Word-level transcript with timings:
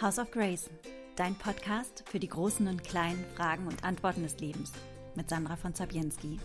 House 0.00 0.20
of 0.20 0.30
Grace, 0.30 0.70
dein 1.16 1.34
Podcast 1.34 2.04
für 2.08 2.20
die 2.20 2.28
großen 2.28 2.68
und 2.68 2.84
kleinen 2.84 3.24
Fragen 3.34 3.66
und 3.66 3.82
Antworten 3.82 4.22
des 4.22 4.38
Lebens 4.38 4.72
mit 5.16 5.28
Sandra 5.28 5.56
von 5.56 5.74
Zabienski. 5.74 6.38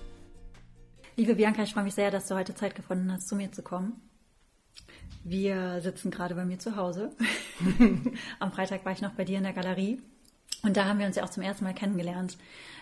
Liebe 1.17 1.35
Bianca, 1.35 1.61
ich 1.61 1.71
freue 1.71 1.83
mich 1.83 1.93
sehr, 1.93 2.09
dass 2.09 2.27
du 2.27 2.33
heute 2.33 2.55
Zeit 2.55 2.73
gefunden 2.73 3.11
hast, 3.11 3.27
zu 3.27 3.35
mir 3.35 3.51
zu 3.51 3.61
kommen. 3.61 4.01
Wir 5.23 5.81
sitzen 5.81 6.09
gerade 6.09 6.33
bei 6.33 6.45
mir 6.45 6.57
zu 6.57 6.77
Hause. 6.77 7.11
Am 8.39 8.51
Freitag 8.51 8.85
war 8.85 8.91
ich 8.91 9.03
noch 9.03 9.13
bei 9.13 9.23
dir 9.23 9.37
in 9.37 9.43
der 9.43 9.53
Galerie 9.53 10.01
und 10.63 10.75
da 10.75 10.85
haben 10.85 10.97
wir 10.97 11.05
uns 11.05 11.15
ja 11.15 11.23
auch 11.23 11.29
zum 11.29 11.43
ersten 11.43 11.63
Mal 11.63 11.75
kennengelernt. 11.75 12.39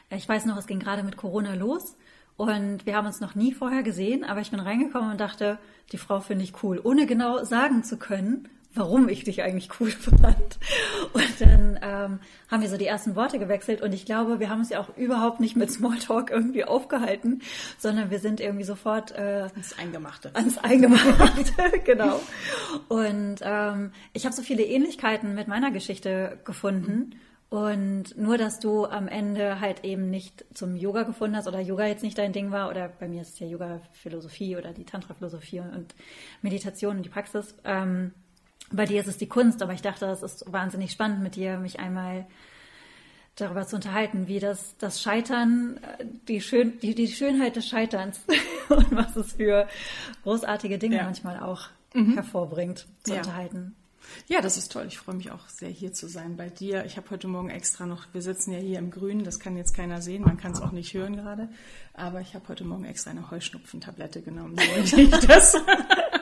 Ich 0.10 0.30
weiß 0.30 0.46
noch, 0.46 0.56
es 0.56 0.68
ging 0.68 0.80
gerade 0.80 1.04
mit 1.04 1.18
Corona 1.18 1.54
los 1.54 1.98
und 2.38 2.86
wir 2.86 2.96
haben 2.96 3.08
uns 3.08 3.20
noch 3.20 3.36
nie 3.36 3.54
vorher 3.54 3.84
gesehen, 3.84 4.24
aber 4.24 4.40
ich 4.40 4.52
bin 4.52 4.62
reingekommen 4.62 5.12
und 5.12 5.20
dachte, 5.20 5.60
die 5.92 5.98
Frau 5.98 6.22
finde 6.22 6.46
ich 6.46 6.64
cool, 6.64 6.80
ohne 6.82 7.08
genau 7.08 7.44
sagen 7.44 7.84
zu 7.84 7.98
können, 7.98 8.48
warum 8.74 9.10
ich 9.10 9.24
dich 9.24 9.42
eigentlich 9.42 9.70
cool 9.80 9.92
fand. 9.92 10.58
Und 11.14 11.42
dann 11.42 11.80
ähm, 11.82 12.20
haben 12.50 12.62
wir 12.62 12.70
so 12.70 12.78
die 12.78 12.86
ersten 12.86 13.16
Worte 13.16 13.40
gewechselt 13.40 13.82
und 13.82 13.94
ich 13.94 14.06
glaube, 14.06 14.40
wir 14.40 14.50
haben 14.50 14.60
uns 14.60 14.70
ja 14.70 14.80
auch 14.80 14.96
überhaupt 14.98 15.40
nicht 15.40 15.56
mit 15.56 15.72
Smalltalk 15.72 16.30
irgendwie 16.30 16.66
aufgehalten, 16.66 17.42
sondern 17.78 18.12
wir 18.12 18.20
sind 18.20 18.40
irgendwie 18.40 18.64
sofort 18.64 19.12
äh, 19.12 19.48
ans 19.54 19.78
Eingemachte. 19.78 20.32
Ans 20.34 20.58
Eingemachte, 20.58 21.80
genau. 21.86 22.20
Und 22.88 23.38
ähm, 23.42 23.92
ich 24.14 24.26
habe 24.26 24.36
so 24.36 24.42
viele 24.42 24.64
Ähnlichkeiten 24.64 25.36
mit 25.36 25.48
meiner 25.48 25.72
Geschichte 25.72 26.38
gefunden. 26.46 27.16
Und 27.50 28.18
nur, 28.18 28.38
dass 28.38 28.62
du 28.62 28.86
am 28.86 29.10
Ende 29.10 29.60
halt 29.60 29.84
eben 29.84 30.10
nicht 30.10 30.46
zum 30.54 30.78
Yoga 30.78 31.04
gefunden 31.04 31.36
hast 31.36 31.50
oder 31.50 31.60
Yoga 31.60 31.86
jetzt 31.86 32.02
nicht 32.02 32.18
dein 32.18 32.32
Ding 32.32 32.52
war 32.52 32.70
oder 32.70 32.88
bei 32.88 33.10
mir 33.10 33.24
ist 33.24 33.34
es 33.34 33.40
ja 33.40 33.48
Yoga-Philosophie 33.48 34.56
oder 34.56 34.72
die 34.72 34.86
Tantra-Philosophie 34.86 35.60
und 35.60 35.94
Meditation 36.42 36.96
und 36.96 37.04
die 37.04 37.10
Praxis. 37.10 37.54
Ähm, 37.66 38.14
bei 38.72 38.86
dir 38.86 39.02
ist 39.02 39.08
es 39.08 39.18
die 39.18 39.28
Kunst, 39.28 39.62
aber 39.62 39.74
ich 39.74 39.82
dachte, 39.82 40.06
es 40.08 40.24
ist 40.24 40.52
wahnsinnig 40.52 40.92
spannend 40.92 41.22
mit 41.22 41.36
dir, 41.36 41.58
mich 41.58 41.80
einmal 41.80 42.26
darüber 43.36 43.66
zu 43.66 43.76
unterhalten, 43.76 44.28
wie 44.28 44.40
das, 44.40 44.76
das 44.78 45.02
Scheitern, 45.02 45.80
die, 46.28 46.42
Schön, 46.42 46.80
die, 46.80 46.96
die 46.96 47.08
Schönheit 47.08 47.56
des 47.56 47.68
Scheiterns 47.68 48.20
und 48.70 48.92
was 48.92 49.16
es 49.16 49.34
für 49.34 49.68
großartige 50.24 50.78
Dinge 50.78 50.98
ja. 50.98 51.04
manchmal 51.04 51.40
auch 51.40 51.70
mhm. 51.94 52.14
hervorbringt, 52.14 52.88
zu 53.04 53.14
ja. 53.14 53.20
unterhalten. 53.20 53.76
Ja, 54.28 54.42
das 54.42 54.58
ist 54.58 54.72
toll. 54.72 54.86
Ich 54.88 54.98
freue 54.98 55.16
mich 55.16 55.32
auch 55.32 55.48
sehr, 55.48 55.70
hier 55.70 55.94
zu 55.94 56.08
sein 56.08 56.36
bei 56.36 56.50
dir. 56.50 56.86
Ich 56.86 56.98
habe 56.98 57.10
heute 57.12 57.28
Morgen 57.28 57.50
extra 57.50 57.86
noch, 57.86 58.08
wir 58.14 58.22
sitzen 58.22 58.52
ja 58.52 58.60
hier 58.60 58.80
im 58.80 58.92
Grünen, 58.92 59.24
das 59.24 59.40
kann 59.40 59.56
jetzt 59.56 59.74
keiner 59.74 60.02
sehen, 60.02 60.24
man 60.24 60.38
kann 60.38 60.52
es 60.52 60.62
auch 60.62 60.72
nicht 60.72 60.94
hören 60.94 61.16
gerade, 61.16 61.50
aber 61.94 62.20
ich 62.20 62.34
habe 62.34 62.48
heute 62.50 62.64
Morgen 62.64 62.86
extra 62.86 63.12
eine 63.12 63.30
Heuschnupfentablette 63.32 64.22
genommen, 64.22 64.56
damit 64.56 64.94
ich 64.94 65.10
das 65.28 65.56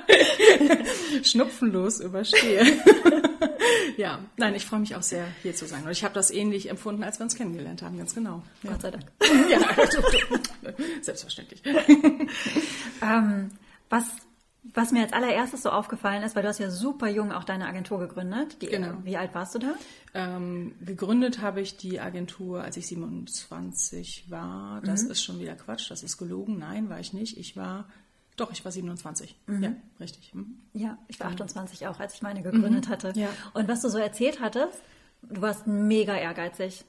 schnupfenlos 1.23 1.99
überstehe. 1.99 2.63
ja, 3.97 4.19
nein, 4.37 4.55
ich 4.55 4.65
freue 4.65 4.79
mich 4.79 4.95
auch 4.95 5.03
sehr, 5.03 5.25
hier 5.43 5.55
zu 5.55 5.65
sein. 5.67 5.83
Und 5.83 5.91
ich 5.91 6.03
habe 6.03 6.13
das 6.13 6.31
ähnlich 6.31 6.69
empfunden, 6.69 7.03
als 7.03 7.19
wir 7.19 7.23
uns 7.23 7.35
kennengelernt 7.35 7.81
haben, 7.81 7.97
ganz 7.97 8.15
genau. 8.15 8.43
Ja. 8.63 8.71
Gott 8.71 8.81
sei 8.81 8.91
Dank. 8.91 9.05
ja, 9.49 9.59
selbstverständlich. 11.01 11.61
ähm, 13.01 13.51
was 13.89 14.05
was 14.73 14.91
mir 14.91 15.03
als 15.03 15.13
allererstes 15.13 15.63
so 15.63 15.69
aufgefallen 15.69 16.23
ist, 16.23 16.35
weil 16.35 16.43
du 16.43 16.49
hast 16.49 16.59
ja 16.59 16.69
super 16.69 17.07
jung 17.07 17.31
auch 17.31 17.43
deine 17.43 17.65
Agentur 17.65 17.99
gegründet. 17.99 18.61
Die, 18.61 18.67
genau. 18.67 18.93
Wie 19.03 19.17
alt 19.17 19.33
warst 19.33 19.55
du 19.55 19.59
da? 19.59 19.73
Ähm, 20.13 20.75
gegründet 20.81 21.41
habe 21.41 21.61
ich 21.61 21.77
die 21.77 21.99
Agentur, 21.99 22.61
als 22.61 22.77
ich 22.77 22.87
27 22.87 24.25
war. 24.29 24.81
Das 24.81 25.03
mhm. 25.03 25.11
ist 25.11 25.23
schon 25.23 25.39
wieder 25.39 25.55
Quatsch, 25.55 25.89
das 25.89 26.03
ist 26.03 26.17
gelogen. 26.17 26.59
Nein, 26.59 26.89
war 26.89 26.99
ich 26.99 27.13
nicht. 27.13 27.37
Ich 27.37 27.55
war, 27.55 27.87
doch, 28.39 28.51
ich 28.51 28.63
war 28.63 28.71
27. 28.71 29.35
Mhm. 29.47 29.63
Ja, 29.63 29.71
richtig. 29.99 30.33
Mhm. 30.33 30.57
Ja, 30.73 30.97
ich 31.07 31.19
war 31.19 31.27
28 31.27 31.87
auch, 31.87 31.99
als 31.99 32.15
ich 32.15 32.21
meine 32.21 32.41
gegründet 32.41 32.87
mhm. 32.87 32.91
hatte. 32.91 33.13
Ja. 33.15 33.29
Und 33.53 33.67
was 33.67 33.81
du 33.81 33.89
so 33.89 33.97
erzählt 33.97 34.39
hattest, 34.41 34.81
du 35.21 35.41
warst 35.41 35.67
mega 35.67 36.15
ehrgeizig. 36.15 36.85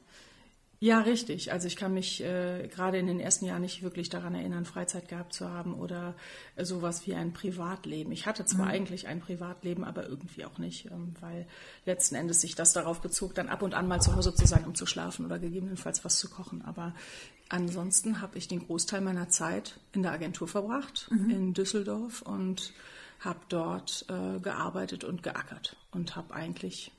Ja, 0.83 1.01
richtig. 1.01 1.53
Also 1.53 1.67
ich 1.67 1.77
kann 1.77 1.93
mich 1.93 2.25
äh, 2.25 2.67
gerade 2.69 2.97
in 2.97 3.07
den 3.07 3.21
ersten 3.21 3.45
Jahren 3.45 3.61
nicht 3.61 3.83
wirklich 3.83 4.09
daran 4.09 4.35
erinnern, 4.35 4.65
Freizeit 4.65 5.09
gehabt 5.09 5.35
zu 5.35 5.51
haben 5.51 5.75
oder 5.75 6.15
äh, 6.57 6.65
sowas 6.65 7.07
wie 7.07 7.15
ein 7.15 7.35
Privatleben. 7.35 8.11
Ich 8.13 8.27
hatte 8.27 8.47
zwar 8.47 8.65
mhm. 8.65 8.71
eigentlich 8.73 9.07
ein 9.07 9.21
Privatleben, 9.21 9.85
aber 9.85 10.09
irgendwie 10.09 10.47
auch 10.47 10.57
nicht, 10.57 10.87
ähm, 10.87 11.15
weil 11.21 11.47
letzten 11.85 12.15
Endes 12.15 12.41
sich 12.41 12.55
das 12.55 12.73
darauf 12.73 13.03
bezog, 13.03 13.35
dann 13.35 13.51
ab 13.51 13.61
und 13.61 13.75
an 13.75 13.89
mal 13.89 14.01
zu 14.01 14.17
Hause 14.17 14.35
zu 14.35 14.47
sein, 14.47 14.65
um 14.65 14.75
zu 14.75 14.87
schlafen 14.87 15.27
oder 15.27 15.39
gegebenenfalls 15.39 16.03
was 16.03 16.19
zu 16.19 16.31
kochen. 16.31 16.63
Aber 16.63 16.95
ansonsten 17.51 18.23
habe 18.23 18.39
ich 18.39 18.49
den 18.49 18.67
Großteil 18.67 19.03
meiner 19.03 19.29
Zeit 19.29 19.79
in 19.93 20.03
der 20.03 20.13
Agentur 20.13 20.49
verbracht, 20.49 21.09
mhm. 21.11 21.29
in 21.29 21.53
Düsseldorf 21.53 22.23
und 22.23 22.73
habe 23.21 23.41
dort 23.51 24.07
äh, 24.09 24.41
gearbeitet 24.41 25.05
und 25.05 25.23
geackert 25.23 25.77
und 25.91 26.17
habe 26.17 26.33
eigentlich 26.33 26.91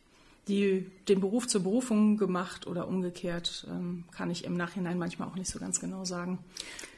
die 0.52 0.86
den 1.08 1.22
Beruf 1.22 1.48
zur 1.48 1.64
Berufung 1.64 2.18
gemacht 2.18 2.68
oder 2.68 2.88
umgekehrt, 2.88 3.66
ähm, 3.70 4.04
kann 4.12 4.30
ich 4.30 4.44
im 4.44 4.56
Nachhinein 4.56 4.98
manchmal 4.98 5.30
auch 5.30 5.36
nicht 5.36 5.50
so 5.50 5.60
ganz 5.60 5.80
genau 5.80 6.04
sagen. 6.04 6.40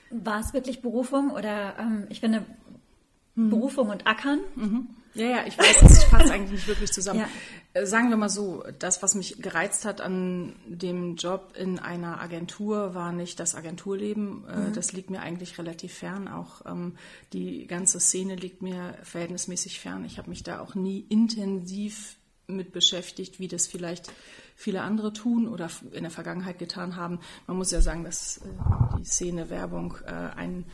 War 0.09 0.39
es 0.39 0.53
wirklich 0.53 0.81
Berufung 0.81 1.31
oder 1.31 1.75
ähm, 1.79 2.05
ich 2.09 2.19
finde 2.19 2.45
mhm. 3.35 3.49
Berufung 3.51 3.89
und 3.89 4.07
Ackern? 4.07 4.39
Mhm. 4.55 4.87
Ja, 5.15 5.25
ja, 5.25 5.45
ich 5.45 5.55
weiß, 5.55 5.81
das 5.81 6.09
passt 6.09 6.31
eigentlich 6.31 6.51
nicht 6.51 6.67
wirklich 6.67 6.91
zusammen. 6.91 7.19
Ja. 7.19 7.27
Äh, 7.79 7.85
sagen 7.85 8.09
wir 8.09 8.17
mal 8.17 8.29
so, 8.29 8.63
das, 8.79 9.03
was 9.03 9.13
mich 9.13 9.39
gereizt 9.39 9.85
hat 9.85 10.01
an 10.01 10.55
dem 10.65 11.15
Job 11.17 11.53
in 11.55 11.77
einer 11.77 12.19
Agentur, 12.19 12.95
war 12.95 13.11
nicht 13.11 13.39
das 13.39 13.53
Agenturleben. 13.53 14.43
Äh, 14.47 14.57
mhm. 14.57 14.73
Das 14.73 14.91
liegt 14.91 15.11
mir 15.11 15.21
eigentlich 15.21 15.59
relativ 15.59 15.93
fern. 15.93 16.27
Auch 16.27 16.65
ähm, 16.65 16.95
die 17.31 17.67
ganze 17.67 17.99
Szene 17.99 18.35
liegt 18.35 18.63
mir 18.63 18.95
verhältnismäßig 19.03 19.79
fern. 19.79 20.03
Ich 20.05 20.17
habe 20.17 20.31
mich 20.31 20.41
da 20.41 20.59
auch 20.59 20.73
nie 20.73 21.05
intensiv 21.09 22.15
mit 22.47 22.71
beschäftigt, 22.71 23.39
wie 23.39 23.47
das 23.47 23.67
vielleicht 23.67 24.11
viele 24.55 24.81
andere 24.81 25.13
tun 25.13 25.47
oder 25.47 25.69
in 25.91 26.03
der 26.03 26.11
Vergangenheit 26.11 26.59
getan 26.59 26.95
haben. 26.95 27.19
Man 27.47 27.57
muss 27.57 27.71
ja 27.71 27.81
sagen, 27.81 28.03
dass 28.03 28.37
äh, 28.37 28.41
die 28.99 29.05
Szene 29.05 29.49
Werbung 29.49 29.97
äh, 30.05 30.11
ein, 30.11 30.65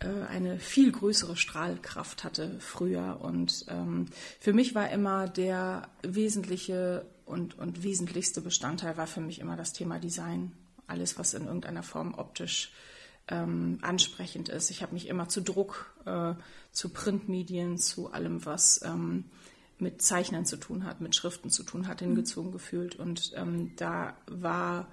äh, 0.00 0.08
eine 0.28 0.58
viel 0.58 0.92
größere 0.92 1.36
Strahlkraft 1.36 2.24
hatte 2.24 2.58
früher. 2.60 3.18
Und 3.20 3.66
ähm, 3.68 4.06
für 4.40 4.52
mich 4.52 4.74
war 4.74 4.90
immer 4.90 5.28
der 5.28 5.88
wesentliche 6.02 7.06
und, 7.26 7.58
und 7.58 7.82
wesentlichste 7.82 8.40
Bestandteil 8.40 8.96
war 8.96 9.06
für 9.06 9.20
mich 9.20 9.40
immer 9.40 9.56
das 9.56 9.72
Thema 9.72 9.98
Design. 9.98 10.52
Alles, 10.86 11.18
was 11.18 11.34
in 11.34 11.44
irgendeiner 11.44 11.82
Form 11.82 12.14
optisch 12.14 12.72
ähm, 13.28 13.78
ansprechend 13.82 14.48
ist. 14.48 14.70
Ich 14.70 14.82
habe 14.82 14.94
mich 14.94 15.06
immer 15.06 15.28
zu 15.28 15.42
Druck, 15.42 15.94
zu 16.72 16.88
Printmedien, 16.88 17.76
zu 17.76 18.10
allem, 18.10 18.46
was 18.46 18.80
ähm, 18.82 19.26
mit 19.78 20.02
Zeichnen 20.02 20.44
zu 20.44 20.56
tun 20.56 20.84
hat, 20.84 21.00
mit 21.00 21.14
Schriften 21.14 21.50
zu 21.50 21.62
tun 21.62 21.86
hat, 21.86 22.00
hingezogen 22.00 22.52
gefühlt. 22.52 22.96
Und 22.96 23.32
ähm, 23.36 23.72
da 23.76 24.16
war 24.26 24.88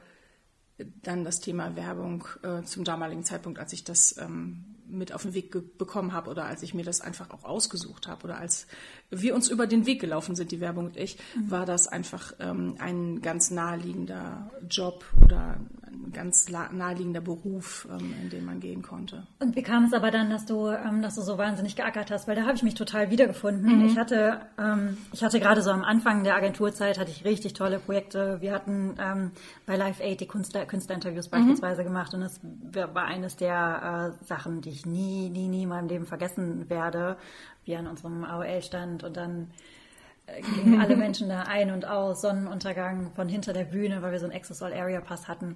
dann 0.78 1.24
das 1.24 1.40
Thema 1.40 1.76
Werbung 1.76 2.26
äh, 2.44 2.64
zum 2.64 2.84
damaligen 2.84 3.24
Zeitpunkt, 3.24 3.60
als 3.60 3.74
ich 3.74 3.84
das 3.84 4.18
ähm, 4.18 4.76
mit 4.88 5.14
auf 5.14 5.24
den 5.24 5.34
Weg 5.34 5.78
bekommen 5.78 6.14
habe 6.14 6.30
oder 6.30 6.46
als 6.46 6.62
ich 6.62 6.74
mir 6.74 6.84
das 6.84 7.02
einfach 7.02 7.32
auch 7.32 7.44
ausgesucht 7.44 8.08
habe 8.08 8.26
oder 8.26 8.38
als 8.38 8.68
wir 9.12 9.36
uns 9.36 9.50
über 9.50 9.68
den 9.68 9.86
Weg 9.86 10.02
gelaufen 10.02 10.36
sind, 10.36 10.52
die 10.52 10.60
Werbung 10.60 10.86
und 10.86 10.98
ich, 10.98 11.18
mhm. 11.36 11.52
war 11.52 11.66
das 11.66 11.88
einfach 11.88 12.34
ähm, 12.40 12.76
ein 12.80 13.22
ganz 13.22 13.52
naheliegender 13.52 14.50
Job 14.70 15.06
oder 15.24 15.58
ein 16.06 16.12
ganz 16.12 16.50
naheliegender 16.50 17.22
Beruf, 17.22 17.88
ähm, 17.90 18.14
in 18.22 18.30
den 18.30 18.46
man 18.46 18.60
gehen 18.60 18.82
konnte. 18.82 19.26
Und 19.40 19.56
wie 19.56 19.64
kam 19.64 19.86
es 19.86 19.94
aber 19.94 20.12
dann, 20.12 20.30
dass 20.30 20.46
du, 20.46 20.68
ähm, 20.70 21.02
dass 21.02 21.16
du 21.16 21.22
so 21.22 21.38
wahnsinnig 21.38 21.76
geackert 21.76 22.12
hast? 22.12 22.28
Weil 22.28 22.36
da 22.36 22.44
habe 22.44 22.56
ich 22.56 22.64
mich 22.64 22.76
total 22.76 23.12
wiedergefunden. 23.12 23.80
Mhm. 23.80 23.86
Ich 23.86 23.98
hatte, 23.98 24.42
ähm, 24.58 24.98
ich 25.14 25.24
hatte 25.24 25.40
gerade 25.40 25.62
so 25.62 25.72
am 25.72 25.84
Anfang 25.84 26.24
der 26.24 26.36
Agenturzeit 26.36 27.00
hatte 27.00 27.12
ich 27.12 27.26
richtig 27.26 27.54
tolle 27.54 27.80
Projekte. 27.80 28.42
Wir 28.42 28.54
hatten 28.54 28.96
ähm, 29.00 29.32
bei 29.66 29.76
Live 29.76 30.00
Aid 30.00 30.20
die 30.20 30.28
Künstler, 30.28 30.66
Künstlerinterviews 30.66 31.28
mhm. 31.28 31.32
beispielsweise 31.32 31.84
gemacht 31.84 32.14
und 32.14 32.22
das 32.22 32.40
war 32.74 33.06
eines 33.06 33.36
der 33.36 34.16
äh, 34.22 34.26
Sachen, 34.26 34.62
die 34.62 34.70
ich 34.70 34.86
nie, 34.86 35.30
nie, 35.30 35.48
nie 35.48 35.64
in 35.64 35.70
meinem 35.70 35.88
Leben 35.88 36.06
vergessen 36.06 36.70
werde, 36.70 37.18
wie 37.66 37.76
an 37.76 37.88
unserem 37.88 38.24
AOL 38.24 38.62
stand 38.62 39.04
und 39.04 39.18
dann 39.18 39.52
äh, 40.28 40.42
gingen 40.42 40.80
alle 40.82 40.96
Menschen 40.98 41.30
da 41.30 41.44
ein 41.44 41.72
und 41.72 41.86
aus, 41.86 42.22
Sonnenuntergang 42.22 43.12
von 43.14 43.28
hinter 43.28 43.54
der 43.54 43.66
Bühne, 43.66 44.02
weil 44.02 44.12
wir 44.12 44.20
so 44.20 44.26
einen 44.26 44.36
Access 44.36 44.62
All 44.62 44.74
Area 44.74 45.02
Pass 45.02 45.28
hatten. 45.28 45.56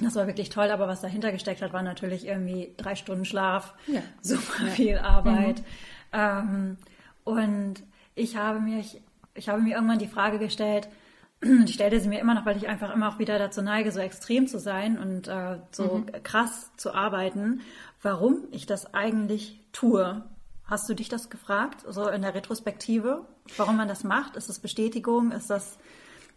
Das 0.00 0.16
war 0.16 0.26
wirklich 0.26 0.48
toll, 0.48 0.70
aber 0.70 0.88
was 0.88 1.00
dahinter 1.00 1.30
gesteckt 1.30 1.62
hat, 1.62 1.72
war 1.72 1.82
natürlich 1.82 2.26
irgendwie 2.26 2.74
drei 2.76 2.96
Stunden 2.96 3.24
Schlaf, 3.24 3.74
ja. 3.86 4.02
super 4.20 4.66
viel 4.66 4.98
Arbeit. 4.98 5.60
Mhm. 5.60 5.64
Ähm, 6.12 6.76
und 7.22 7.74
ich 8.16 8.36
habe 8.36 8.60
mir, 8.60 8.80
ich, 8.80 9.00
ich 9.34 9.48
habe 9.48 9.62
mir 9.62 9.76
irgendwann 9.76 9.98
die 9.98 10.08
Frage 10.08 10.38
gestellt, 10.38 10.88
und 11.42 11.68
ich 11.68 11.74
stellte 11.74 12.00
sie 12.00 12.08
mir 12.08 12.20
immer 12.20 12.34
noch, 12.34 12.46
weil 12.46 12.56
ich 12.56 12.68
einfach 12.68 12.92
immer 12.92 13.08
auch 13.08 13.18
wieder 13.18 13.38
dazu 13.38 13.62
neige, 13.62 13.92
so 13.92 14.00
extrem 14.00 14.46
zu 14.46 14.58
sein 14.58 14.98
und 14.98 15.28
äh, 15.28 15.58
so 15.70 15.98
mhm. 15.98 16.22
krass 16.22 16.70
zu 16.76 16.94
arbeiten, 16.94 17.60
warum 18.02 18.44
ich 18.50 18.66
das 18.66 18.94
eigentlich 18.94 19.60
tue. 19.72 20.24
Hast 20.66 20.88
du 20.88 20.94
dich 20.94 21.08
das 21.08 21.28
gefragt, 21.28 21.84
so 21.86 22.08
in 22.08 22.22
der 22.22 22.34
Retrospektive, 22.34 23.26
warum 23.56 23.76
man 23.76 23.86
das 23.86 24.02
macht? 24.02 24.36
Ist 24.36 24.48
das 24.48 24.58
Bestätigung? 24.58 25.30
Ist 25.32 25.50
das, 25.50 25.78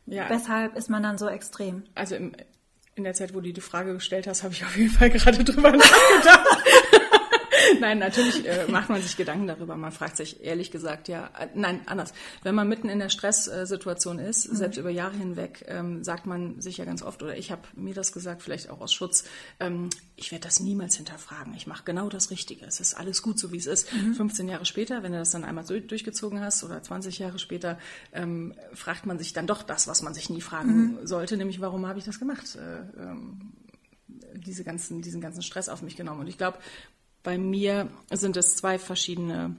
ja. 0.05 0.29
weshalb 0.29 0.75
ist 0.75 0.89
man 0.89 1.01
dann 1.01 1.17
so 1.17 1.27
extrem? 1.29 1.83
Also 1.95 2.15
im, 2.15 2.33
in 2.95 3.03
der 3.03 3.13
Zeit, 3.13 3.33
wo 3.33 3.39
du 3.39 3.53
die 3.53 3.61
Frage 3.61 3.93
gestellt 3.93 4.27
hast, 4.27 4.43
habe 4.43 4.53
ich 4.53 4.65
auf 4.65 4.75
jeden 4.75 4.89
Fall 4.89 5.09
gerade 5.09 5.43
drüber 5.43 5.71
nachgedacht. 5.71 6.63
nein, 7.79 7.99
natürlich 7.99 8.45
äh, 8.45 8.65
macht 8.69 8.89
man 8.89 9.01
sich 9.01 9.17
Gedanken 9.17 9.47
darüber. 9.47 9.75
Man 9.75 9.91
fragt 9.91 10.17
sich 10.17 10.43
ehrlich 10.43 10.71
gesagt, 10.71 11.07
ja, 11.07 11.29
äh, 11.37 11.47
nein, 11.53 11.81
anders. 11.85 12.13
Wenn 12.43 12.55
man 12.55 12.67
mitten 12.67 12.89
in 12.89 12.99
der 12.99 13.09
Stresssituation 13.09 14.19
ist, 14.19 14.51
mhm. 14.51 14.55
selbst 14.55 14.77
über 14.77 14.89
Jahre 14.89 15.15
hinweg, 15.15 15.65
ähm, 15.67 16.03
sagt 16.03 16.25
man 16.25 16.61
sich 16.61 16.77
ja 16.77 16.85
ganz 16.85 17.01
oft, 17.01 17.23
oder 17.23 17.37
ich 17.37 17.51
habe 17.51 17.61
mir 17.73 17.93
das 17.93 18.11
gesagt, 18.11 18.41
vielleicht 18.41 18.69
auch 18.69 18.81
aus 18.81 18.93
Schutz, 18.93 19.25
ähm, 19.59 19.89
ich 20.15 20.31
werde 20.31 20.45
das 20.45 20.59
niemals 20.59 20.95
hinterfragen. 20.95 21.53
Ich 21.55 21.67
mache 21.67 21.83
genau 21.83 22.09
das 22.09 22.31
Richtige. 22.31 22.65
Es 22.65 22.79
ist 22.79 22.95
alles 22.95 23.21
gut, 23.21 23.39
so 23.39 23.51
wie 23.51 23.57
es 23.57 23.67
ist. 23.67 23.93
Mhm. 23.93 24.13
15 24.15 24.47
Jahre 24.47 24.65
später, 24.65 25.03
wenn 25.03 25.11
du 25.11 25.19
das 25.19 25.31
dann 25.31 25.43
einmal 25.43 25.65
so 25.65 25.79
durchgezogen 25.79 26.41
hast, 26.41 26.63
oder 26.63 26.81
20 26.81 27.19
Jahre 27.19 27.39
später, 27.39 27.77
ähm, 28.13 28.53
fragt 28.73 29.05
man 29.05 29.19
sich 29.19 29.33
dann 29.33 29.47
doch 29.47 29.63
das, 29.63 29.87
was 29.87 30.01
man 30.01 30.13
sich 30.13 30.29
nie 30.29 30.41
fragen 30.41 30.99
mhm. 31.01 31.07
sollte, 31.07 31.37
nämlich 31.37 31.61
warum 31.61 31.85
habe 31.87 31.99
ich 31.99 32.05
das 32.05 32.19
gemacht? 32.19 32.55
Äh, 32.55 33.01
ähm, 33.01 33.53
diese 34.33 34.63
ganzen, 34.63 35.01
diesen 35.01 35.21
ganzen 35.21 35.41
Stress 35.41 35.69
auf 35.69 35.81
mich 35.81 35.95
genommen. 35.95 36.21
Und 36.21 36.27
ich 36.27 36.37
glaube, 36.37 36.57
bei 37.27 37.37
mir 37.37 37.89
sind 38.09 38.37
es 38.37 38.55
zwei 38.55 38.79
verschiedene 38.79 39.57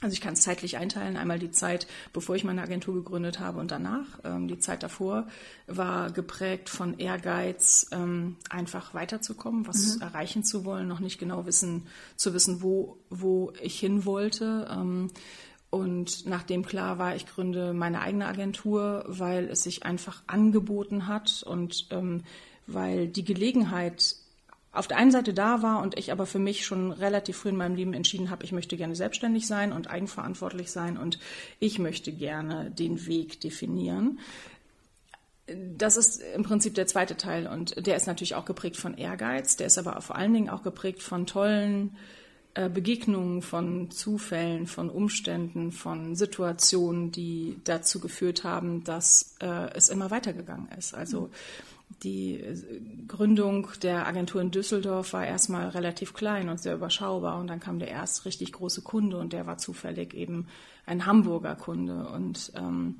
also 0.00 0.14
ich 0.14 0.22
kann 0.22 0.32
es 0.32 0.42
zeitlich 0.42 0.78
einteilen. 0.78 1.16
Einmal 1.16 1.38
die 1.38 1.50
Zeit, 1.50 1.86
bevor 2.14 2.36
ich 2.36 2.44
meine 2.44 2.62
Agentur 2.62 2.94
gegründet 2.94 3.38
habe 3.38 3.60
und 3.60 3.70
danach. 3.70 4.06
Ähm, 4.24 4.48
die 4.48 4.58
Zeit 4.58 4.82
davor 4.82 5.26
war 5.66 6.10
geprägt 6.10 6.70
von 6.70 6.98
Ehrgeiz, 6.98 7.88
ähm, 7.92 8.36
einfach 8.48 8.94
weiterzukommen, 8.94 9.66
was 9.66 9.96
mhm. 9.96 10.02
erreichen 10.02 10.44
zu 10.44 10.64
wollen, 10.64 10.88
noch 10.88 11.00
nicht 11.00 11.18
genau 11.18 11.44
wissen, 11.44 11.86
zu 12.16 12.32
wissen, 12.32 12.62
wo, 12.62 12.98
wo 13.10 13.52
ich 13.60 13.78
hin 13.78 14.04
wollte. 14.06 14.68
Ähm, 14.70 15.10
und 15.70 16.26
nachdem 16.26 16.64
klar 16.64 16.98
war, 16.98 17.14
ich 17.16 17.26
gründe 17.26 17.74
meine 17.74 18.00
eigene 18.00 18.26
Agentur, 18.26 19.04
weil 19.06 19.48
es 19.48 19.62
sich 19.62 19.84
einfach 19.84 20.22
angeboten 20.26 21.06
hat 21.06 21.42
und 21.42 21.88
ähm, 21.90 22.22
weil 22.66 23.08
die 23.08 23.24
Gelegenheit 23.24 24.16
auf 24.76 24.86
der 24.86 24.96
einen 24.98 25.10
Seite 25.10 25.34
da 25.34 25.62
war 25.62 25.82
und 25.82 25.98
ich 25.98 26.12
aber 26.12 26.26
für 26.26 26.38
mich 26.38 26.64
schon 26.64 26.92
relativ 26.92 27.38
früh 27.38 27.48
in 27.50 27.56
meinem 27.56 27.76
Leben 27.76 27.94
entschieden 27.94 28.30
habe, 28.30 28.44
ich 28.44 28.52
möchte 28.52 28.76
gerne 28.76 28.94
selbstständig 28.94 29.46
sein 29.46 29.72
und 29.72 29.90
eigenverantwortlich 29.90 30.70
sein 30.70 30.96
und 30.96 31.18
ich 31.58 31.78
möchte 31.78 32.12
gerne 32.12 32.70
den 32.70 33.06
Weg 33.06 33.40
definieren. 33.40 34.18
Das 35.76 35.96
ist 35.96 36.20
im 36.34 36.42
Prinzip 36.42 36.74
der 36.74 36.86
zweite 36.86 37.16
Teil 37.16 37.46
und 37.46 37.86
der 37.86 37.96
ist 37.96 38.06
natürlich 38.06 38.34
auch 38.34 38.44
geprägt 38.44 38.76
von 38.76 38.96
Ehrgeiz, 38.96 39.56
der 39.56 39.68
ist 39.68 39.78
aber 39.78 40.00
vor 40.00 40.16
allen 40.16 40.34
Dingen 40.34 40.50
auch 40.50 40.62
geprägt 40.62 41.02
von 41.02 41.26
tollen 41.26 41.96
äh, 42.54 42.70
Begegnungen, 42.70 43.42
von 43.42 43.90
Zufällen, 43.90 44.66
von 44.66 44.88
Umständen, 44.88 45.72
von 45.72 46.16
Situationen, 46.16 47.12
die 47.12 47.60
dazu 47.64 48.00
geführt 48.00 48.44
haben, 48.44 48.82
dass 48.82 49.36
äh, 49.40 49.70
es 49.74 49.90
immer 49.90 50.10
weitergegangen 50.10 50.68
ist. 50.76 50.94
Also 50.94 51.30
die 52.02 52.42
Gründung 53.08 53.68
der 53.82 54.06
Agentur 54.06 54.40
in 54.40 54.50
Düsseldorf 54.50 55.12
war 55.12 55.26
erstmal 55.26 55.68
relativ 55.68 56.14
klein 56.14 56.48
und 56.48 56.60
sehr 56.60 56.74
überschaubar. 56.74 57.40
Und 57.40 57.46
dann 57.46 57.60
kam 57.60 57.78
der 57.78 57.88
erst 57.88 58.24
richtig 58.24 58.52
große 58.52 58.82
Kunde 58.82 59.18
und 59.18 59.32
der 59.32 59.46
war 59.46 59.58
zufällig 59.58 60.14
eben 60.14 60.46
ein 60.84 61.06
Hamburger 61.06 61.54
Kunde. 61.54 62.08
Und 62.08 62.52
ähm, 62.56 62.96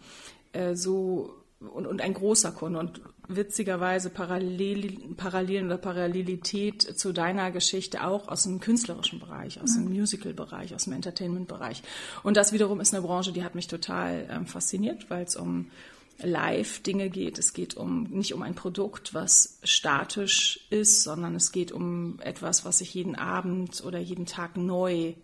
äh, 0.53 0.75
so 0.75 1.35
und, 1.61 1.87
und 1.87 2.01
ein 2.01 2.15
großer 2.15 2.53
Kunde. 2.53 2.79
Und 2.79 3.01
witzigerweise 3.29 4.11
parallel, 4.11 5.15
Parallelen 5.17 5.67
oder 5.67 5.79
Parallelität 5.79 6.83
zu 6.83 7.13
deiner 7.13 7.51
Geschichte 7.51 8.07
auch 8.07 8.29
aus 8.29 8.45
dem 8.45 8.61
künstlerischen 8.61 9.21
Bereich, 9.21 9.61
aus 9.61 9.75
dem 9.75 9.89
Musical-Bereich, 9.89 10.75
aus 10.75 10.85
dem 10.85 10.93
Entertainment-Bereich. 10.93 11.83
Und 12.23 12.37
das 12.37 12.53
wiederum 12.53 12.81
ist 12.81 12.95
eine 12.95 13.03
Branche, 13.03 13.33
die 13.33 13.45
hat 13.45 13.55
mich 13.55 13.67
total 13.67 14.27
ähm, 14.31 14.47
fasziniert, 14.47 15.11
weil 15.11 15.25
es 15.25 15.37
um 15.37 15.71
Live-Dinge 16.23 17.11
geht. 17.11 17.39
Es 17.39 17.53
geht 17.53 17.77
um 17.77 18.05
nicht 18.05 18.35
um 18.35 18.43
ein 18.43 18.55
Produkt, 18.55 19.15
was 19.15 19.59
statisch 19.63 20.61
ist, 20.71 21.03
sondern 21.03 21.35
es 21.35 21.53
geht 21.53 21.73
um 21.73 22.19
etwas, 22.21 22.65
was 22.65 22.79
sich 22.79 22.95
jeden 22.95 23.17
Abend 23.17 23.85
oder 23.85 23.99
jeden 23.99 24.27
Tag 24.27 24.57
neu 24.57 25.15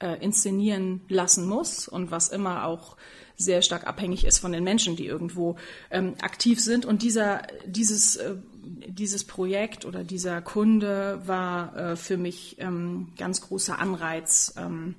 äh, 0.00 0.24
inszenieren 0.24 1.00
lassen 1.08 1.46
muss 1.46 1.88
und 1.88 2.10
was 2.10 2.28
immer 2.28 2.64
auch 2.64 2.96
sehr 3.36 3.62
stark 3.62 3.86
abhängig 3.86 4.24
ist 4.24 4.38
von 4.38 4.52
den 4.52 4.64
Menschen, 4.64 4.96
die 4.96 5.06
irgendwo 5.06 5.56
ähm, 5.90 6.14
aktiv 6.20 6.60
sind. 6.60 6.84
Und 6.84 7.02
dieser, 7.02 7.42
dieses, 7.66 8.16
äh, 8.16 8.34
dieses 8.62 9.24
Projekt 9.24 9.84
oder 9.84 10.04
dieser 10.04 10.42
Kunde 10.42 11.22
war 11.24 11.76
äh, 11.76 11.96
für 11.96 12.16
mich 12.16 12.56
ähm, 12.58 13.12
ganz 13.16 13.40
großer 13.40 13.78
Anreiz, 13.78 14.54
ähm, 14.56 14.96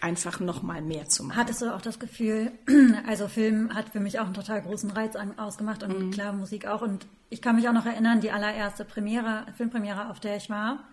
einfach 0.00 0.40
noch 0.40 0.62
mal 0.62 0.82
mehr 0.82 1.06
zu 1.06 1.24
machen. 1.24 1.36
Hattest 1.36 1.62
du 1.62 1.74
auch 1.74 1.80
das 1.80 1.98
Gefühl, 1.98 2.52
also 3.06 3.28
Film 3.28 3.74
hat 3.74 3.90
für 3.90 4.00
mich 4.00 4.18
auch 4.18 4.26
einen 4.26 4.34
total 4.34 4.62
großen 4.62 4.90
Reiz 4.90 5.14
ausgemacht 5.36 5.82
und 5.82 5.98
mhm. 5.98 6.10
klar 6.10 6.32
Musik 6.32 6.66
auch. 6.66 6.82
Und 6.82 7.06
ich 7.30 7.42
kann 7.42 7.56
mich 7.56 7.68
auch 7.68 7.72
noch 7.72 7.86
erinnern, 7.86 8.20
die 8.20 8.30
allererste 8.30 8.84
Premiere, 8.84 9.46
Filmpremiere, 9.56 10.10
auf 10.10 10.20
der 10.20 10.36
ich 10.36 10.50
war. 10.50 10.84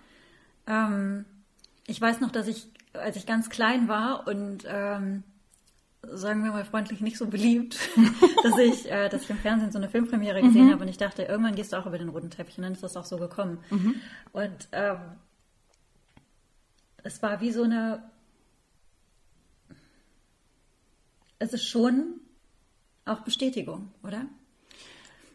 Ähm, 0.68 1.26
ich 1.88 2.00
weiß 2.02 2.20
noch, 2.22 2.32
dass 2.32 2.48
ich, 2.48 2.68
als 2.94 3.16
ich 3.16 3.26
ganz 3.26 3.50
klein 3.50 3.88
war 3.88 4.28
und 4.28 4.64
ähm, 4.68 5.24
sagen 6.02 6.44
wir 6.44 6.52
mal 6.52 6.66
freundlich 6.66 7.02
nicht 7.02 7.18
so 7.18 7.28
beliebt, 7.28 7.78
dass 8.44 8.58
ich, 8.58 8.92
äh, 8.92 9.10
dass 9.10 9.24
ich 9.24 9.30
im 9.30 9.38
Fernsehen 9.38 9.72
so 9.72 9.78
eine 9.78 9.90
Filmpremiere 9.90 10.42
gesehen 10.42 10.68
mhm. 10.68 10.72
habe 10.72 10.84
und 10.84 10.90
ich 10.90 10.98
dachte, 10.98 11.24
irgendwann 11.24 11.56
gehst 11.56 11.74
du 11.74 11.78
auch 11.78 11.86
über 11.86 11.98
den 11.98 12.10
roten 12.10 12.30
Teppich 12.30 12.58
und 12.58 12.64
dann 12.64 12.74
ist 12.74 12.84
das 12.84 12.98
auch 12.98 13.06
so 13.06 13.18
gekommen. 13.18 13.60
Mhm. 13.70 13.96
Und 14.32 14.68
ähm, 14.72 14.98
es 17.04 17.22
war 17.22 17.42
wie 17.42 17.52
so 17.52 17.64
eine 17.64 18.04
es 21.46 21.54
ist 21.54 21.68
schon 21.68 22.20
auch 23.06 23.22
Bestätigung, 23.22 23.92
oder? 24.04 24.26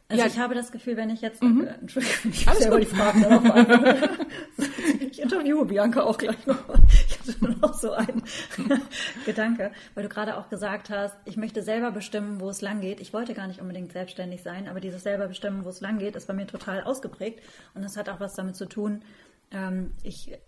Also 0.08 0.24
ja. 0.24 0.28
ich 0.28 0.38
habe 0.40 0.56
das 0.56 0.72
Gefühl, 0.72 0.96
wenn 0.96 1.08
ich 1.08 1.20
jetzt, 1.20 1.40
mhm. 1.40 1.66
äh, 1.66 1.74
Entschuldigung, 1.80 2.32
ich 2.32 2.48
Alles 2.48 2.62
selber 2.62 2.78
gut. 2.78 2.88
die 2.90 2.94
Fragen 2.94 3.22
darauf 3.22 3.44
Ich 5.00 5.22
interviewe 5.22 5.64
Bianca 5.64 6.02
auch 6.02 6.18
gleich 6.18 6.46
noch. 6.46 6.58
Ich 7.06 7.18
hatte 7.20 7.58
noch 7.60 7.74
so 7.74 7.92
einen 7.92 8.22
Gedanke, 9.24 9.70
weil 9.94 10.02
du 10.02 10.08
gerade 10.08 10.36
auch 10.36 10.48
gesagt 10.48 10.90
hast, 10.90 11.16
ich 11.26 11.36
möchte 11.36 11.62
selber 11.62 11.92
bestimmen, 11.92 12.40
wo 12.40 12.48
es 12.48 12.60
lang 12.60 12.80
geht. 12.80 13.00
Ich 13.00 13.12
wollte 13.12 13.34
gar 13.34 13.46
nicht 13.46 13.60
unbedingt 13.60 13.92
selbstständig 13.92 14.42
sein, 14.42 14.66
aber 14.66 14.80
dieses 14.80 15.04
selber 15.04 15.28
bestimmen, 15.28 15.64
wo 15.64 15.68
es 15.68 15.80
lang 15.80 15.98
geht, 15.98 16.16
ist 16.16 16.26
bei 16.26 16.34
mir 16.34 16.46
total 16.46 16.82
ausgeprägt. 16.82 17.40
Und 17.74 17.82
das 17.82 17.96
hat 17.96 18.08
auch 18.08 18.18
was 18.18 18.34
damit 18.34 18.56
zu 18.56 18.66
tun, 18.66 19.02
ähm, 19.52 19.92
ich, 20.02 20.32
äh, 20.32 20.38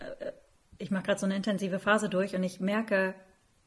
ich 0.78 0.90
mache 0.90 1.04
gerade 1.04 1.20
so 1.20 1.26
eine 1.26 1.36
intensive 1.36 1.78
Phase 1.78 2.08
durch 2.08 2.34
und 2.34 2.42
ich 2.42 2.60
merke, 2.60 3.14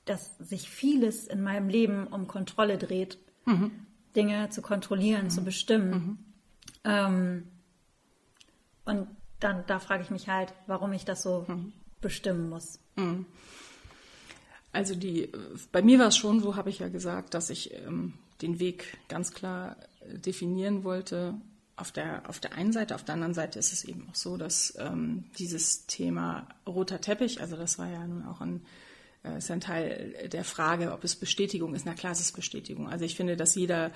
dass 0.05 0.37
sich 0.37 0.69
vieles 0.69 1.27
in 1.27 1.41
meinem 1.41 1.67
Leben 1.67 2.07
um 2.07 2.27
Kontrolle 2.27 2.77
dreht, 2.77 3.17
mhm. 3.45 3.71
Dinge 4.15 4.49
zu 4.49 4.61
kontrollieren, 4.61 5.25
mhm. 5.25 5.29
zu 5.29 5.43
bestimmen. 5.43 5.91
Mhm. 5.91 6.17
Ähm, 6.83 7.47
und 8.85 9.07
dann 9.39 9.63
da 9.67 9.79
frage 9.79 10.03
ich 10.03 10.11
mich 10.11 10.29
halt, 10.29 10.53
warum 10.67 10.93
ich 10.93 11.05
das 11.05 11.23
so 11.23 11.45
mhm. 11.47 11.73
bestimmen 12.01 12.49
muss. 12.49 12.79
Mhm. 12.95 13.25
Also 14.71 14.93
die, 14.95 15.31
bei 15.71 15.81
mir 15.81 15.99
war 15.99 16.07
es 16.07 16.17
schon 16.17 16.41
so, 16.41 16.55
habe 16.55 16.69
ich 16.69 16.79
ja 16.79 16.89
gesagt, 16.89 17.33
dass 17.33 17.49
ich 17.49 17.73
ähm, 17.73 18.13
den 18.41 18.59
Weg 18.59 18.97
ganz 19.07 19.33
klar 19.33 19.77
äh, 20.01 20.19
definieren 20.19 20.83
wollte. 20.83 21.35
Auf 21.77 21.91
der, 21.91 22.29
auf 22.29 22.39
der 22.39 22.53
einen 22.53 22.71
Seite, 22.71 22.95
auf 22.95 23.03
der 23.03 23.15
anderen 23.15 23.33
Seite 23.33 23.59
ist 23.59 23.73
es 23.73 23.83
eben 23.83 24.07
auch 24.09 24.15
so, 24.15 24.37
dass 24.37 24.77
ähm, 24.77 25.25
dieses 25.37 25.87
Thema 25.87 26.47
roter 26.67 27.01
Teppich, 27.01 27.41
also 27.41 27.55
das 27.57 27.79
war 27.79 27.89
ja 27.89 28.05
nun 28.05 28.25
auch 28.25 28.41
ein 28.41 28.61
ist 29.37 29.51
ein 29.51 29.61
Teil 29.61 30.13
der 30.31 30.43
Frage, 30.43 30.91
ob 30.91 31.03
es 31.03 31.15
Bestätigung 31.15 31.75
ist. 31.75 31.85
Na 31.85 31.93
klar, 31.93 32.11
es 32.11 32.19
ist 32.19 32.33
Bestätigung. 32.33 32.89
Also 32.89 33.05
ich 33.05 33.15
finde, 33.15 33.35
dass 33.35 33.55
jeder 33.55 33.91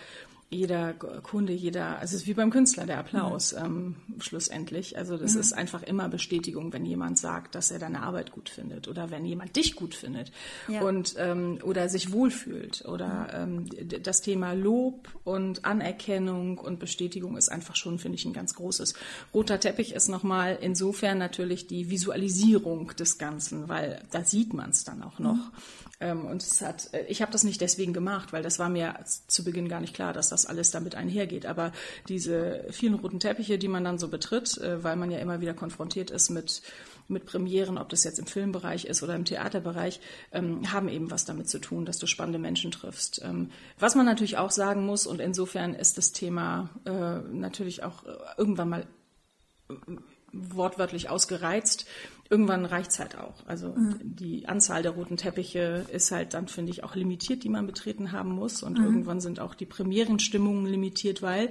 jeder 0.52 0.94
Kunde, 0.94 1.54
jeder, 1.54 2.00
also 2.00 2.16
es 2.16 2.24
ist 2.24 2.28
wie 2.28 2.34
beim 2.34 2.50
Künstler, 2.50 2.88
der 2.88 2.98
Applaus 2.98 3.54
mhm. 3.54 3.60
ähm, 3.66 3.96
schlussendlich. 4.20 4.98
Also 4.98 5.16
das 5.16 5.36
mhm. 5.36 5.42
ist 5.42 5.54
einfach 5.54 5.84
immer 5.84 6.10
Bestätigung, 6.10 6.74
wenn 6.74 6.86
jemand 6.86 7.20
sagt, 7.20 7.54
dass 7.54 7.70
er 7.70 7.78
deine 7.78 8.02
Arbeit 8.02 8.32
gut 8.32 8.50
findet 8.50 8.88
oder 8.88 9.12
wenn 9.12 9.26
jemand 9.26 9.56
dich 9.56 9.76
gut 9.76 9.94
findet 9.94 10.32
ja. 10.68 10.82
und 10.82 11.16
ähm, 11.20 11.60
oder 11.62 11.88
sich 11.88 12.12
wohlfühlt 12.12 12.84
oder 12.86 13.46
mhm. 13.46 13.68
ähm, 13.78 14.02
das 14.02 14.22
Thema 14.22 14.54
Lob 14.54 15.10
und 15.24 15.66
Anerkennung 15.66 16.58
und 16.58 16.80
Bestätigung 16.80 17.38
ist 17.38 17.50
einfach 17.50 17.76
schon, 17.76 18.00
finde 18.00 18.18
ich, 18.18 18.26
ein 18.26 18.34
ganz 18.34 18.56
großes. 18.56 18.96
Roter 19.36 19.60
Teppich 19.60 19.94
ist 19.94 20.08
nochmal 20.08 20.58
insofern 20.60 21.20
natürlich 21.20 21.68
die 21.68 21.92
Visualisierung 21.92 22.88
des 22.98 23.20
Ganzen, 23.20 23.70
weil 23.70 24.02
da 24.10 24.24
sieht 24.24 24.56
man 24.56 24.72
es 24.72 24.84
dann 24.84 25.04
auch 25.04 25.20
noch. 25.20 25.36
Mhm. 25.36 25.52
Ähm, 26.02 26.26
und 26.26 26.42
es 26.42 26.62
hat, 26.62 26.94
äh, 26.94 27.06
ich 27.08 27.22
habe 27.22 27.32
das 27.32 27.44
nicht 27.44 27.60
deswegen 27.60 27.94
gemacht, 27.94 28.32
weil 28.32 28.42
das 28.42 28.58
war 28.58 28.70
mir 28.70 28.96
zu 29.28 29.44
Beginn 29.44 29.68
gar 29.68 29.82
nicht 29.82 29.94
klar, 29.94 30.14
dass 30.14 30.30
das 30.30 30.39
alles 30.46 30.72
damit 30.72 30.96
einhergeht. 30.96 31.46
Aber 31.46 31.72
diese 32.08 32.66
vielen 32.72 32.96
roten 32.96 33.20
Teppiche, 33.20 33.58
die 33.58 33.68
man 33.68 33.84
dann 33.84 33.98
so 33.98 34.08
betritt, 34.08 34.58
äh, 34.58 34.84
weil 34.84 34.96
man 34.96 35.12
ja 35.12 35.20
immer 35.20 35.42
wieder 35.42 35.54
konfrontiert 35.54 36.12
ist 36.12 36.30
mit 36.30 36.62
mit 37.12 37.26
Premieren, 37.26 37.80
ob 37.80 37.90
das 37.90 38.04
jetzt 38.04 38.20
im 38.20 38.28
Filmbereich 38.28 38.86
ist 38.86 39.02
oder 39.02 39.16
im 39.16 39.26
Theaterbereich, 39.26 40.00
ähm, 40.32 40.72
haben 40.72 40.88
eben 40.90 41.10
was 41.10 41.26
damit 41.26 41.50
zu 41.50 41.58
tun, 41.60 41.84
dass 41.86 41.98
du 41.98 42.06
spannende 42.06 42.38
Menschen 42.38 42.70
triffst. 42.70 43.22
Ähm, 43.24 43.50
was 43.80 43.96
man 43.96 44.06
natürlich 44.06 44.38
auch 44.38 44.52
sagen 44.52 44.86
muss, 44.86 45.08
und 45.08 45.20
insofern 45.20 45.74
ist 45.74 45.98
das 45.98 46.12
Thema 46.12 46.70
äh, 46.86 47.18
natürlich 47.34 47.84
auch 47.84 48.04
irgendwann 48.38 48.70
mal 48.70 48.88
wortwörtlich 50.32 51.10
ausgereizt. 51.10 51.86
Irgendwann 52.30 52.66
reicht's 52.66 53.00
halt 53.00 53.18
auch. 53.18 53.46
Also 53.48 53.70
mhm. 53.70 53.98
die 54.02 54.48
Anzahl 54.48 54.84
der 54.84 54.92
roten 54.92 55.18
Teppiche 55.18 55.86
ist 55.92 56.12
halt 56.12 56.36
dann, 56.36 56.48
finde 56.48 56.72
ich, 56.72 56.84
auch 56.84 56.96
limitiert, 56.96 57.44
die 57.44 57.50
man 57.50 57.66
betreten 57.66 58.12
haben 58.12 58.32
muss. 58.32 58.62
Und 58.62 58.78
mhm. 58.78 58.86
irgendwann 58.86 59.20
sind 59.20 59.40
auch 59.40 59.56
die 59.56 59.66
Premierenstimmungen 59.66 60.68
limitiert, 60.68 61.24
weil 61.24 61.50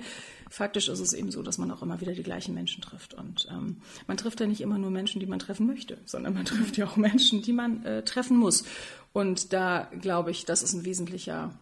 faktisch 0.49 0.89
ist 0.89 1.01
es 1.01 1.13
eben 1.15 1.33
so, 1.33 1.43
dass 1.43 1.59
man 1.59 1.71
auch 1.73 1.83
immer 1.83 2.01
wieder 2.01 2.13
die 2.13 2.23
gleichen 2.23 2.55
Menschen 2.55 2.81
trifft. 2.81 3.15
Und 3.15 3.49
ähm, 3.51 3.79
man 4.07 4.17
trifft 4.17 4.39
ja 4.39 4.47
nicht 4.47 4.61
immer 4.61 4.79
nur 4.79 4.91
Menschen, 4.91 5.19
die 5.19 5.27
man 5.27 5.41
treffen 5.41 5.67
möchte, 5.67 5.99
sondern 6.05 6.35
man 6.35 6.45
trifft 6.47 6.77
ja 6.77 6.87
auch 6.87 6.97
Menschen, 6.97 7.43
die 7.43 7.53
man 7.53 7.85
äh, 7.85 8.05
treffen 8.05 8.37
muss. 8.37 8.65
Und 9.13 9.53
da 9.53 9.91
glaube 10.01 10.31
ich, 10.31 10.45
das 10.45 10.63
ist 10.63 10.75
ein 10.75 10.85
wesentlicher 10.85 11.59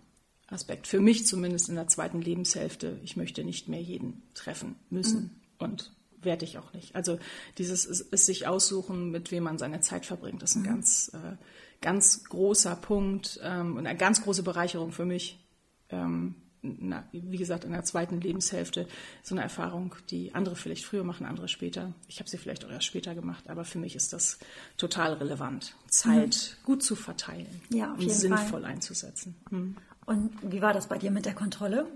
Aspekt. 0.49 0.87
Für 0.87 1.01
mich 1.01 1.27
zumindest 1.27 1.69
in 1.69 1.75
der 1.75 1.89
zweiten 1.89 2.21
Lebenshälfte. 2.21 3.01
Ich 3.03 3.17
möchte 3.17 3.45
nicht 3.45 3.69
mehr 3.69 3.81
jeden 3.81 4.23
treffen 4.35 4.77
müssen. 4.91 5.23
Mhm. 5.23 5.31
Und 5.59 5.96
werde 6.27 6.45
ich 6.45 6.59
auch 6.59 6.75
nicht. 6.75 6.95
Also 6.95 7.19
dieses 7.57 7.87
ist, 7.87 8.01
ist, 8.13 8.27
sich 8.27 8.47
aussuchen, 8.47 9.11
mit 9.11 9.31
wem 9.31 9.45
man 9.45 9.57
seine 9.57 9.81
Zeit 9.81 10.05
verbringt, 10.05 10.43
das 10.43 10.51
ist 10.51 10.57
ein 10.57 10.63
mhm. 10.63 10.67
ganz, 10.67 11.11
äh, 11.15 11.37
ganz 11.81 12.25
großer 12.25 12.77
Punkt 12.77 13.41
ähm, 13.43 13.79
und 13.79 13.87
eine 13.87 13.99
ganz 13.99 14.23
große 14.23 14.43
Bereicherung 14.43 14.93
für 14.93 15.07
mich. 15.07 15.43
Ähm, 15.89 16.35
na, 16.63 17.05
wie 17.13 17.37
gesagt, 17.37 17.65
in 17.65 17.73
der 17.73 17.85
zweiten 17.85 18.21
Lebenshälfte 18.21 18.89
so 19.23 19.35
eine 19.35 19.43
Erfahrung, 19.43 19.95
die 20.11 20.35
andere 20.35 20.57
vielleicht 20.57 20.85
früher 20.85 21.05
machen, 21.05 21.27
andere 21.27 21.49
später. 21.49 21.95
Ich 22.09 22.19
habe 22.19 22.29
sie 22.29 22.39
vielleicht 22.39 22.65
auch 22.65 22.71
erst 22.71 22.87
später 22.87 23.15
gemacht, 23.15 23.49
aber 23.49 23.65
für 23.65 23.79
mich 23.79 23.95
ist 23.95 24.13
das 24.13 24.39
total 24.77 25.15
relevant, 25.15 25.75
Zeit 25.89 26.57
mhm. 26.59 26.67
gut 26.67 26.83
zu 26.83 26.97
verteilen 26.97 27.61
ja, 27.71 27.93
und 27.93 28.11
sinnvoll 28.11 28.63
Fall. 28.63 28.65
einzusetzen. 28.65 29.37
Mhm. 29.51 29.77
Und 30.07 30.31
wie 30.43 30.63
war 30.63 30.73
das 30.73 30.89
bei 30.89 30.99
dir 30.99 31.11
mit 31.11 31.27
der 31.27 31.35
Kontrolle? 31.35 31.87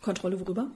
Kontrolle 0.00 0.40
worüber? 0.40 0.70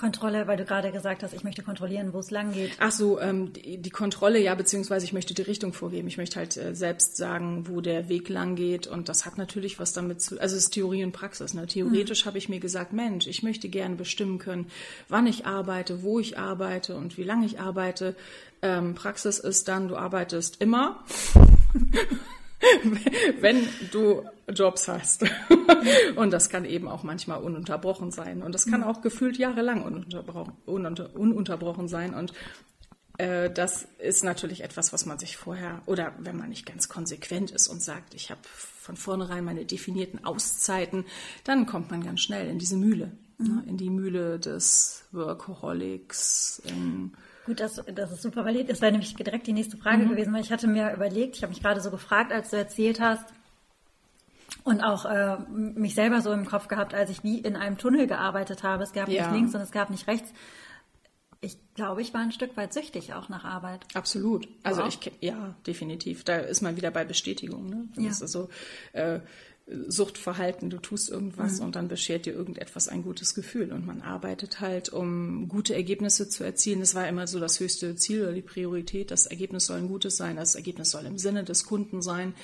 Kontrolle, 0.00 0.46
weil 0.46 0.56
du 0.56 0.64
gerade 0.64 0.90
gesagt 0.92 1.22
hast, 1.22 1.34
ich 1.34 1.44
möchte 1.44 1.62
kontrollieren, 1.62 2.14
wo 2.14 2.18
es 2.20 2.30
lang 2.30 2.52
geht. 2.52 2.72
Ach 2.78 2.90
so, 2.90 3.20
ähm, 3.20 3.52
die, 3.52 3.76
die, 3.76 3.90
Kontrolle, 3.90 4.40
ja, 4.40 4.54
beziehungsweise 4.54 5.04
ich 5.04 5.12
möchte 5.12 5.34
die 5.34 5.42
Richtung 5.42 5.74
vorgeben. 5.74 6.08
Ich 6.08 6.16
möchte 6.16 6.36
halt 6.36 6.56
äh, 6.56 6.74
selbst 6.74 7.18
sagen, 7.18 7.66
wo 7.68 7.82
der 7.82 8.08
Weg 8.08 8.30
lang 8.30 8.56
geht. 8.56 8.86
Und 8.86 9.10
das 9.10 9.26
hat 9.26 9.36
natürlich 9.36 9.78
was 9.78 9.92
damit 9.92 10.22
zu, 10.22 10.40
also 10.40 10.56
es 10.56 10.64
ist 10.64 10.70
Theorie 10.70 11.04
und 11.04 11.12
Praxis. 11.12 11.52
Ne? 11.52 11.66
Theoretisch 11.66 12.24
mhm. 12.24 12.28
habe 12.28 12.38
ich 12.38 12.48
mir 12.48 12.60
gesagt, 12.60 12.94
Mensch, 12.94 13.26
ich 13.26 13.42
möchte 13.42 13.68
gerne 13.68 13.96
bestimmen 13.96 14.38
können, 14.38 14.66
wann 15.08 15.26
ich 15.26 15.44
arbeite, 15.46 16.02
wo 16.02 16.18
ich 16.18 16.38
arbeite 16.38 16.96
und 16.96 17.18
wie 17.18 17.24
lange 17.24 17.44
ich 17.44 17.60
arbeite. 17.60 18.16
Ähm, 18.62 18.94
Praxis 18.94 19.38
ist 19.38 19.68
dann, 19.68 19.88
du 19.88 19.96
arbeitest 19.96 20.62
immer. 20.62 21.04
wenn 23.40 23.66
du 23.90 24.24
Jobs 24.52 24.88
hast. 24.88 25.24
und 26.16 26.30
das 26.32 26.48
kann 26.48 26.64
eben 26.64 26.88
auch 26.88 27.02
manchmal 27.02 27.40
ununterbrochen 27.40 28.10
sein. 28.10 28.42
Und 28.42 28.54
das 28.54 28.66
kann 28.66 28.82
auch 28.82 29.00
gefühlt 29.00 29.38
jahrelang 29.38 29.82
ununterbrochen, 29.82 30.54
ununter, 30.66 31.14
ununterbrochen 31.16 31.88
sein. 31.88 32.14
Und 32.14 32.32
äh, 33.18 33.50
das 33.50 33.86
ist 33.98 34.24
natürlich 34.24 34.62
etwas, 34.62 34.92
was 34.92 35.06
man 35.06 35.18
sich 35.18 35.36
vorher, 35.36 35.82
oder 35.86 36.14
wenn 36.18 36.36
man 36.36 36.48
nicht 36.48 36.66
ganz 36.66 36.88
konsequent 36.88 37.50
ist 37.50 37.68
und 37.68 37.82
sagt, 37.82 38.14
ich 38.14 38.30
habe 38.30 38.40
von 38.44 38.96
vornherein 38.96 39.44
meine 39.44 39.64
definierten 39.64 40.24
Auszeiten, 40.24 41.04
dann 41.44 41.66
kommt 41.66 41.90
man 41.90 42.02
ganz 42.02 42.20
schnell 42.20 42.48
in 42.48 42.58
diese 42.58 42.76
Mühle. 42.76 43.12
Ne? 43.38 43.48
Mhm. 43.48 43.56
Ne, 43.56 43.64
in 43.66 43.76
die 43.76 43.90
Mühle 43.90 44.38
des 44.38 45.04
Workaholics. 45.12 46.62
In, 46.66 47.12
Gut, 47.50 47.58
das, 47.58 47.82
das 47.92 48.12
ist 48.12 48.22
super 48.22 48.44
valid. 48.44 48.70
Das 48.70 48.80
wäre 48.80 48.92
nämlich 48.92 49.12
direkt 49.16 49.44
die 49.48 49.52
nächste 49.52 49.76
Frage 49.76 50.04
mhm. 50.04 50.10
gewesen, 50.10 50.32
weil 50.32 50.40
ich 50.40 50.52
hatte 50.52 50.68
mir 50.68 50.94
überlegt, 50.94 51.34
ich 51.34 51.42
habe 51.42 51.50
mich 51.50 51.60
gerade 51.60 51.80
so 51.80 51.90
gefragt, 51.90 52.30
als 52.30 52.50
du 52.50 52.56
erzählt 52.56 53.00
hast, 53.00 53.24
und 54.62 54.82
auch 54.82 55.04
äh, 55.04 55.36
mich 55.48 55.96
selber 55.96 56.20
so 56.20 56.30
im 56.32 56.44
Kopf 56.44 56.68
gehabt, 56.68 56.94
als 56.94 57.10
ich 57.10 57.24
wie 57.24 57.38
in 57.38 57.56
einem 57.56 57.76
Tunnel 57.76 58.06
gearbeitet 58.06 58.62
habe. 58.62 58.84
Es 58.84 58.92
gab 58.92 59.08
ja. 59.08 59.22
nicht 59.22 59.34
links 59.34 59.52
und 59.56 59.62
es 59.62 59.72
gab 59.72 59.90
nicht 59.90 60.06
rechts. 60.06 60.32
Ich 61.40 61.58
glaube, 61.74 62.02
ich 62.02 62.14
war 62.14 62.20
ein 62.20 62.30
Stück 62.30 62.56
weit 62.56 62.72
süchtig 62.72 63.14
auch 63.14 63.28
nach 63.28 63.44
Arbeit. 63.44 63.84
Absolut. 63.94 64.46
Also 64.62 64.82
wow. 64.82 64.88
ich 64.88 65.12
ja 65.20 65.56
definitiv. 65.66 66.22
Da 66.22 66.36
ist 66.36 66.60
man 66.60 66.76
wieder 66.76 66.92
bei 66.92 67.04
Bestätigung. 67.04 67.68
Ne? 67.68 67.88
Das 67.96 68.04
ja. 68.04 68.10
ist 68.10 68.22
also 68.22 68.48
äh, 68.92 69.18
Suchtverhalten, 69.88 70.70
du 70.70 70.78
tust 70.78 71.10
irgendwas 71.10 71.58
mhm. 71.58 71.66
und 71.66 71.76
dann 71.76 71.88
beschert 71.88 72.26
dir 72.26 72.34
irgendetwas 72.34 72.88
ein 72.88 73.02
gutes 73.02 73.34
Gefühl. 73.34 73.72
Und 73.72 73.86
man 73.86 74.02
arbeitet 74.02 74.60
halt, 74.60 74.88
um 74.88 75.48
gute 75.48 75.74
Ergebnisse 75.74 76.28
zu 76.28 76.44
erzielen. 76.44 76.80
Das 76.80 76.94
war 76.94 77.08
immer 77.08 77.26
so 77.26 77.38
das 77.38 77.60
höchste 77.60 77.94
Ziel 77.96 78.22
oder 78.22 78.32
die 78.32 78.42
Priorität. 78.42 79.10
Das 79.10 79.26
Ergebnis 79.26 79.66
soll 79.66 79.78
ein 79.78 79.88
gutes 79.88 80.16
sein, 80.16 80.36
das 80.36 80.54
Ergebnis 80.54 80.90
soll 80.90 81.06
im 81.06 81.18
Sinne 81.18 81.44
des 81.44 81.64
Kunden 81.64 82.02
sein. 82.02 82.34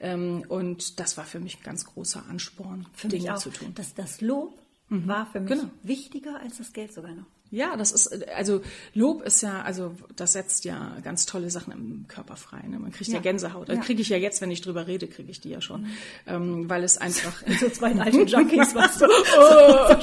Ähm, 0.00 0.44
und 0.48 1.00
das 1.00 1.16
war 1.16 1.24
für 1.24 1.40
mich 1.40 1.58
ein 1.58 1.62
ganz 1.62 1.84
großer 1.86 2.24
Ansporn, 2.28 2.86
für 2.92 3.08
Dinge 3.08 3.34
zu 3.36 3.50
tun. 3.50 3.72
Das, 3.74 3.94
das 3.94 4.20
Lob 4.20 4.58
mhm. 4.88 5.06
war 5.06 5.26
für 5.26 5.40
mich 5.40 5.50
genau. 5.50 5.70
wichtiger 5.82 6.40
als 6.40 6.58
das 6.58 6.72
Geld 6.72 6.92
sogar 6.92 7.12
noch. 7.12 7.26
Ja, 7.54 7.76
das 7.76 7.92
ist, 7.92 8.28
also 8.34 8.62
Lob 8.94 9.22
ist 9.22 9.40
ja, 9.40 9.62
also 9.62 9.94
das 10.16 10.32
setzt 10.32 10.64
ja 10.64 10.96
ganz 11.04 11.24
tolle 11.24 11.50
Sachen 11.50 11.72
im 11.72 12.04
Körper 12.08 12.34
frei. 12.34 12.60
Ne? 12.66 12.80
Man 12.80 12.90
kriegt 12.90 13.08
ja, 13.08 13.14
ja 13.16 13.20
Gänsehaut. 13.20 13.68
Ja. 13.68 13.76
Kriege 13.76 14.02
ich 14.02 14.08
ja 14.08 14.16
jetzt, 14.16 14.40
wenn 14.40 14.50
ich 14.50 14.60
drüber 14.60 14.88
rede, 14.88 15.06
kriege 15.06 15.30
ich 15.30 15.40
die 15.40 15.50
ja 15.50 15.60
schon. 15.60 15.82
Mhm. 15.82 15.90
Ähm, 16.26 16.70
weil 16.70 16.82
es 16.82 16.98
einfach. 16.98 17.32
so 17.60 17.68
zwei 17.68 17.94
alte 17.94 18.22
Junkies, 18.26 18.74
was 18.74 18.98
du. 18.98 19.06
Oh. 19.36 19.94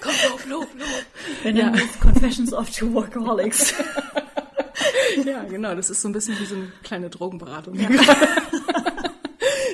Komm, 0.00 0.12
Lob, 0.30 0.46
Lob, 0.48 0.68
Lob. 0.78 1.04
Wenn 1.42 1.56
ja. 1.56 1.72
Confessions 2.00 2.52
of 2.52 2.70
Two 2.70 2.92
Workaholics. 2.92 3.74
ja, 5.24 5.42
genau. 5.44 5.74
Das 5.74 5.90
ist 5.90 6.00
so 6.00 6.08
ein 6.08 6.12
bisschen 6.12 6.38
wie 6.38 6.46
so 6.46 6.54
eine 6.54 6.68
kleine 6.84 7.10
Drogenberatung. 7.10 7.74
Ja. 7.74 7.88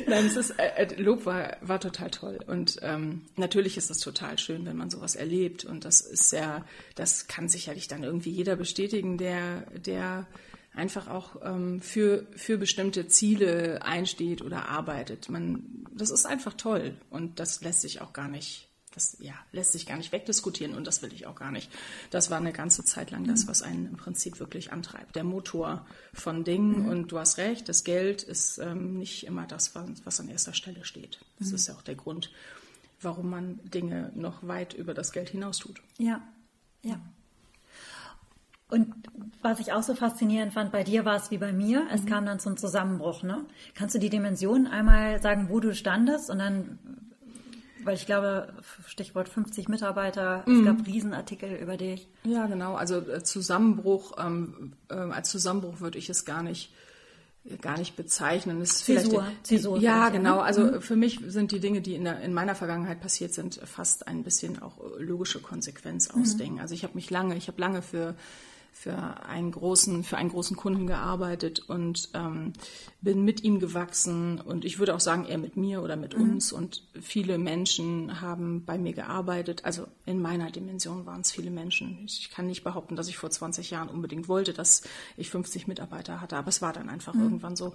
Nein, 0.08 0.26
es 0.26 0.36
ist, 0.36 0.50
äh, 0.58 0.84
äh, 0.84 1.00
Lob 1.00 1.26
war, 1.26 1.56
war 1.60 1.80
total 1.80 2.10
toll. 2.10 2.38
Und 2.46 2.78
ähm, 2.82 3.22
natürlich 3.36 3.76
ist 3.76 3.90
es 3.90 3.98
total 3.98 4.38
schön, 4.38 4.64
wenn 4.66 4.76
man 4.76 4.90
sowas 4.90 5.14
erlebt. 5.14 5.64
Und 5.64 5.84
das 5.84 6.00
ist 6.00 6.32
ja, 6.32 6.64
das 6.94 7.28
kann 7.28 7.48
sicherlich 7.48 7.88
dann 7.88 8.02
irgendwie 8.02 8.30
jeder 8.30 8.56
bestätigen, 8.56 9.18
der, 9.18 9.62
der 9.72 10.26
einfach 10.74 11.08
auch 11.08 11.36
ähm, 11.42 11.80
für, 11.80 12.26
für 12.36 12.56
bestimmte 12.56 13.08
Ziele 13.08 13.82
einsteht 13.82 14.42
oder 14.42 14.68
arbeitet. 14.68 15.28
Man, 15.28 15.84
das 15.92 16.10
ist 16.10 16.24
einfach 16.24 16.54
toll. 16.54 16.96
Und 17.10 17.40
das 17.40 17.62
lässt 17.62 17.82
sich 17.82 18.00
auch 18.00 18.12
gar 18.12 18.28
nicht 18.28 18.67
das 18.98 19.16
ja, 19.20 19.34
lässt 19.52 19.72
sich 19.72 19.86
gar 19.86 19.96
nicht 19.96 20.10
wegdiskutieren 20.10 20.74
und 20.74 20.84
das 20.84 21.02
will 21.02 21.12
ich 21.12 21.26
auch 21.26 21.36
gar 21.36 21.52
nicht. 21.52 21.70
Das 22.10 22.30
war 22.30 22.38
eine 22.38 22.52
ganze 22.52 22.84
Zeit 22.84 23.12
lang 23.12 23.24
das, 23.24 23.44
mhm. 23.44 23.48
was 23.48 23.62
einen 23.62 23.86
im 23.86 23.96
Prinzip 23.96 24.40
wirklich 24.40 24.72
antreibt. 24.72 25.14
Der 25.14 25.22
Motor 25.22 25.86
von 26.12 26.42
Dingen 26.42 26.82
mhm. 26.82 26.88
und 26.88 27.12
du 27.12 27.18
hast 27.18 27.38
recht, 27.38 27.68
das 27.68 27.84
Geld 27.84 28.24
ist 28.24 28.58
ähm, 28.58 28.98
nicht 28.98 29.24
immer 29.24 29.46
das, 29.46 29.76
was, 29.76 29.88
was, 30.04 30.18
an 30.18 30.28
erster 30.28 30.52
Stelle 30.52 30.84
steht. 30.84 31.20
Das 31.38 31.50
mhm. 31.50 31.54
ist 31.54 31.68
ja 31.68 31.74
auch 31.74 31.82
der 31.82 31.94
Grund, 31.94 32.32
warum 33.00 33.30
man 33.30 33.60
Dinge 33.62 34.10
noch 34.16 34.46
weit 34.46 34.74
über 34.74 34.94
das 34.94 35.12
Geld 35.12 35.28
hinaus 35.28 35.58
tut. 35.58 35.80
Ja, 35.98 36.20
ja. 36.82 37.00
Und 38.70 38.92
was 39.40 39.60
ich 39.60 39.72
auch 39.72 39.82
so 39.82 39.94
faszinierend 39.94 40.52
fand, 40.52 40.72
bei 40.72 40.82
dir 40.82 41.04
war 41.04 41.16
es 41.16 41.30
wie 41.30 41.38
bei 41.38 41.52
mir, 41.52 41.86
es 41.90 42.02
mhm. 42.02 42.06
kam 42.06 42.26
dann 42.26 42.40
zum 42.40 42.56
Zusammenbruch. 42.56 43.22
Ne? 43.22 43.46
Kannst 43.74 43.94
du 43.94 44.00
die 44.00 44.10
Dimensionen 44.10 44.66
einmal 44.66 45.22
sagen, 45.22 45.48
wo 45.48 45.60
du 45.60 45.72
standest 45.74 46.28
und 46.28 46.40
dann 46.40 46.78
weil 47.84 47.94
ich 47.94 48.06
glaube, 48.06 48.52
Stichwort 48.86 49.28
50 49.28 49.68
Mitarbeiter, 49.68 50.42
es 50.46 50.52
mhm. 50.52 50.64
gab 50.64 50.86
Riesenartikel 50.86 51.54
über 51.56 51.76
dich. 51.76 52.08
Ja, 52.24 52.46
genau. 52.46 52.74
Also 52.74 52.98
äh, 52.98 53.22
Zusammenbruch, 53.22 54.16
ähm, 54.18 54.72
äh, 54.90 54.94
als 54.94 55.30
Zusammenbruch 55.30 55.80
würde 55.80 55.98
ich 55.98 56.08
es 56.10 56.24
gar 56.24 56.42
nicht 56.42 56.72
gar 57.62 57.78
nicht 57.78 57.96
bezeichnen. 57.96 58.60
Es 58.60 58.84
Zäsur, 58.84 59.26
Zäsur. 59.42 59.78
Ja, 59.78 60.10
genau. 60.10 60.36
Ne? 60.36 60.42
Also 60.42 60.62
mhm. 60.64 60.82
für 60.82 60.96
mich 60.96 61.20
sind 61.28 61.52
die 61.52 61.60
Dinge, 61.60 61.80
die 61.80 61.94
in, 61.94 62.04
der, 62.04 62.20
in 62.20 62.34
meiner 62.34 62.54
Vergangenheit 62.54 63.00
passiert 63.00 63.32
sind, 63.32 63.60
fast 63.64 64.06
ein 64.06 64.22
bisschen 64.22 64.60
auch 64.60 64.78
logische 64.98 65.40
Konsequenz 65.40 66.10
aus 66.10 66.34
mhm. 66.34 66.38
Dingen. 66.38 66.60
Also 66.60 66.74
ich 66.74 66.84
habe 66.84 66.94
mich 66.94 67.10
lange, 67.10 67.36
ich 67.36 67.48
habe 67.48 67.60
lange 67.60 67.82
für 67.82 68.14
für 68.78 68.94
einen 69.26 69.50
großen, 69.50 70.04
für 70.04 70.16
einen 70.16 70.30
großen 70.30 70.56
Kunden 70.56 70.86
gearbeitet 70.86 71.58
und 71.68 72.10
ähm, 72.14 72.52
bin 73.00 73.24
mit 73.24 73.42
ihm 73.42 73.58
gewachsen 73.58 74.40
und 74.40 74.64
ich 74.64 74.78
würde 74.78 74.94
auch 74.94 75.00
sagen, 75.00 75.24
er 75.24 75.36
mit 75.36 75.56
mir 75.56 75.82
oder 75.82 75.96
mit 75.96 76.16
mhm. 76.16 76.22
uns 76.22 76.52
und 76.52 76.84
viele 77.00 77.38
Menschen 77.38 78.20
haben 78.20 78.64
bei 78.64 78.78
mir 78.78 78.92
gearbeitet. 78.92 79.64
Also 79.64 79.86
in 80.06 80.22
meiner 80.22 80.52
Dimension 80.52 81.06
waren 81.06 81.22
es 81.22 81.32
viele 81.32 81.50
Menschen. 81.50 82.04
Ich 82.06 82.30
kann 82.30 82.46
nicht 82.46 82.62
behaupten, 82.62 82.94
dass 82.94 83.08
ich 83.08 83.16
vor 83.16 83.30
20 83.30 83.70
Jahren 83.70 83.88
unbedingt 83.88 84.28
wollte, 84.28 84.52
dass 84.52 84.82
ich 85.16 85.30
50 85.30 85.66
Mitarbeiter 85.66 86.20
hatte, 86.20 86.36
aber 86.36 86.48
es 86.48 86.62
war 86.62 86.72
dann 86.72 86.88
einfach 86.88 87.14
mhm. 87.14 87.22
irgendwann 87.22 87.56
so. 87.56 87.74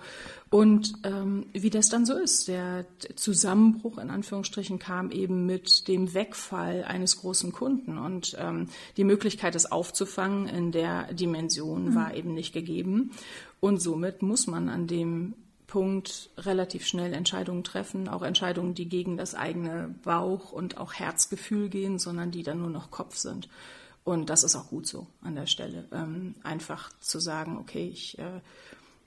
Und 0.50 0.94
ähm, 1.04 1.48
wie 1.52 1.70
das 1.70 1.90
dann 1.90 2.06
so 2.06 2.14
ist, 2.18 2.48
der 2.48 2.86
Zusammenbruch 3.16 3.98
in 3.98 4.10
Anführungsstrichen 4.10 4.80
kam 4.80 5.12
eben 5.12 5.46
mit 5.46 5.90
dem 5.90 6.14
Wegfall 6.14 6.86
eines 6.86 7.20
großen 7.20 7.52
Kunden 7.52 7.98
und 7.98 8.38
ähm, 8.40 8.68
die 8.96 9.04
Möglichkeit, 9.04 9.56
es 9.56 9.70
aufzufangen 9.70 10.48
in 10.48 10.72
der 10.72 10.83
Dimension 11.14 11.90
mhm. 11.90 11.96
war 11.96 12.14
eben 12.14 12.34
nicht 12.34 12.54
gegeben. 12.54 13.12
Und 13.60 13.82
somit 13.82 14.22
muss 14.22 14.48
man 14.48 14.70
an 14.70 14.88
dem 14.88 15.36
Punkt 15.68 16.30
relativ 16.38 16.86
schnell 16.86 17.14
Entscheidungen 17.14 17.64
treffen, 17.64 18.08
auch 18.08 18.22
Entscheidungen, 18.22 18.76
die 18.76 18.88
gegen 18.88 19.18
das 19.18 19.34
eigene 19.34 19.96
Bauch- 20.04 20.52
und 20.52 20.78
auch 20.78 20.94
Herzgefühl 20.94 21.70
gehen, 21.70 21.98
sondern 21.98 22.30
die 22.30 22.44
dann 22.44 22.60
nur 22.60 22.70
noch 22.70 22.92
Kopf 22.92 23.16
sind. 23.16 23.50
Und 24.04 24.30
das 24.30 24.44
ist 24.44 24.56
auch 24.56 24.68
gut 24.68 24.86
so 24.86 25.08
an 25.22 25.36
der 25.36 25.48
Stelle. 25.48 25.86
Ähm, 25.92 26.36
einfach 26.44 26.92
zu 27.00 27.20
sagen, 27.20 27.58
okay, 27.58 27.90
ich 27.92 28.20
äh, 28.20 28.42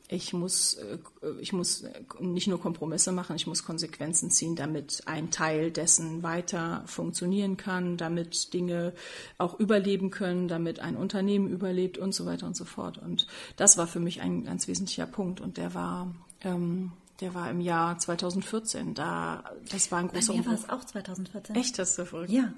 ich 0.08 0.32
muss, 0.32 0.74
äh, 0.74 0.98
ich 1.40 1.52
muss 1.52 1.84
nicht 2.20 2.46
nur 2.46 2.60
Kompromisse 2.60 3.12
machen, 3.12 3.36
ich 3.36 3.46
muss 3.46 3.64
Konsequenzen 3.64 4.30
ziehen, 4.30 4.54
damit 4.54 5.02
ein 5.06 5.30
Teil 5.30 5.70
dessen 5.70 6.22
weiter 6.22 6.82
funktionieren 6.86 7.56
kann, 7.56 7.96
damit 7.96 8.52
Dinge 8.54 8.92
auch 9.38 9.58
überleben 9.58 10.10
können, 10.10 10.48
damit 10.48 10.80
ein 10.80 10.96
Unternehmen 10.96 11.48
überlebt 11.48 11.98
und 11.98 12.14
so 12.14 12.26
weiter 12.26 12.46
und 12.46 12.56
so 12.56 12.64
fort. 12.64 12.98
Und 12.98 13.26
das 13.56 13.78
war 13.78 13.86
für 13.86 14.00
mich 14.00 14.20
ein 14.20 14.44
ganz 14.44 14.68
wesentlicher 14.68 15.06
Punkt. 15.06 15.40
Und 15.40 15.56
der 15.56 15.74
war, 15.74 16.14
ähm, 16.42 16.92
der 17.20 17.34
war 17.34 17.50
im 17.50 17.60
Jahr 17.60 17.98
2014. 17.98 18.94
Da, 18.94 19.44
das 19.70 19.90
war 19.90 19.98
ein 19.98 20.08
großer 20.08 20.32
Bei 20.32 20.38
mir 20.38 20.46
war 20.46 20.54
es 20.54 20.68
auch 20.68 20.84
2014. 20.84 21.56
Echt, 21.56 21.78
das 21.78 21.90
ist 21.90 21.96
so 21.96 22.04
verrückt. 22.04 22.30
Ja. 22.30 22.52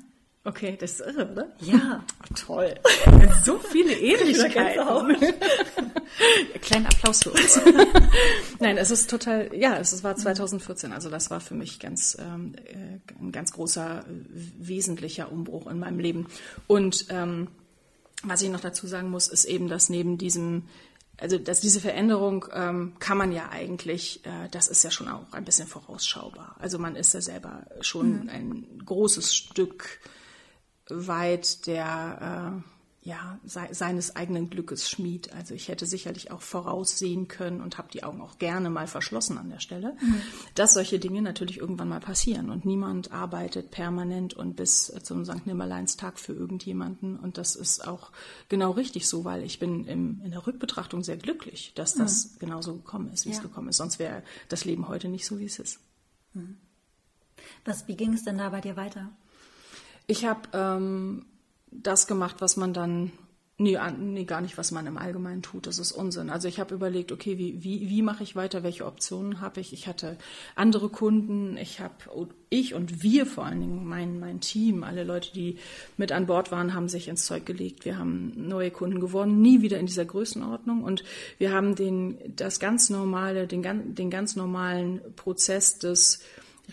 Okay, 0.44 0.78
das 0.80 0.92
ist 0.92 1.00
irre, 1.00 1.30
oder? 1.30 1.48
Ja. 1.60 2.04
Oh, 2.22 2.34
toll. 2.46 2.74
So 3.44 3.58
viele 3.58 3.92
Ähnlichkeiten. 3.98 5.16
Kleinen 6.68 6.84
Applaus 6.84 7.22
für 7.22 7.30
uns. 7.30 7.58
Nein, 8.60 8.76
es 8.76 8.90
ist 8.90 9.08
total, 9.08 9.50
ja, 9.54 9.78
es 9.78 10.04
war 10.04 10.14
2014, 10.16 10.92
also 10.92 11.08
das 11.08 11.30
war 11.30 11.40
für 11.40 11.54
mich 11.54 11.80
ganz, 11.80 12.14
ähm, 12.20 12.54
äh, 12.66 13.00
ein 13.18 13.32
ganz 13.32 13.52
großer, 13.52 14.04
wesentlicher 14.58 15.32
Umbruch 15.32 15.66
in 15.66 15.78
meinem 15.78 15.98
Leben. 15.98 16.26
Und 16.66 17.06
ähm, 17.08 17.48
was 18.22 18.42
ich 18.42 18.50
noch 18.50 18.60
dazu 18.60 18.86
sagen 18.86 19.08
muss, 19.08 19.28
ist 19.28 19.46
eben, 19.46 19.68
dass 19.68 19.88
neben 19.88 20.18
diesem 20.18 20.64
also 21.20 21.38
dass 21.38 21.60
diese 21.60 21.80
Veränderung 21.80 22.44
ähm, 22.52 22.92
kann 22.98 23.16
man 23.16 23.32
ja 23.32 23.48
eigentlich, 23.48 24.24
äh, 24.26 24.48
das 24.50 24.68
ist 24.68 24.84
ja 24.84 24.90
schon 24.90 25.08
auch 25.08 25.32
ein 25.32 25.44
bisschen 25.44 25.66
vorausschaubar. 25.66 26.54
Also 26.60 26.78
man 26.78 26.96
ist 26.96 27.14
ja 27.14 27.22
selber 27.22 27.66
schon 27.80 28.24
mhm. 28.24 28.28
ein 28.28 28.82
großes 28.84 29.34
Stück 29.34 30.00
weit 30.88 31.66
der 31.66 32.62
äh, 32.62 32.77
ja, 33.08 33.38
se 33.42 33.68
seines 33.70 34.16
eigenen 34.16 34.50
Glückes 34.50 34.90
Schmied. 34.90 35.32
Also 35.32 35.54
ich 35.54 35.68
hätte 35.68 35.86
sicherlich 35.86 36.30
auch 36.30 36.42
voraussehen 36.42 37.26
können 37.26 37.62
und 37.62 37.78
habe 37.78 37.88
die 37.90 38.04
Augen 38.04 38.20
auch 38.20 38.36
gerne 38.36 38.68
mal 38.68 38.86
verschlossen 38.86 39.38
an 39.38 39.48
der 39.48 39.60
Stelle, 39.60 39.96
mhm. 39.98 40.20
dass 40.54 40.74
solche 40.74 40.98
Dinge 40.98 41.22
natürlich 41.22 41.56
irgendwann 41.56 41.88
mal 41.88 42.00
passieren. 42.00 42.50
Und 42.50 42.66
niemand 42.66 43.10
arbeitet 43.10 43.70
permanent 43.70 44.34
und 44.34 44.56
bis 44.56 44.92
zum 45.02 45.24
St. 45.24 45.46
Nimmerleinstag 45.46 46.18
für 46.18 46.34
irgendjemanden. 46.34 47.18
Und 47.18 47.38
das 47.38 47.56
ist 47.56 47.88
auch 47.88 48.12
genau 48.50 48.72
richtig 48.72 49.08
so, 49.08 49.24
weil 49.24 49.42
ich 49.42 49.58
bin 49.58 49.86
im, 49.86 50.20
in 50.22 50.32
der 50.32 50.46
Rückbetrachtung 50.46 51.02
sehr 51.02 51.16
glücklich, 51.16 51.72
dass 51.76 51.94
das 51.94 52.34
mhm. 52.34 52.38
genauso 52.40 52.74
gekommen 52.74 53.10
ist, 53.10 53.24
wie 53.24 53.30
ja. 53.30 53.36
es 53.36 53.42
gekommen 53.42 53.68
ist. 53.68 53.78
Sonst 53.78 53.98
wäre 53.98 54.22
das 54.50 54.66
Leben 54.66 54.86
heute 54.86 55.08
nicht 55.08 55.24
so, 55.24 55.38
wie 55.38 55.46
es 55.46 55.58
ist. 55.58 55.80
Mhm. 56.34 56.58
Was, 57.64 57.88
wie 57.88 57.96
ging 57.96 58.12
es 58.12 58.24
denn 58.24 58.36
da 58.36 58.50
bei 58.50 58.60
dir 58.60 58.76
weiter? 58.76 59.08
Ich 60.06 60.26
habe 60.26 60.42
ähm, 60.52 61.24
das 61.70 62.06
gemacht, 62.06 62.36
was 62.40 62.56
man 62.56 62.72
dann, 62.72 63.12
nee, 63.56 63.78
nee, 63.98 64.24
gar 64.24 64.40
nicht, 64.40 64.56
was 64.56 64.70
man 64.70 64.86
im 64.86 64.98
Allgemeinen 64.98 65.42
tut. 65.42 65.66
Das 65.66 65.78
ist 65.78 65.92
Unsinn. 65.92 66.30
Also 66.30 66.48
ich 66.48 66.60
habe 66.60 66.74
überlegt, 66.74 67.12
okay, 67.12 67.38
wie, 67.38 67.62
wie, 67.62 67.88
wie 67.88 68.02
mache 68.02 68.22
ich 68.22 68.36
weiter? 68.36 68.62
Welche 68.62 68.86
Optionen 68.86 69.40
habe 69.40 69.60
ich? 69.60 69.72
Ich 69.72 69.86
hatte 69.86 70.16
andere 70.54 70.88
Kunden. 70.88 71.56
Ich 71.56 71.80
habe, 71.80 71.94
ich 72.50 72.74
und 72.74 73.02
wir 73.02 73.26
vor 73.26 73.44
allen 73.44 73.60
Dingen, 73.60 73.84
mein, 73.84 74.18
mein 74.18 74.40
Team, 74.40 74.84
alle 74.84 75.04
Leute, 75.04 75.32
die 75.32 75.58
mit 75.96 76.12
an 76.12 76.26
Bord 76.26 76.50
waren, 76.52 76.74
haben 76.74 76.88
sich 76.88 77.08
ins 77.08 77.26
Zeug 77.26 77.46
gelegt. 77.46 77.84
Wir 77.84 77.98
haben 77.98 78.32
neue 78.36 78.70
Kunden 78.70 79.00
gewonnen, 79.00 79.40
nie 79.42 79.60
wieder 79.60 79.78
in 79.78 79.86
dieser 79.86 80.04
Größenordnung. 80.04 80.84
Und 80.84 81.04
wir 81.38 81.52
haben 81.52 81.74
den, 81.74 82.18
das 82.36 82.60
ganz 82.60 82.90
normale, 82.90 83.46
den, 83.46 83.94
den 83.94 84.10
ganz 84.10 84.36
normalen 84.36 85.00
Prozess 85.16 85.78
des, 85.78 86.20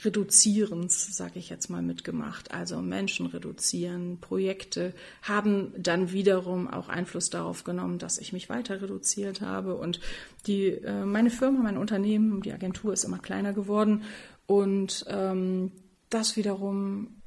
Reduzierens, 0.04 1.16
sage 1.16 1.40
ich 1.40 1.50
jetzt 1.50 1.70
mal, 1.70 1.82
mitgemacht. 1.82 2.52
Also 2.52 2.82
Menschen 2.82 3.28
reduzieren, 3.28 4.20
Projekte 4.20 4.94
haben 5.22 5.74
dann 5.78 6.12
wiederum 6.12 6.68
auch 6.68 6.90
Einfluss 6.90 7.30
darauf 7.30 7.64
genommen, 7.64 7.98
dass 7.98 8.18
ich 8.18 8.34
mich 8.34 8.50
weiter 8.50 8.82
reduziert 8.82 9.42
habe. 9.42 9.76
Und 9.76 10.00
die, 10.48 10.68
äh, 10.68 11.06
meine 11.06 11.30
Firma, 11.30 11.62
mein 11.62 11.78
Unternehmen, 11.78 12.42
die 12.42 12.52
Agentur 12.52 12.94
ist 12.94 13.06
immer 13.06 13.20
kleiner 13.20 13.54
geworden. 13.54 14.04
Und 14.48 15.06
ähm, 15.08 15.72
das 16.10 16.36
wiederum 16.36 17.22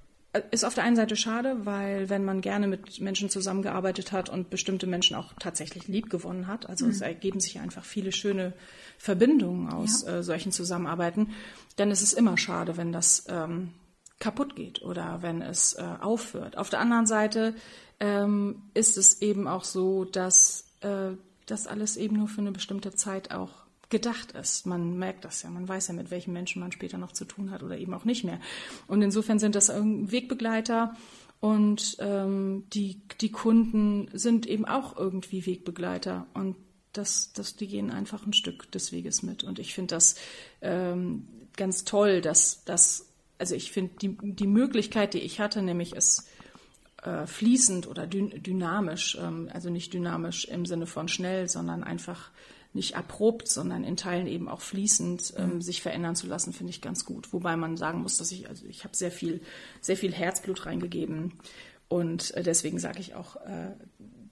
ist 0.51 0.65
auf 0.65 0.75
der 0.75 0.85
einen 0.85 0.97
Seite 0.97 1.17
schade, 1.17 1.65
weil 1.65 2.11
wenn 2.11 2.25
man 2.25 2.43
gerne 2.43 2.67
mit 2.67 3.01
Menschen 3.01 3.31
zusammengearbeitet 3.31 4.13
hat 4.13 4.29
und 4.29 4.51
bestimmte 4.51 4.87
Menschen 4.87 5.17
auch 5.17 5.33
tatsächlich 5.41 5.89
lieb 5.89 6.11
gewonnen 6.11 6.47
hat, 6.47 6.69
also 6.69 6.85
mhm. 6.85 6.91
es 6.91 7.01
ergeben 7.01 7.41
sich 7.41 7.61
einfach 7.61 7.85
viele 7.85 8.13
schöne 8.13 8.53
Verbindungen 8.99 9.71
aus 9.73 10.03
ja. 10.03 10.19
äh, 10.19 10.23
solchen 10.23 10.53
Zusammenarbeiten, 10.53 11.31
dann 11.77 11.91
ist 11.91 12.03
es 12.03 12.13
immer 12.13 12.37
schade, 12.37 12.77
wenn 12.77 12.93
das 12.93 13.25
ähm, 13.29 13.73
kaputt 14.21 14.55
geht 14.55 14.83
oder 14.83 15.23
wenn 15.23 15.41
es 15.41 15.75
äh, 15.75 15.83
aufhört. 16.01 16.59
Auf 16.59 16.69
der 16.69 16.81
anderen 16.81 17.07
Seite 17.07 17.55
ähm, 18.01 18.63
ist 18.75 18.99
es 18.99 19.23
eben 19.23 19.49
auch 19.49 19.65
so, 19.65 20.05
dass 20.05 20.67
äh, 20.81 21.13
das 21.47 21.67
alles 21.67 21.97
eben 21.97 22.17
nur 22.17 22.29
für 22.29 22.43
eine 22.43 22.53
bestimmte 22.53 22.95
Zeit 22.95 23.33
auch 23.33 23.68
gedacht 23.91 24.33
ist. 24.33 24.67
Man 24.67 24.99
merkt 24.99 25.25
das 25.25 25.43
ja, 25.43 25.51
man 25.51 25.69
weiß 25.69 25.89
ja, 25.89 25.95
mit 25.95 26.11
welchen 26.11 26.33
Menschen 26.33 26.61
man 26.61 26.73
später 26.73 26.99
noch 26.99 27.13
zu 27.13 27.25
tun 27.25 27.51
hat 27.51 27.63
oder 27.63 27.79
eben 27.79 27.95
auch 27.95 28.05
nicht 28.05 28.25
mehr. 28.25 28.41
Und 28.87 29.03
insofern 29.03 29.39
sind 29.39 29.55
das 29.55 29.69
Wegbegleiter 29.69 30.95
und 31.41 31.97
ähm, 32.01 32.65
die, 32.73 33.01
die 33.21 33.31
Kunden 33.31 34.09
sind 34.13 34.47
eben 34.47 34.65
auch 34.65 34.97
irgendwie 34.97 35.47
Wegbegleiter 35.47 36.27
und 36.35 36.57
das, 36.93 37.33
das, 37.33 37.57
die 37.57 37.69
gehen 37.69 37.91
einfach 37.91 38.27
ein 38.27 38.33
Stück 38.33 38.71
des 38.73 38.93
Weges 38.93 39.23
mit. 39.23 39.45
Und 39.45 39.59
ich 39.59 39.75
finde 39.75 39.95
das 39.95 40.17
ähm, 40.63 41.29
ganz 41.57 41.85
toll, 41.85 42.21
dass 42.21 42.65
das, 42.65 43.07
also 43.39 43.55
ich 43.55 43.71
finde 43.71 43.93
die, 44.01 44.17
die 44.21 44.47
Möglichkeit, 44.47 45.15
die 45.15 45.21
ich 45.21 45.39
hatte, 45.39 45.63
nämlich 45.63 45.95
es 45.95 46.29
äh, 47.03 47.27
fließend 47.27 47.87
oder 47.87 48.07
dynamisch, 48.07 49.17
ähm, 49.21 49.49
also 49.53 49.71
nicht 49.71 49.93
dynamisch 49.93 50.47
im 50.47 50.67
Sinne 50.67 50.87
von 50.87 51.09
schnell, 51.09 51.49
sondern 51.49 51.85
einfach 51.85 52.31
nicht 52.75 52.97
abrupt, 52.97 53.49
sondern 53.49 53.83
in 53.85 53.97
Teilen 53.97 54.27
eben 54.27 54.49
auch 54.49 54.61
fließend 54.61 55.35
ähm, 55.37 55.55
mhm. 55.55 55.63
sich 55.63 55.83
verändern 55.83 56.17
zu 56.17 56.27
lassen, 56.27 56.53
finde 56.53 56.71
ich 56.71 56.81
ganz 56.81 57.05
gut. 57.05 57.33
Wobei 57.33 57.57
man 57.57 57.77
sagen 57.77 58.03
muss, 58.03 58.19
dass 58.19 58.31
ich, 58.31 58.49
also 58.49 58.67
ich 58.67 58.85
habe 58.85 58.97
sehr 58.97 59.11
viel, 59.11 59.41
sehr 59.81 59.97
viel 59.97 60.13
Herzblut 60.13 60.67
reingegeben. 60.67 61.33
Und 61.89 62.35
äh, 62.35 62.43
deswegen 62.43 62.79
sage 62.79 63.01
ich 63.01 63.15
auch, 63.15 63.37
äh, 63.37 63.73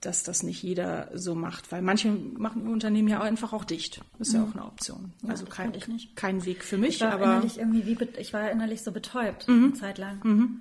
dass 0.00 0.22
das 0.22 0.42
nicht 0.42 0.62
jeder 0.62 1.10
so 1.14 1.34
macht, 1.34 1.72
weil 1.72 1.82
manche 1.82 2.10
machen 2.10 2.68
Unternehmen 2.68 3.08
ja 3.08 3.20
einfach 3.22 3.52
auch 3.52 3.64
dicht. 3.64 4.02
Das 4.18 4.28
ist 4.28 4.34
mhm. 4.34 4.40
ja 4.40 4.46
auch 4.46 4.54
eine 4.54 4.64
Option. 4.66 5.12
Ja, 5.22 5.30
also 5.30 5.46
kein, 5.46 5.72
kein 6.14 6.44
Weg 6.44 6.62
für 6.62 6.76
mich. 6.76 6.96
Ich 6.96 7.00
war 7.00 7.12
aber 7.12 7.24
innerlich 7.24 7.58
irgendwie 7.58 7.86
wie, 7.86 7.98
ich 8.18 8.32
war 8.32 8.50
innerlich 8.50 8.82
so 8.82 8.92
betäubt 8.92 9.48
mhm. 9.48 9.64
eine 9.64 9.72
Zeit 9.74 9.98
lang. 9.98 10.20
Mhm. 10.22 10.60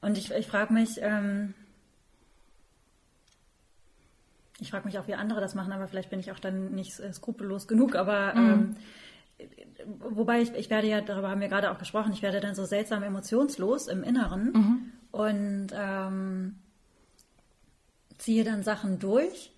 Und 0.00 0.18
ich, 0.18 0.32
ich 0.32 0.46
frage 0.46 0.72
mich, 0.72 0.98
ähm, 1.00 1.54
ich 4.62 4.70
frage 4.70 4.86
mich 4.86 4.98
auch, 4.98 5.08
wie 5.08 5.14
andere 5.14 5.40
das 5.40 5.54
machen, 5.56 5.72
aber 5.72 5.88
vielleicht 5.88 6.08
bin 6.08 6.20
ich 6.20 6.30
auch 6.30 6.38
dann 6.38 6.70
nicht 6.72 6.98
äh, 7.00 7.12
skrupellos 7.12 7.66
genug. 7.66 7.96
Aber 7.96 8.32
mhm. 8.34 8.76
ähm, 9.40 9.46
wobei 9.98 10.40
ich, 10.40 10.54
ich 10.54 10.70
werde 10.70 10.86
ja, 10.86 11.00
darüber 11.00 11.30
haben 11.30 11.40
wir 11.40 11.48
gerade 11.48 11.72
auch 11.72 11.78
gesprochen, 11.78 12.12
ich 12.12 12.22
werde 12.22 12.40
dann 12.40 12.54
so 12.54 12.64
seltsam 12.64 13.02
emotionslos 13.02 13.88
im 13.88 14.04
Inneren 14.04 14.52
mhm. 14.52 14.92
und 15.10 15.66
ähm, 15.74 16.54
ziehe 18.18 18.44
dann 18.44 18.62
Sachen 18.62 19.00
durch. 19.00 19.52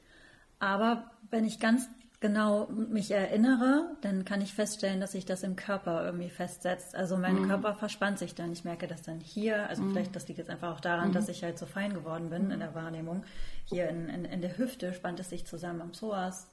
Aber 0.59 1.11
wenn 1.31 1.45
ich 1.45 1.61
ganz 1.61 1.87
genau 2.25 2.69
mich 2.69 3.11
erinnere, 3.11 3.97
dann 4.01 4.25
kann 4.25 4.41
ich 4.41 4.55
feststellen, 4.55 4.99
dass 4.99 5.13
sich 5.13 5.27
das 5.27 5.43
im 5.43 5.57
Körper 5.57 6.07
irgendwie 6.07 6.31
festsetzt. 6.31 6.95
Also 6.95 7.19
mein 7.19 7.43
mhm. 7.43 7.49
Körper 7.49 7.75
verspannt 7.75 8.19
sich 8.19 8.35
dann. 8.35 8.51
Ich 8.51 8.65
merke 8.65 8.87
das 8.87 9.03
dann 9.03 9.21
hier. 9.21 9.69
Also 9.69 9.83
mhm. 9.83 9.91
vielleicht, 9.91 10.17
das 10.17 10.27
liegt 10.27 10.39
jetzt 10.39 10.49
einfach 10.49 10.75
auch 10.75 10.81
daran, 10.81 11.09
mhm. 11.09 11.13
dass 11.13 11.29
ich 11.29 11.45
halt 11.45 11.59
so 11.59 11.67
fein 11.67 11.93
geworden 11.93 12.31
bin 12.31 12.51
in 12.51 12.61
der 12.61 12.75
Wahrnehmung. 12.75 13.25
Hier 13.67 13.91
in, 13.91 14.09
in, 14.09 14.25
in 14.25 14.41
der 14.41 14.57
Hüfte 14.57 14.95
spannt 14.95 15.21
es 15.21 15.29
sich 15.29 15.45
zusammen 15.45 15.83
am 15.83 15.91
Psoas. 15.91 16.49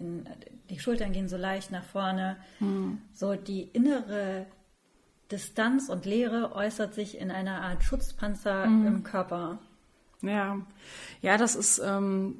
In, 0.00 0.28
die 0.70 0.80
Schultern 0.80 1.12
gehen 1.12 1.28
so 1.28 1.36
leicht 1.36 1.70
nach 1.70 1.84
vorne. 1.84 2.36
Mhm. 2.58 2.98
So 3.14 3.36
die 3.36 3.62
innere 3.62 4.46
Distanz 5.30 5.88
und 5.88 6.04
Leere 6.04 6.52
äußert 6.52 6.94
sich 6.94 7.16
in 7.16 7.30
einer 7.30 7.62
Art 7.62 7.84
Schutzpanzer 7.84 8.66
mhm. 8.66 8.86
im 8.88 9.02
Körper. 9.04 9.60
Ja, 10.20 10.58
ja, 11.20 11.36
das 11.36 11.54
ist 11.54 11.78
ähm, 11.78 12.34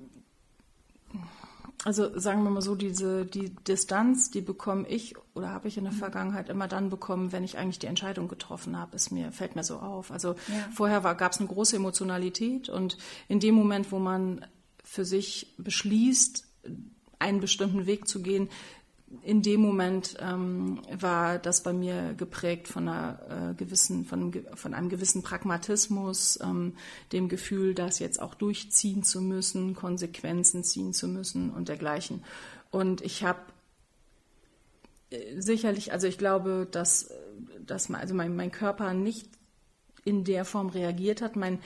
also 1.84 2.18
sagen 2.18 2.44
wir 2.44 2.50
mal 2.50 2.62
so, 2.62 2.74
diese 2.76 3.26
die 3.26 3.50
Distanz, 3.66 4.30
die 4.30 4.40
bekomme 4.40 4.88
ich 4.88 5.14
oder 5.34 5.50
habe 5.50 5.66
ich 5.66 5.76
in 5.76 5.84
der 5.84 5.92
mhm. 5.92 5.98
Vergangenheit 5.98 6.48
immer 6.48 6.68
dann 6.68 6.90
bekommen, 6.90 7.32
wenn 7.32 7.42
ich 7.42 7.58
eigentlich 7.58 7.80
die 7.80 7.86
Entscheidung 7.86 8.28
getroffen 8.28 8.78
habe. 8.78 8.94
Es 8.94 9.10
mir 9.10 9.32
fällt 9.32 9.56
mir 9.56 9.64
so 9.64 9.78
auf. 9.78 10.12
Also 10.12 10.30
ja. 10.30 10.68
vorher 10.72 11.00
gab 11.14 11.32
es 11.32 11.38
eine 11.38 11.48
große 11.48 11.76
Emotionalität 11.76 12.68
und 12.68 12.98
in 13.28 13.40
dem 13.40 13.54
Moment, 13.54 13.90
wo 13.90 13.98
man 13.98 14.46
für 14.84 15.04
sich 15.04 15.54
beschließt, 15.58 16.46
einen 17.18 17.40
bestimmten 17.40 17.86
Weg 17.86 18.06
zu 18.06 18.22
gehen, 18.22 18.48
in 19.22 19.42
dem 19.42 19.60
Moment 19.60 20.16
ähm, 20.20 20.80
war 20.90 21.38
das 21.38 21.62
bei 21.62 21.72
mir 21.72 22.14
geprägt 22.14 22.66
von 22.66 22.88
einer 22.88 23.50
äh, 23.50 23.54
gewissen, 23.54 24.04
von, 24.04 24.32
von 24.54 24.74
einem 24.74 24.88
gewissen 24.88 25.22
Pragmatismus, 25.22 26.38
ähm, 26.42 26.74
dem 27.12 27.28
Gefühl, 27.28 27.74
das 27.74 27.98
jetzt 27.98 28.20
auch 28.20 28.34
durchziehen 28.34 29.02
zu 29.02 29.20
müssen, 29.20 29.74
Konsequenzen 29.74 30.64
ziehen 30.64 30.92
zu 30.94 31.08
müssen 31.08 31.50
und 31.50 31.68
dergleichen. 31.68 32.24
Und 32.70 33.02
ich 33.02 33.22
habe 33.22 33.40
äh, 35.10 35.40
sicherlich, 35.40 35.92
also 35.92 36.06
ich 36.06 36.18
glaube, 36.18 36.66
dass, 36.70 37.10
dass 37.64 37.88
mein, 37.88 38.00
also 38.00 38.14
mein, 38.14 38.34
mein 38.34 38.50
Körper 38.50 38.94
nicht 38.94 39.28
in 40.04 40.24
der 40.24 40.44
Form 40.44 40.68
reagiert 40.68 41.22
hat. 41.22 41.36
Mein 41.36 41.60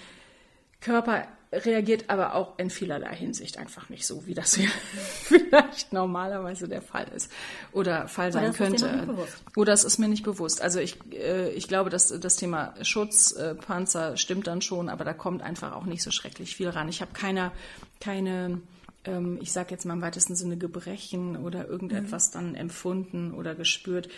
Körper 0.80 1.26
reagiert 1.52 2.04
aber 2.09 2.35
auch 2.35 2.59
in 2.59 2.70
vielerlei 2.70 3.14
Hinsicht 3.14 3.59
einfach 3.59 3.88
nicht 3.88 4.06
so, 4.06 4.26
wie 4.26 4.35
das 4.35 4.59
vielleicht 5.22 5.92
normalerweise 5.92 6.68
der 6.68 6.82
Fall 6.82 7.06
ist 7.14 7.30
oder 7.72 8.09
Fall 8.09 8.32
sein 8.32 8.50
oder 8.50 8.52
könnte. 8.52 9.16
Oder 9.54 9.72
es 9.72 9.85
ist 9.85 9.98
mir 9.98 10.09
nicht 10.09 10.24
bewusst. 10.24 10.61
Also 10.61 10.80
ich, 10.80 10.98
äh, 11.12 11.50
ich 11.50 11.68
glaube, 11.68 11.90
dass 11.90 12.09
das 12.09 12.37
Thema 12.37 12.74
Schutzpanzer 12.82 14.12
äh, 14.12 14.16
stimmt 14.16 14.46
dann 14.46 14.61
schon, 14.61 14.88
aber 14.88 15.04
da 15.04 15.12
kommt 15.12 15.42
einfach 15.42 15.72
auch 15.72 15.85
nicht 15.85 16.02
so 16.02 16.11
schrecklich 16.11 16.56
viel 16.56 16.68
ran. 16.68 16.88
Ich 16.88 17.00
habe 17.00 17.12
keine, 17.12 17.52
keine 18.00 18.61
ähm, 19.06 19.38
ich 19.40 19.52
sage 19.52 19.70
jetzt 19.70 19.85
mal 19.85 19.94
im 19.94 20.02
weitesten 20.02 20.37
Sinne 20.37 20.56
Gebrechen 20.56 21.37
oder 21.37 21.68
irgendetwas 21.68 22.28
mhm. 22.28 22.32
dann 22.32 22.54
empfunden 22.54 23.32
oder 23.32 23.54
gespürt. 23.54 24.09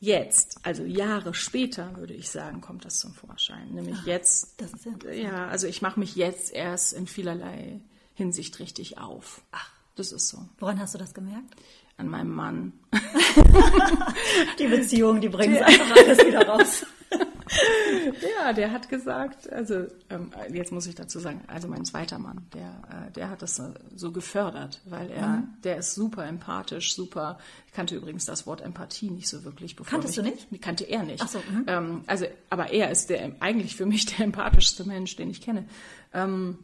Jetzt, 0.00 0.58
also 0.62 0.84
Jahre 0.84 1.34
später, 1.34 1.96
würde 1.96 2.14
ich 2.14 2.30
sagen, 2.30 2.60
kommt 2.60 2.84
das 2.84 2.98
zum 2.98 3.14
Vorschein. 3.14 3.70
Nämlich 3.72 3.96
Ach, 4.02 4.06
jetzt. 4.06 4.60
Das 4.60 4.72
ist 4.72 4.84
ja, 4.84 5.12
ja, 5.12 5.48
also 5.48 5.66
ich 5.66 5.82
mache 5.82 5.98
mich 5.98 6.16
jetzt 6.16 6.52
erst 6.52 6.92
in 6.92 7.06
vielerlei 7.06 7.80
Hinsicht 8.14 8.58
richtig 8.58 8.98
auf. 8.98 9.42
Ach, 9.52 9.70
das 9.96 10.12
ist 10.12 10.28
so. 10.28 10.38
Woran 10.58 10.78
hast 10.80 10.94
du 10.94 10.98
das 10.98 11.14
gemerkt? 11.14 11.54
An 11.96 12.08
meinem 12.08 12.34
Mann. 12.34 12.72
die 14.58 14.66
Beziehung, 14.66 15.20
die 15.20 15.28
bringt 15.28 15.62
einfach 15.62 15.96
alles 15.96 16.18
wieder 16.18 16.46
raus. 16.46 16.84
ja, 18.38 18.52
der 18.52 18.72
hat 18.72 18.88
gesagt, 18.88 19.52
also 19.52 19.86
ähm, 20.10 20.32
jetzt 20.52 20.72
muss 20.72 20.86
ich 20.86 20.94
dazu 20.94 21.18
sagen, 21.18 21.42
also 21.46 21.68
mein 21.68 21.84
zweiter 21.84 22.18
Mann, 22.18 22.46
der, 22.52 23.08
äh, 23.08 23.12
der 23.12 23.30
hat 23.30 23.42
das 23.42 23.60
so 23.94 24.12
gefördert, 24.12 24.80
weil 24.84 25.10
er, 25.10 25.28
mhm. 25.28 25.48
der 25.62 25.78
ist 25.78 25.94
super 25.94 26.26
empathisch, 26.26 26.94
super. 26.94 27.38
Ich 27.66 27.72
kannte 27.72 27.96
übrigens 27.96 28.24
das 28.24 28.46
Wort 28.46 28.60
Empathie 28.60 29.10
nicht 29.10 29.28
so 29.28 29.44
wirklich. 29.44 29.76
Bevor 29.76 29.90
Kanntest 29.90 30.22
mich, 30.22 30.46
du 30.48 30.52
nicht? 30.52 30.62
Kannte 30.62 30.84
er 30.84 31.02
nicht. 31.02 31.22
Ach 31.22 31.28
so, 31.28 31.38
mhm. 31.38 31.64
ähm, 31.66 32.04
also, 32.06 32.26
aber 32.50 32.72
er 32.72 32.90
ist 32.90 33.10
der 33.10 33.32
eigentlich 33.40 33.76
für 33.76 33.86
mich 33.86 34.06
der 34.06 34.20
empathischste 34.26 34.84
Mensch, 34.84 35.16
den 35.16 35.30
ich 35.30 35.40
kenne. 35.40 35.66
Ähm, 36.12 36.58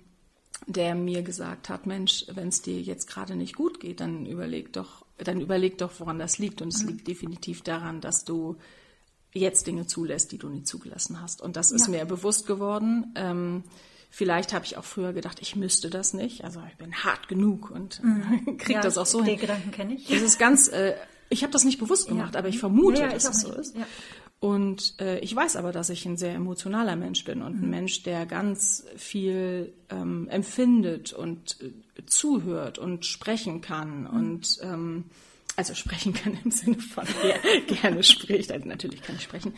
der 0.67 0.95
mir 0.95 1.23
gesagt 1.23 1.69
hat, 1.69 1.87
Mensch, 1.87 2.27
wenn 2.33 2.49
es 2.49 2.63
dir 2.63 2.81
jetzt 2.81 3.07
gerade 3.07 3.35
nicht 3.35 3.57
gut 3.57 3.81
geht, 3.81 4.01
dann 4.01 4.27
überleg 4.27 4.73
doch, 4.73 5.05
dann 5.19 5.41
überleg 5.41 5.79
doch, 5.79 5.93
woran 5.99 6.19
das 6.19 6.39
liegt. 6.39 6.61
Und 6.63 6.69
es 6.69 6.83
mhm. 6.83 6.91
liegt 6.91 7.09
definitiv 7.09 7.63
daran, 7.63 8.01
dass 8.01 8.25
du 8.25 8.57
jetzt 9.33 9.67
Dinge 9.67 9.87
zulässt, 9.87 10.33
die 10.33 10.39
du 10.39 10.49
nie 10.49 10.63
zugelassen 10.63 11.21
hast. 11.21 11.41
Und 11.41 11.57
das 11.57 11.71
ist 11.71 11.87
ja. 11.87 11.93
mir 11.93 12.05
bewusst 12.05 12.47
geworden. 12.47 13.13
Ähm, 13.15 13.65
vielleicht 14.11 14.53
habe 14.53 14.65
ich 14.65 14.77
auch 14.77 14.85
früher 14.85 15.13
gedacht, 15.13 15.39
ich 15.41 15.57
müsste 15.57 15.91
das 15.91 16.15
nicht. 16.15 16.45
Also 16.45 16.61
ich 16.69 16.77
bin 16.77 16.93
hart 16.95 17.29
genug 17.29 17.71
und 17.71 18.03
mhm. 18.03 18.57
kriege 18.59 18.75
ja, 18.75 18.81
das 18.81 18.99
auch 18.99 19.07
so 19.07 19.19
hin. 19.19 19.37
Den 19.37 19.41
Gedanken 19.41 19.71
kenne 19.71 19.95
ich. 19.95 20.09
Das 20.09 20.23
ist 20.23 20.39
ganz, 20.39 20.69
äh, 20.69 20.95
ich 21.29 21.43
habe 21.43 21.53
das 21.53 21.65
nicht 21.65 21.79
bewusst 21.79 22.09
gemacht, 22.09 22.35
ja. 22.35 22.41
aber 22.41 22.49
ich 22.49 22.59
vermute, 22.59 23.09
dass 23.09 23.29
es 23.29 23.41
so 23.43 23.53
ist. 23.53 23.77
Und 24.41 24.95
äh, 25.01 25.19
ich 25.19 25.37
weiß 25.37 25.57
aber, 25.57 25.71
dass 25.71 25.91
ich 25.91 26.07
ein 26.07 26.17
sehr 26.17 26.35
emotionaler 26.35 26.97
Mensch 26.97 27.25
bin 27.25 27.43
und 27.43 27.59
mhm. 27.59 27.65
ein 27.65 27.71
Mensch, 27.71 28.03
der 28.03 28.25
ganz 28.25 28.85
viel 28.97 29.75
ähm, 29.91 30.29
empfindet 30.29 31.13
und 31.13 31.59
äh, 31.61 32.07
zuhört 32.07 32.79
und 32.79 33.05
sprechen 33.05 33.61
kann 33.61 34.01
mhm. 34.01 34.07
und 34.07 34.59
ähm, 34.63 35.05
also 35.61 35.75
sprechen 35.75 36.15
kann 36.15 36.39
im 36.43 36.51
Sinne 36.51 36.79
von 36.79 37.05
der 37.23 37.39
gerne 37.67 38.03
spricht, 38.03 38.51
also 38.51 38.67
natürlich 38.67 39.03
kann 39.03 39.17
ich 39.17 39.23
sprechen, 39.23 39.53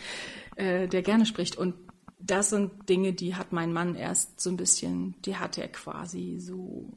äh, 0.57 0.89
der 0.89 1.03
gerne 1.03 1.27
spricht. 1.27 1.57
Und 1.57 1.75
das 2.19 2.51
sind 2.51 2.89
Dinge, 2.89 3.13
die 3.13 3.37
hat 3.37 3.53
mein 3.53 3.73
Mann 3.73 3.95
erst 3.95 4.41
so 4.41 4.51
ein 4.51 4.57
bisschen, 4.57 5.15
die 5.23 5.37
hat 5.37 5.59
er 5.59 5.69
quasi 5.69 6.39
so 6.41 6.91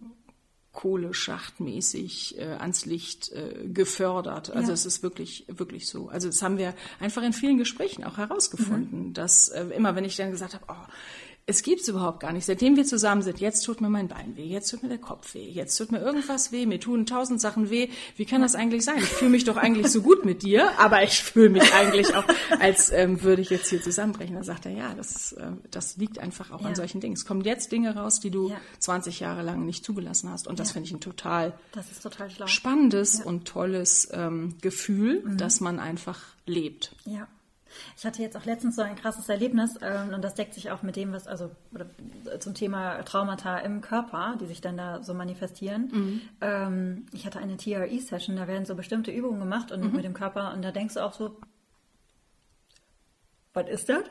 Kohleschachtmäßig 0.71 2.39
äh, 2.39 2.45
ans 2.45 2.87
Licht 2.87 3.31
äh, 3.31 3.67
gefördert. 3.67 4.49
Also 4.49 4.69
ja. 4.69 4.73
es 4.73 4.87
ist 4.87 5.03
wirklich, 5.03 5.45
wirklich 5.49 5.87
so. 5.87 6.09
Also 6.09 6.27
das 6.27 6.41
haben 6.41 6.57
wir 6.57 6.73
einfach 6.99 7.21
in 7.21 7.31
vielen 7.31 7.59
Gesprächen 7.59 8.03
auch 8.03 8.17
herausgefunden, 8.17 9.09
mhm. 9.09 9.13
dass 9.13 9.49
äh, 9.49 9.65
immer, 9.67 9.95
wenn 9.95 10.03
ich 10.03 10.15
dann 10.15 10.31
gesagt 10.31 10.55
habe, 10.55 10.65
oh, 10.67 10.91
es 11.47 11.61
gibt's 11.61 11.87
überhaupt 11.87 12.21
gar 12.21 12.33
nicht. 12.33 12.45
Seitdem 12.45 12.75
wir 12.75 12.85
zusammen 12.85 13.21
sind, 13.21 13.39
jetzt 13.39 13.61
tut 13.61 13.79
mir 13.79 13.89
mein 13.89 14.07
Bein 14.07 14.35
weh, 14.35 14.45
jetzt 14.45 14.71
tut 14.71 14.81
mir 14.81 14.89
der 14.89 14.97
Kopf 14.97 15.35
weh, 15.35 15.47
jetzt 15.47 15.77
tut 15.77 15.91
mir 15.91 15.99
irgendwas 15.99 16.51
weh, 16.51 16.65
mir 16.65 16.79
tun 16.79 17.05
tausend 17.05 17.39
Sachen 17.39 17.69
weh. 17.69 17.89
Wie 18.15 18.25
kann 18.25 18.41
das 18.41 18.55
eigentlich 18.55 18.83
sein? 18.83 18.97
Ich 18.97 19.03
fühle 19.03 19.29
mich 19.29 19.43
doch 19.43 19.55
eigentlich 19.55 19.89
so 19.89 20.01
gut 20.01 20.25
mit 20.25 20.41
dir, 20.41 20.71
aber 20.79 21.03
ich 21.03 21.21
fühle 21.21 21.49
mich 21.49 21.73
eigentlich 21.75 22.15
auch, 22.15 22.23
als 22.59 22.91
ähm, 22.91 23.21
würde 23.21 23.43
ich 23.43 23.51
jetzt 23.51 23.69
hier 23.69 23.79
zusammenbrechen. 23.79 24.35
Da 24.35 24.43
sagt 24.43 24.65
er, 24.65 24.71
ja, 24.71 24.95
das, 24.95 25.33
äh, 25.33 25.51
das 25.69 25.97
liegt 25.97 26.17
einfach 26.17 26.49
auch 26.49 26.61
ja. 26.61 26.67
an 26.67 26.75
solchen 26.75 26.99
Dingen. 26.99 27.13
Es 27.13 27.25
kommen 27.25 27.41
jetzt 27.41 27.71
Dinge 27.71 27.95
raus, 27.95 28.19
die 28.19 28.31
du 28.31 28.49
ja. 28.49 28.57
20 28.79 29.19
Jahre 29.19 29.43
lang 29.43 29.65
nicht 29.65 29.85
zugelassen 29.85 30.31
hast. 30.31 30.47
Und 30.47 30.59
das 30.59 30.69
ja. 30.69 30.73
finde 30.73 30.87
ich 30.87 30.93
ein 30.95 30.99
total, 30.99 31.53
total 32.01 32.31
spannendes 32.47 33.23
und 33.23 33.45
tolles 33.45 34.09
ähm, 34.11 34.55
Gefühl, 34.61 35.21
mhm. 35.23 35.37
dass 35.37 35.59
man 35.59 35.79
einfach 35.79 36.23
lebt. 36.47 36.95
Ja. 37.05 37.27
Ich 37.97 38.05
hatte 38.05 38.21
jetzt 38.21 38.35
auch 38.37 38.45
letztens 38.45 38.75
so 38.75 38.81
ein 38.81 38.95
krasses 38.95 39.29
Erlebnis 39.29 39.77
ähm, 39.81 40.13
und 40.13 40.23
das 40.23 40.35
deckt 40.35 40.53
sich 40.53 40.71
auch 40.71 40.83
mit 40.83 40.95
dem, 40.95 41.13
was, 41.13 41.27
also 41.27 41.51
oder, 41.73 41.87
zum 42.39 42.53
Thema 42.53 43.03
Traumata 43.03 43.57
im 43.59 43.81
Körper, 43.81 44.35
die 44.39 44.45
sich 44.45 44.61
dann 44.61 44.77
da 44.77 45.03
so 45.03 45.13
manifestieren. 45.13 45.89
Mhm. 45.91 46.21
Ähm, 46.41 47.05
ich 47.13 47.25
hatte 47.25 47.39
eine 47.39 47.57
TRE-Session, 47.57 48.35
da 48.35 48.47
werden 48.47 48.65
so 48.65 48.75
bestimmte 48.75 49.11
Übungen 49.11 49.39
gemacht 49.39 49.71
und 49.71 49.83
mhm. 49.83 49.95
mit 49.95 50.05
dem 50.05 50.13
Körper 50.13 50.53
und 50.53 50.61
da 50.63 50.71
denkst 50.71 50.95
du 50.95 51.03
auch 51.03 51.13
so, 51.13 51.37
was 53.55 53.69
ist 53.69 53.89
das? 53.89 54.03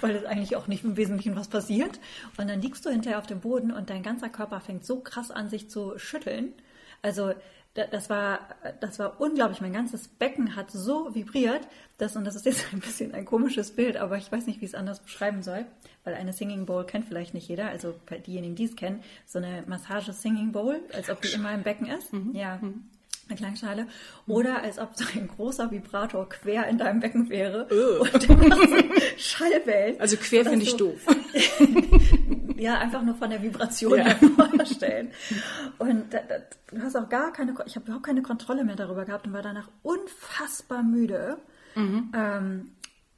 Weil 0.00 0.16
es 0.16 0.24
eigentlich 0.24 0.56
auch 0.56 0.66
nicht 0.66 0.82
im 0.82 0.96
Wesentlichen 0.96 1.36
was 1.36 1.48
passiert. 1.48 2.00
Und 2.38 2.48
dann 2.48 2.62
liegst 2.62 2.86
du 2.86 2.90
hinterher 2.90 3.18
auf 3.18 3.26
dem 3.26 3.40
Boden 3.40 3.70
und 3.70 3.90
dein 3.90 4.02
ganzer 4.02 4.30
Körper 4.30 4.60
fängt 4.60 4.84
so 4.84 5.00
krass 5.00 5.30
an, 5.30 5.50
sich 5.50 5.68
zu 5.68 5.98
schütteln. 5.98 6.54
Also 7.02 7.34
das 7.74 8.10
war, 8.10 8.40
das 8.80 8.98
war 8.98 9.20
unglaublich. 9.20 9.60
Mein 9.60 9.72
ganzes 9.72 10.08
Becken 10.08 10.56
hat 10.56 10.70
so 10.70 11.14
vibriert, 11.14 11.68
dass, 11.98 12.16
und 12.16 12.24
das 12.24 12.34
ist 12.34 12.46
jetzt 12.46 12.66
ein 12.72 12.80
bisschen 12.80 13.14
ein 13.14 13.24
komisches 13.24 13.72
Bild, 13.72 13.96
aber 13.96 14.16
ich 14.16 14.30
weiß 14.30 14.46
nicht, 14.46 14.60
wie 14.60 14.64
ich 14.64 14.72
es 14.72 14.74
anders 14.74 15.00
beschreiben 15.00 15.42
soll, 15.42 15.66
weil 16.04 16.14
eine 16.14 16.32
Singing 16.32 16.66
Bowl 16.66 16.84
kennt 16.84 17.04
vielleicht 17.06 17.34
nicht 17.34 17.48
jeder, 17.48 17.68
also 17.68 17.94
diejenigen, 18.26 18.56
die 18.56 18.64
es 18.64 18.76
kennen, 18.76 19.02
so 19.26 19.38
eine 19.38 19.62
Massage-Singing 19.66 20.52
Bowl, 20.52 20.80
als 20.92 21.10
ob 21.10 21.22
die 21.22 21.32
immer 21.32 21.52
im 21.52 21.62
Becken 21.62 21.86
ist. 21.86 22.12
Mhm. 22.12 22.34
Ja. 22.34 22.58
Mhm 22.60 22.90
eine 23.30 23.38
Klangschale, 23.38 23.86
oder 24.26 24.62
als 24.62 24.78
ob 24.78 24.90
so 24.94 25.04
ein 25.14 25.28
großer 25.28 25.70
Vibrator 25.70 26.28
quer 26.28 26.66
in 26.68 26.78
deinem 26.78 27.00
Becken 27.00 27.28
wäre 27.28 27.68
oh. 27.70 28.02
und 28.02 28.28
dann 28.28 28.52
Schallwellen. 29.16 30.00
Also 30.00 30.16
quer 30.16 30.44
finde 30.44 30.64
ich 30.64 30.76
doof. 30.76 31.00
ja, 32.60 32.78
einfach 32.78 33.02
nur 33.02 33.14
von 33.14 33.30
der 33.30 33.42
Vibration 33.42 33.98
ja. 33.98 34.14
vorstellen. 34.14 35.10
Und 35.78 36.12
da, 36.12 36.20
da, 36.20 36.34
du 36.70 36.82
hast 36.82 36.96
auch 36.96 37.08
gar 37.08 37.32
keine, 37.32 37.54
ich 37.64 37.76
habe 37.76 37.86
überhaupt 37.86 38.04
keine 38.04 38.22
Kontrolle 38.22 38.64
mehr 38.64 38.76
darüber 38.76 39.04
gehabt 39.04 39.26
und 39.26 39.32
war 39.32 39.42
danach 39.42 39.68
unfassbar 39.82 40.82
müde. 40.82 41.38
Mhm. 41.74 42.12
Ähm, 42.14 42.70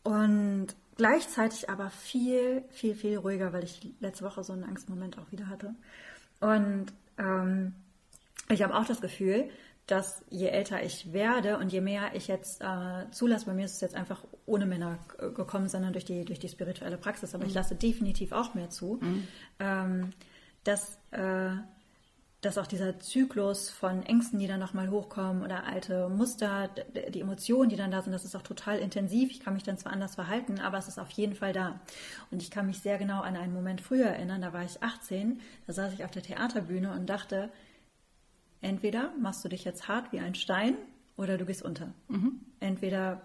und 0.05 0.69
gleichzeitig 0.97 1.69
aber 1.69 1.91
viel, 1.91 2.63
viel, 2.71 2.95
viel 2.95 3.19
ruhiger, 3.19 3.53
weil 3.53 3.65
ich 3.65 3.81
letzte 4.01 4.25
Woche 4.25 4.45
so 4.45 4.53
einen 4.53 4.65
Angstmoment 4.65 5.19
auch 5.19 5.31
wieder 5.33 5.49
hatte. 5.49 5.75
Und 6.41 6.87
ähm, 7.19 7.75
ich 8.49 8.63
habe 8.63 8.75
auch 8.75 8.85
das 8.85 9.01
Gefühl, 9.01 9.51
dass 9.87 10.25
je 10.31 10.47
älter 10.47 10.83
ich 10.83 11.13
werde 11.13 11.59
und 11.59 11.73
je 11.73 11.81
mehr 11.81 12.15
ich 12.15 12.29
jetzt 12.29 12.63
äh, 12.63 13.11
zulasse, 13.11 13.47
bei 13.47 13.53
mir 13.53 13.65
ist 13.65 13.75
es 13.75 13.81
jetzt 13.81 13.97
einfach 13.97 14.25
ohne 14.47 14.65
Männer 14.65 14.99
gekommen, 15.35 15.69
sondern 15.69 15.93
durch 15.93 16.05
die, 16.05 16.25
durch 16.25 16.39
die 16.39 16.49
spirituelle 16.49 16.97
Praxis, 16.97 17.35
aber 17.35 17.45
mhm. 17.45 17.51
ich 17.51 17.55
lasse 17.55 17.75
definitiv 17.75 18.33
auch 18.33 18.55
mehr 18.55 18.71
zu, 18.71 18.99
mhm. 19.01 19.27
ähm, 19.59 20.11
dass, 20.63 20.99
äh, 21.11 21.51
dass 22.43 22.59
auch 22.59 22.69
dieser 22.69 23.01
Zyklus 23.01 23.71
von 23.71 24.05
Ängsten, 24.05 24.39
die 24.39 24.47
dann 24.47 24.61
nochmal 24.61 24.89
hochkommen 24.89 25.43
oder 25.43 25.65
alte 25.65 26.09
Muster, 26.09 26.71
die 27.11 27.21
Emotionen, 27.21 27.69
die 27.69 27.77
dann 27.77 27.91
da 27.91 28.03
sind, 28.03 28.13
das 28.13 28.25
ist 28.25 28.37
auch 28.37 28.43
total 28.43 28.79
intensiv. 28.79 29.31
Ich 29.31 29.41
kann 29.41 29.55
mich 29.55 29.63
dann 29.65 29.79
zwar 29.79 29.93
anders 29.93 30.15
verhalten, 30.15 30.61
aber 30.61 30.79
es 30.79 30.87
ist 30.87 30.99
auf 30.99 31.11
jeden 31.11 31.35
Fall 31.35 31.53
da. 31.53 31.81
Und 32.31 32.41
ich 32.41 32.51
kann 32.53 32.67
mich 32.67 32.79
sehr 32.79 32.99
genau 32.99 33.21
an 33.21 33.37
einen 33.37 33.53
Moment 33.53 33.81
früher 33.81 34.07
erinnern, 34.07 34.43
da 34.43 34.53
war 34.53 34.65
ich 34.65 34.83
18, 34.83 35.41
da 35.67 35.73
saß 35.73 35.93
ich 35.93 36.05
auf 36.05 36.11
der 36.13 36.23
Theaterbühne 36.23 36.93
und 36.93 37.07
dachte, 37.07 37.51
Entweder 38.63 39.13
machst 39.21 39.45
du 39.45 39.49
dich 39.49 39.65
jetzt 39.65 39.89
hart 39.89 40.13
wie 40.13 40.21
ein 40.21 40.35
Stein 40.35 40.77
oder 41.17 41.37
du 41.37 41.45
gehst 41.45 41.63
unter. 41.63 41.93
Mhm. 42.09 42.41
Entweder 42.61 43.21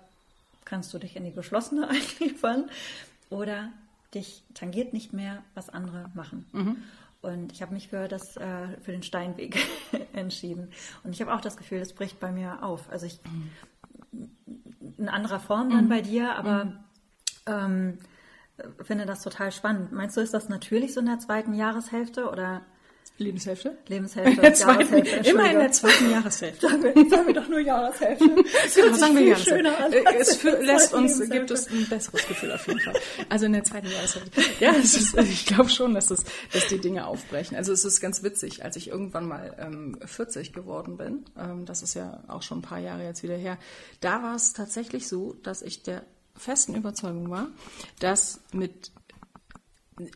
kannst 0.66 0.94
du 0.94 1.00
dich 1.00 1.16
in 1.16 1.24
die 1.24 1.32
geschlossene 1.32 1.88
einliefern 2.20 2.70
oder 3.30 3.72
dich 4.14 4.44
tangiert 4.54 4.94
nicht 4.94 5.14
mehr, 5.14 5.44
was 5.54 5.70
andere 5.70 6.12
machen. 6.14 6.46
Mhm. 6.52 6.78
Und 7.22 7.52
ich 7.52 7.62
habe 7.62 7.74
mich 7.74 7.88
für, 7.88 8.08
das, 8.08 8.38
äh, 8.38 8.68
für 8.82 8.92
den 8.92 9.04
Steinweg 9.04 9.58
entschieden. 10.14 10.72
Und 11.04 11.14
ich 11.14 11.22
habe 11.22 11.34
auch 11.34 11.42
das 11.42 11.58
Gefühl, 11.58 11.80
es 11.80 11.94
bricht 11.94 12.20
bei 12.20 12.32
mir 12.32 12.64
auf. 12.64 12.90
Also 12.90 13.06
ich 13.06 13.20
in 14.98 15.10
anderer 15.10 15.40
Form 15.40 15.70
dann 15.70 15.86
mhm. 15.86 15.90
bei 15.90 16.02
dir, 16.02 16.36
aber 16.36 16.66
mhm. 16.66 16.80
ähm, 17.46 17.98
finde 18.82 19.06
das 19.06 19.22
total 19.22 19.52
spannend. 19.52 19.92
Meinst 19.92 20.18
du, 20.18 20.22
ist 20.22 20.34
das 20.34 20.50
natürlich 20.50 20.94
so 20.94 21.00
in 21.00 21.06
der 21.06 21.20
zweiten 21.20 21.54
Jahreshälfte 21.54 22.30
oder 22.30 22.62
Lebenshälfte? 23.18 23.78
Lebenshälfte. 23.88 24.42
Jahreshälfte 24.42 25.30
immer 25.30 25.52
in 25.52 25.60
der 25.60 25.72
zweiten 25.72 26.12
Jahreshälfte. 26.12 26.70
Sagen 26.70 26.84
wir, 26.84 27.10
sagen 27.10 27.28
wir 27.28 27.34
doch 27.34 27.48
nur 27.48 27.60
Jahreshälfte. 27.60 28.26
ja, 28.80 28.94
sagen 28.94 29.16
wir 29.16 29.24
Jahreshälfte. 29.24 29.98
Äh, 29.98 30.18
es 30.20 30.36
für, 30.36 30.52
lässt 30.62 30.94
uns, 30.94 31.20
gibt 31.30 31.50
es 31.50 31.68
ein 31.68 31.88
besseres 31.90 32.28
Gefühl 32.28 32.52
auf 32.52 32.68
jeden 32.68 32.80
Fall. 32.80 32.94
Also 33.30 33.48
in 33.48 33.54
der 33.54 33.64
zweiten 33.64 33.88
Jahreshälfte. 33.88 34.42
Ja, 34.60 34.72
ist, 34.72 35.18
ich 35.18 35.46
glaube 35.48 35.70
schon, 35.70 35.96
dass, 35.96 36.12
es, 36.12 36.26
dass 36.54 36.68
die 36.68 36.80
Dinge 36.80 37.08
aufbrechen. 37.08 37.58
Also 37.58 37.74
es 37.74 37.86
ist 37.86 38.02
ganz 38.02 38.22
witzig, 38.22 38.64
als 38.64 38.76
ich 38.76 38.90
irgendwann 38.90 39.28
mal 39.28 39.56
ähm, 39.60 39.98
40 40.06 40.54
geworden 40.54 40.98
bin, 40.98 41.26
ähm, 41.38 41.66
das 41.66 41.82
ist 41.82 41.96
ja 41.96 42.24
auch 42.28 42.44
schon 42.44 42.60
ein 42.60 42.64
paar 42.64 42.80
Jahre 42.80 43.04
jetzt 43.04 43.24
wieder 43.24 43.36
her, 43.36 43.58
da 44.00 44.22
war 44.22 44.36
es 44.36 44.54
tatsächlich 44.54 45.08
so, 45.08 45.34
dass 45.44 45.62
ich 45.62 45.82
der 45.82 46.04
festen 46.36 46.76
Überzeugung 46.76 47.30
war, 47.30 47.48
dass 48.00 48.42
mit 48.54 48.92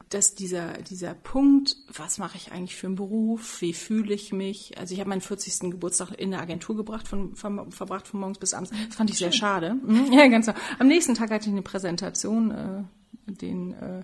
dass 0.09 0.35
dieser, 0.35 0.73
dieser 0.73 1.13
Punkt, 1.13 1.75
was 1.93 2.17
mache 2.17 2.37
ich 2.37 2.51
eigentlich 2.51 2.75
für 2.75 2.87
einen 2.87 2.95
Beruf, 2.95 3.61
wie 3.61 3.73
fühle 3.73 4.13
ich 4.13 4.31
mich, 4.31 4.77
also 4.77 4.93
ich 4.93 4.99
habe 4.99 5.09
meinen 5.09 5.21
40. 5.21 5.71
Geburtstag 5.71 6.11
in 6.11 6.31
der 6.31 6.41
Agentur 6.41 6.75
gebracht, 6.75 7.07
von, 7.07 7.35
von, 7.35 7.71
verbracht 7.71 8.07
von 8.07 8.19
morgens 8.19 8.37
bis 8.37 8.53
abends. 8.53 8.71
Das 8.71 8.95
fand 8.95 9.09
ich 9.09 9.17
sehr 9.17 9.31
schade. 9.31 9.75
Mhm. 9.75 10.11
Ja, 10.11 10.27
ganz 10.27 10.45
so. 10.45 10.53
Am 10.79 10.87
nächsten 10.87 11.15
Tag 11.15 11.31
hatte 11.31 11.45
ich 11.45 11.51
eine 11.51 11.61
Präsentation, 11.63 12.51
äh, 12.51 12.83
den 13.31 13.73
äh, 13.73 14.03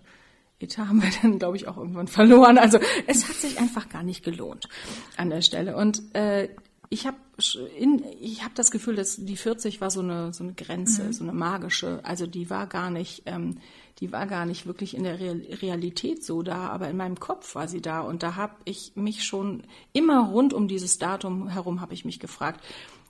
Etat 0.60 0.88
haben 0.88 1.04
wir 1.04 1.12
dann, 1.22 1.38
glaube 1.38 1.58
ich, 1.58 1.68
auch 1.68 1.78
irgendwann 1.78 2.08
verloren. 2.08 2.58
Also 2.58 2.80
es 3.06 3.28
hat 3.28 3.36
sich 3.36 3.60
einfach 3.60 3.90
gar 3.90 4.04
nicht 4.04 4.24
gelohnt 4.24 4.68
an 5.16 5.30
der 5.30 5.42
Stelle. 5.42 5.76
Und 5.76 6.16
äh, 6.16 6.50
ich 6.90 7.06
habe 7.06 7.18
ich 7.38 8.44
hab 8.44 8.56
das 8.56 8.72
Gefühl, 8.72 8.96
dass 8.96 9.18
die 9.18 9.38
40 9.38 9.82
war 9.82 9.92
so 9.92 10.00
eine, 10.00 10.34
so 10.34 10.44
eine 10.44 10.54
Grenze, 10.54 11.04
mhm. 11.04 11.14
so 11.14 11.24
eine 11.24 11.34
magische. 11.34 12.00
Also 12.04 12.26
die 12.26 12.50
war 12.50 12.66
gar 12.66 12.90
nicht, 12.90 13.24
ähm, 13.26 13.58
die 14.00 14.12
war 14.12 14.26
gar 14.26 14.46
nicht 14.46 14.66
wirklich 14.66 14.96
in 14.96 15.04
der 15.04 15.20
Realität 15.20 16.24
so 16.24 16.42
da, 16.42 16.70
aber 16.70 16.90
in 16.90 16.98
meinem 16.98 17.20
Kopf 17.20 17.56
war 17.56 17.68
sie 17.68 17.82
da. 17.82 18.02
Und 18.02 18.24
da 18.24 18.36
habe 18.36 18.56
ich 18.66 18.94
mich 18.96 19.24
schon 19.24 19.64
immer 19.94 20.30
rund 20.30 20.54
um 20.54 20.68
dieses 20.68 20.98
Datum 20.98 21.50
herum 21.50 21.82
habe 21.82 21.94
ich 21.94 22.06
mich 22.06 22.20
gefragt, 22.20 22.64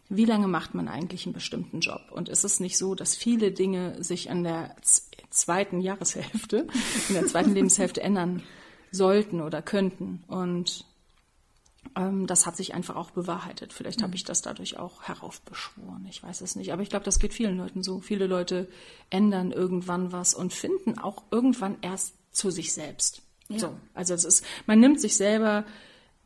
wie 0.09 0.25
lange 0.25 0.47
macht 0.47 0.73
man 0.73 0.87
eigentlich 0.87 1.25
einen 1.25 1.33
bestimmten 1.33 1.81
Job? 1.81 2.01
Und 2.11 2.29
ist 2.29 2.45
es 2.45 2.59
nicht 2.59 2.77
so, 2.77 2.95
dass 2.95 3.15
viele 3.15 3.51
Dinge 3.51 4.03
sich 4.03 4.29
an 4.29 4.43
der 4.43 4.75
zweiten 5.29 5.81
Jahreshälfte, 5.81 6.67
in 7.09 7.15
der 7.15 7.27
zweiten 7.27 7.53
Lebenshälfte 7.53 8.01
ändern 8.01 8.41
sollten 8.91 9.41
oder 9.41 9.61
könnten? 9.61 10.23
Und 10.27 10.85
das 11.95 12.45
hat 12.45 12.55
sich 12.57 12.73
einfach 12.73 12.95
auch 12.95 13.11
bewahrheitet. 13.11 13.73
Vielleicht 13.73 14.01
habe 14.01 14.09
mhm. 14.09 14.15
ich 14.15 14.23
das 14.23 14.41
dadurch 14.41 14.77
auch 14.77 15.03
heraufbeschworen. 15.03 16.05
Ich 16.09 16.21
weiß 16.21 16.41
es 16.41 16.55
nicht. 16.55 16.73
Aber 16.73 16.81
ich 16.81 16.89
glaube, 16.89 17.05
das 17.05 17.19
geht 17.19 17.33
vielen 17.33 17.57
Leuten 17.57 17.83
so. 17.83 17.99
Viele 17.99 18.27
Leute 18.27 18.67
ändern 19.09 19.51
irgendwann 19.51 20.11
was 20.11 20.33
und 20.33 20.53
finden 20.53 20.97
auch 20.99 21.23
irgendwann 21.31 21.77
erst 21.81 22.15
zu 22.31 22.51
sich 22.51 22.73
selbst. 22.73 23.21
Ja. 23.49 23.59
So. 23.59 23.77
Also 23.93 24.13
es 24.13 24.25
ist, 24.25 24.45
man 24.65 24.79
nimmt 24.79 25.01
sich 25.01 25.17
selber 25.17 25.65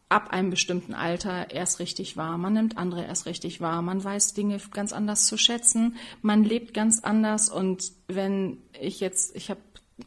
ab 0.10 0.32
einem 0.32 0.50
bestimmten 0.50 0.94
Alter 0.94 1.52
erst 1.52 1.80
richtig 1.80 2.18
wahr. 2.18 2.38
Man 2.38 2.54
nimmt 2.54 2.78
andere 2.78 3.06
erst 3.06 3.26
richtig 3.26 3.62
wahr. 3.62 3.82
Man 3.82 4.04
weiß 4.04 4.34
Dinge 4.34 4.60
ganz 4.72 4.92
anders 4.92 5.26
zu 5.26 5.38
schätzen. 5.38 5.96
Man 6.22 6.44
lebt 6.44 6.74
ganz 6.74 7.00
anders. 7.00 7.50
Und 7.50 7.94
wenn 8.08 8.58
ich 8.78 9.00
jetzt, 9.00 9.36
ich 9.38 9.50
habe 9.50 9.62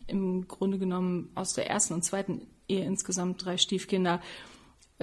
im 0.06 0.46
Grunde 0.46 0.78
genommen 0.78 1.30
aus 1.34 1.54
der 1.54 1.70
ersten 1.70 1.94
und 1.94 2.04
zweiten 2.04 2.42
Ehe 2.68 2.84
insgesamt 2.84 3.44
drei 3.44 3.56
Stiefkinder. 3.56 4.20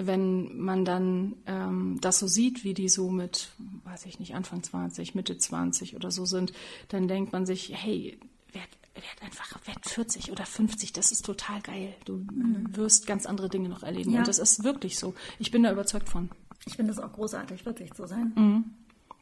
Wenn 0.08 0.58
man 0.58 0.86
dann 0.86 1.36
ähm, 1.46 1.98
das 2.02 2.20
so 2.20 2.28
sieht, 2.28 2.64
wie 2.64 2.74
die 2.74 2.90
so 2.90 3.10
mit, 3.10 3.50
weiß 3.86 4.06
ich 4.06 4.20
nicht, 4.20 4.36
Anfang 4.36 4.64
20, 4.64 5.16
Mitte 5.16 5.38
20 5.38 5.96
oder 5.96 6.12
so 6.12 6.26
sind, 6.26 6.54
dann 6.90 7.08
denkt 7.08 7.34
man 7.34 7.46
sich, 7.46 7.72
hey, 7.74 8.20
werd 8.54 8.70
werd 8.94 9.22
einfach, 9.24 9.60
werd 9.66 9.86
40 9.86 10.32
oder 10.32 10.46
50, 10.46 10.94
das 10.94 11.12
ist 11.12 11.26
total 11.26 11.62
geil. 11.62 11.96
Du 12.06 12.18
mhm. 12.18 12.76
wirst 12.76 13.08
ganz 13.08 13.26
andere 13.26 13.50
Dinge 13.50 13.70
noch 13.70 13.84
erleben. 13.84 14.12
Ja. 14.12 14.20
Und 14.20 14.28
das 14.28 14.40
ist 14.40 14.64
wirklich 14.64 15.00
so. 15.00 15.14
Ich 15.40 15.52
bin 15.52 15.64
da 15.64 15.72
überzeugt 15.72 16.10
von. 16.10 16.30
Ich 16.66 16.76
finde 16.76 16.92
es 16.92 17.00
auch 17.00 17.12
großartig, 17.12 17.64
40 17.64 17.94
zu 17.94 18.06
sein. 18.06 18.34
Mhm. 18.36 18.66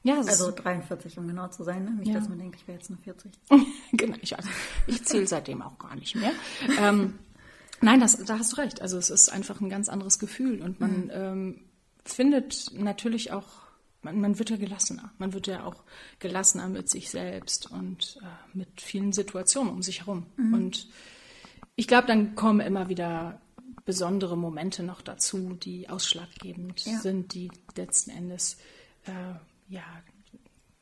Ja, 0.03 0.17
also 0.17 0.51
43, 0.51 1.17
um 1.17 1.27
genau 1.27 1.49
zu 1.49 1.63
sein. 1.63 1.83
Ne? 1.83 1.91
Nicht, 1.91 2.07
ja. 2.07 2.15
dass 2.15 2.29
man 2.29 2.39
denkt, 2.39 2.55
ich 2.55 2.67
wäre 2.67 2.77
jetzt 2.77 2.89
nur 2.89 2.99
40. 2.99 3.31
genau, 3.91 4.15
ich, 4.21 4.35
also, 4.35 4.49
ich 4.87 5.03
zähle 5.03 5.27
seitdem 5.27 5.61
auch 5.61 5.77
gar 5.77 5.95
nicht 5.95 6.15
mehr. 6.15 6.31
ähm, 6.79 7.15
nein, 7.81 7.99
das, 7.99 8.17
da 8.25 8.39
hast 8.39 8.53
du 8.53 8.57
recht. 8.57 8.81
Also 8.81 8.97
es 8.97 9.09
ist 9.09 9.29
einfach 9.29 9.61
ein 9.61 9.69
ganz 9.69 9.89
anderes 9.89 10.19
Gefühl 10.19 10.61
und 10.61 10.79
man 10.79 11.05
mhm. 11.05 11.11
ähm, 11.11 11.61
findet 12.03 12.71
natürlich 12.73 13.31
auch 13.31 13.69
man, 14.01 14.21
man 14.21 14.39
wird 14.39 14.49
ja 14.49 14.55
gelassener. 14.57 15.11
Man 15.17 15.33
wird 15.33 15.47
ja 15.47 15.65
auch 15.65 15.83
gelassener 16.19 16.69
mit 16.69 16.89
sich 16.89 17.09
selbst 17.09 17.69
und 17.69 18.17
äh, 18.21 18.57
mit 18.57 18.81
vielen 18.81 19.11
Situationen 19.11 19.73
um 19.73 19.81
sich 19.81 20.01
herum. 20.01 20.25
Mhm. 20.37 20.53
Und 20.53 20.87
ich 21.75 21.87
glaube, 21.87 22.07
dann 22.07 22.35
kommen 22.35 22.61
immer 22.61 22.89
wieder 22.89 23.41
besondere 23.85 24.37
Momente 24.37 24.83
noch 24.83 25.01
dazu, 25.01 25.53
die 25.53 25.89
ausschlaggebend 25.89 26.85
ja. 26.85 26.99
sind, 26.99 27.33
die 27.33 27.49
letzten 27.75 28.11
Endes 28.11 28.57
äh, 29.05 29.11
ja 29.67 29.83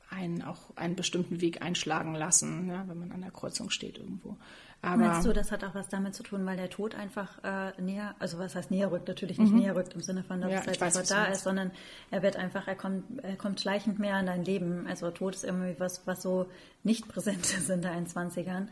einen 0.09 0.41
auch 0.41 0.75
einen 0.75 0.95
bestimmten 0.95 1.41
Weg 1.41 1.61
einschlagen 1.61 2.15
lassen, 2.15 2.67
ja, 2.69 2.87
wenn 2.87 2.99
man 2.99 3.11
an 3.11 3.21
der 3.21 3.31
Kreuzung 3.31 3.69
steht 3.69 3.97
irgendwo. 3.97 4.37
Aber 4.81 4.97
Meinst 4.97 5.25
du, 5.25 5.33
das 5.33 5.51
hat 5.51 5.63
auch 5.63 5.73
was 5.73 5.89
damit 5.89 6.13
zu 6.13 6.21
tun, 6.21 6.45
weil 6.45 6.55
der 6.55 6.69
Tod 6.69 6.93
einfach 6.93 7.43
äh, 7.43 7.81
näher, 7.81 8.15
also 8.19 8.37
was 8.37 8.55
heißt 8.55 8.69
näher 8.69 8.91
rückt, 8.91 9.07
natürlich 9.07 9.39
nicht 9.39 9.51
mhm. 9.51 9.59
näher 9.59 9.75
rückt 9.75 9.95
im 9.95 10.01
Sinne 10.01 10.23
von, 10.23 10.39
dass 10.39 10.51
ja, 10.51 10.59
es 10.59 10.67
halt 10.67 10.81
weiß, 10.81 11.07
da 11.07 11.25
ist, 11.25 11.43
sondern 11.43 11.71
er 12.11 12.21
wird 12.21 12.35
einfach, 12.35 12.67
er 12.67 12.75
kommt, 12.75 13.03
er 13.23 13.35
kommt 13.35 13.59
schleichend 13.59 13.97
mehr 13.97 14.19
in 14.19 14.27
dein 14.27 14.45
Leben. 14.45 14.85
Also 14.87 15.09
Tod 15.09 15.35
ist 15.35 15.43
irgendwie 15.43 15.75
was, 15.79 16.05
was 16.05 16.21
so 16.21 16.45
nicht 16.83 17.07
präsent 17.07 17.39
ist 17.57 17.69
in 17.69 17.81
deinen 17.81 18.05
20ern. 18.05 18.67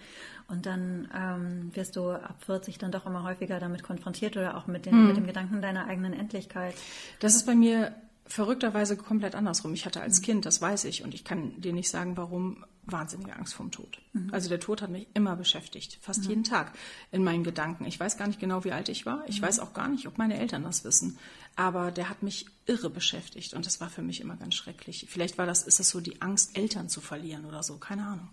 Und 0.47 0.67
dann 0.67 1.09
ähm, 1.15 1.71
wirst 1.75 1.95
du 1.95 2.11
ab 2.11 2.37
40 2.45 2.77
dann 2.77 2.91
doch 2.91 3.07
immer 3.07 3.23
häufiger 3.23 3.59
damit 3.59 3.81
konfrontiert 3.81 4.37
oder 4.37 4.57
auch 4.57 4.67
mit, 4.67 4.85
den, 4.85 4.95
mhm. 4.95 5.07
mit 5.07 5.17
dem 5.17 5.25
Gedanken 5.25 5.61
deiner 5.61 5.87
eigenen 5.87 6.13
Endlichkeit. 6.13 6.75
Das 7.19 7.35
ist 7.35 7.47
bei 7.47 7.55
mir 7.55 7.93
verrückterweise 8.27 8.97
komplett 8.97 9.35
andersrum. 9.35 9.73
Ich 9.73 9.85
hatte 9.85 10.01
als 10.01 10.19
mhm. 10.19 10.25
Kind, 10.25 10.45
das 10.45 10.61
weiß 10.61 10.85
ich, 10.85 11.03
und 11.03 11.13
ich 11.13 11.23
kann 11.23 11.59
dir 11.61 11.73
nicht 11.73 11.89
sagen, 11.89 12.17
warum, 12.17 12.63
wahnsinnige 12.87 13.35
Angst 13.35 13.53
vorm 13.53 13.71
Tod. 13.71 13.99
Mhm. 14.13 14.29
Also 14.31 14.49
der 14.49 14.59
Tod 14.59 14.81
hat 14.81 14.89
mich 14.89 15.07
immer 15.13 15.35
beschäftigt, 15.35 15.97
fast 16.01 16.23
mhm. 16.23 16.29
jeden 16.29 16.43
Tag 16.43 16.73
in 17.11 17.23
meinen 17.23 17.43
Gedanken. 17.43 17.85
Ich 17.85 17.99
weiß 17.99 18.17
gar 18.17 18.27
nicht 18.27 18.39
genau, 18.39 18.63
wie 18.63 18.71
alt 18.71 18.89
ich 18.89 19.05
war. 19.05 19.23
Ich 19.27 19.41
mhm. 19.41 19.45
weiß 19.45 19.59
auch 19.59 19.73
gar 19.73 19.87
nicht, 19.87 20.07
ob 20.07 20.17
meine 20.17 20.37
Eltern 20.37 20.63
das 20.63 20.83
wissen. 20.83 21.17
Aber 21.55 21.91
der 21.91 22.09
hat 22.09 22.23
mich 22.23 22.45
irre 22.65 22.89
beschäftigt 22.89 23.53
und 23.53 23.65
das 23.65 23.79
war 23.81 23.89
für 23.89 24.01
mich 24.01 24.21
immer 24.21 24.35
ganz 24.35 24.55
schrecklich. 24.55 25.05
Vielleicht 25.09 25.37
war 25.37 25.45
das, 25.45 25.63
ist 25.63 25.79
das 25.79 25.89
so 25.89 26.01
die 26.01 26.21
Angst, 26.21 26.57
Eltern 26.57 26.89
zu 26.89 27.01
verlieren 27.01 27.45
oder 27.45 27.63
so, 27.63 27.77
keine 27.77 28.05
Ahnung. 28.05 28.29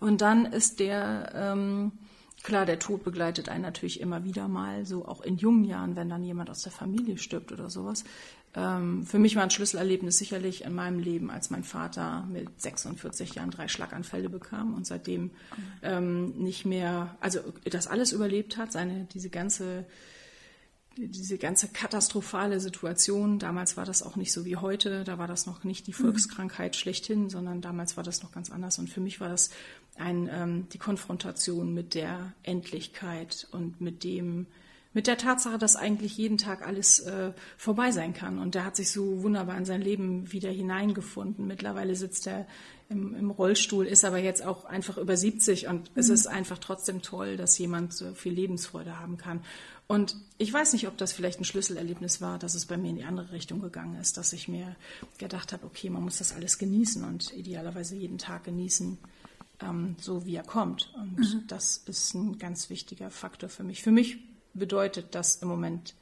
Und 0.00 0.20
dann 0.20 0.46
ist 0.46 0.80
der, 0.80 1.32
ähm, 1.34 1.92
klar, 2.42 2.66
der 2.66 2.78
Tod 2.78 3.04
begleitet 3.04 3.48
einen 3.48 3.62
natürlich 3.62 4.00
immer 4.00 4.24
wieder 4.24 4.48
mal, 4.48 4.86
so 4.86 5.06
auch 5.06 5.20
in 5.20 5.36
jungen 5.36 5.64
Jahren, 5.64 5.96
wenn 5.96 6.08
dann 6.08 6.22
jemand 6.22 6.50
aus 6.50 6.62
der 6.62 6.72
Familie 6.72 7.18
stirbt 7.18 7.52
oder 7.52 7.70
sowas. 7.70 8.04
Ähm, 8.56 9.04
für 9.04 9.18
mich 9.18 9.36
war 9.36 9.42
ein 9.42 9.50
Schlüsselerlebnis 9.50 10.18
sicherlich 10.18 10.64
in 10.64 10.74
meinem 10.74 10.98
Leben, 10.98 11.30
als 11.30 11.50
mein 11.50 11.64
Vater 11.64 12.26
mit 12.30 12.48
46 12.60 13.34
Jahren 13.34 13.50
drei 13.50 13.68
Schlaganfälle 13.68 14.28
bekam 14.28 14.74
und 14.74 14.86
seitdem 14.86 15.30
ähm, 15.82 16.30
nicht 16.38 16.64
mehr, 16.64 17.16
also 17.20 17.40
das 17.64 17.86
alles 17.86 18.12
überlebt 18.12 18.56
hat, 18.56 18.72
seine 18.72 19.06
diese 19.12 19.30
ganze 19.30 19.86
diese 20.96 21.38
ganze 21.38 21.68
katastrophale 21.68 22.60
Situation, 22.60 23.38
damals 23.38 23.76
war 23.76 23.84
das 23.84 24.02
auch 24.02 24.16
nicht 24.16 24.32
so 24.32 24.44
wie 24.44 24.56
heute, 24.56 25.04
da 25.04 25.18
war 25.18 25.26
das 25.26 25.46
noch 25.46 25.64
nicht 25.64 25.86
die 25.86 25.90
mhm. 25.90 25.96
Volkskrankheit 25.96 26.76
schlechthin, 26.76 27.30
sondern 27.30 27.60
damals 27.60 27.96
war 27.96 28.04
das 28.04 28.22
noch 28.22 28.32
ganz 28.32 28.50
anders. 28.50 28.78
Und 28.78 28.88
für 28.88 29.00
mich 29.00 29.20
war 29.20 29.28
das 29.28 29.50
ein, 29.96 30.28
ähm, 30.32 30.68
die 30.72 30.78
Konfrontation 30.78 31.74
mit 31.74 31.94
der 31.94 32.32
Endlichkeit 32.42 33.48
und 33.50 33.80
mit 33.80 34.04
dem, 34.04 34.46
mit 34.94 35.08
der 35.08 35.18
Tatsache, 35.18 35.58
dass 35.58 35.76
eigentlich 35.76 36.16
jeden 36.16 36.38
Tag 36.38 36.66
alles 36.66 37.00
äh, 37.00 37.32
vorbei 37.58 37.90
sein 37.90 38.14
kann. 38.14 38.38
Und 38.38 38.54
der 38.54 38.64
hat 38.64 38.76
sich 38.76 38.90
so 38.90 39.22
wunderbar 39.22 39.58
in 39.58 39.64
sein 39.64 39.82
Leben 39.82 40.32
wieder 40.32 40.50
hineingefunden. 40.50 41.46
Mittlerweile 41.46 41.96
sitzt 41.96 42.28
er 42.28 42.46
im, 42.88 43.14
im 43.14 43.30
Rollstuhl, 43.30 43.86
ist 43.86 44.04
aber 44.04 44.18
jetzt 44.18 44.44
auch 44.44 44.64
einfach 44.64 44.96
über 44.98 45.16
70 45.16 45.66
und 45.66 45.90
mhm. 45.90 46.00
es 46.00 46.08
ist 46.08 46.26
einfach 46.26 46.58
trotzdem 46.58 47.02
toll, 47.02 47.36
dass 47.36 47.58
jemand 47.58 47.92
so 47.92 48.14
viel 48.14 48.32
Lebensfreude 48.32 48.98
haben 48.98 49.16
kann. 49.16 49.40
Und 49.86 50.16
ich 50.38 50.52
weiß 50.52 50.72
nicht, 50.72 50.86
ob 50.86 50.96
das 50.96 51.12
vielleicht 51.12 51.40
ein 51.40 51.44
Schlüsselerlebnis 51.44 52.20
war, 52.20 52.38
dass 52.38 52.54
es 52.54 52.66
bei 52.66 52.76
mir 52.76 52.88
in 52.88 52.96
die 52.96 53.04
andere 53.04 53.32
Richtung 53.32 53.60
gegangen 53.60 54.00
ist, 54.00 54.16
dass 54.16 54.32
ich 54.32 54.48
mir 54.48 54.76
gedacht 55.18 55.52
habe, 55.52 55.66
okay, 55.66 55.90
man 55.90 56.02
muss 56.02 56.18
das 56.18 56.34
alles 56.34 56.58
genießen 56.58 57.04
und 57.04 57.34
idealerweise 57.34 57.96
jeden 57.96 58.18
Tag 58.18 58.44
genießen, 58.44 58.96
ähm, 59.60 59.96
so 60.00 60.24
wie 60.24 60.36
er 60.36 60.44
kommt. 60.44 60.92
Und 60.96 61.18
mhm. 61.18 61.44
das 61.48 61.82
ist 61.86 62.14
ein 62.14 62.38
ganz 62.38 62.70
wichtiger 62.70 63.10
Faktor 63.10 63.50
für 63.50 63.64
mich. 63.64 63.82
Für 63.82 63.92
mich 63.92 64.18
bedeutet 64.54 65.14
das 65.14 65.36
im 65.36 65.48
Moment 65.48 65.94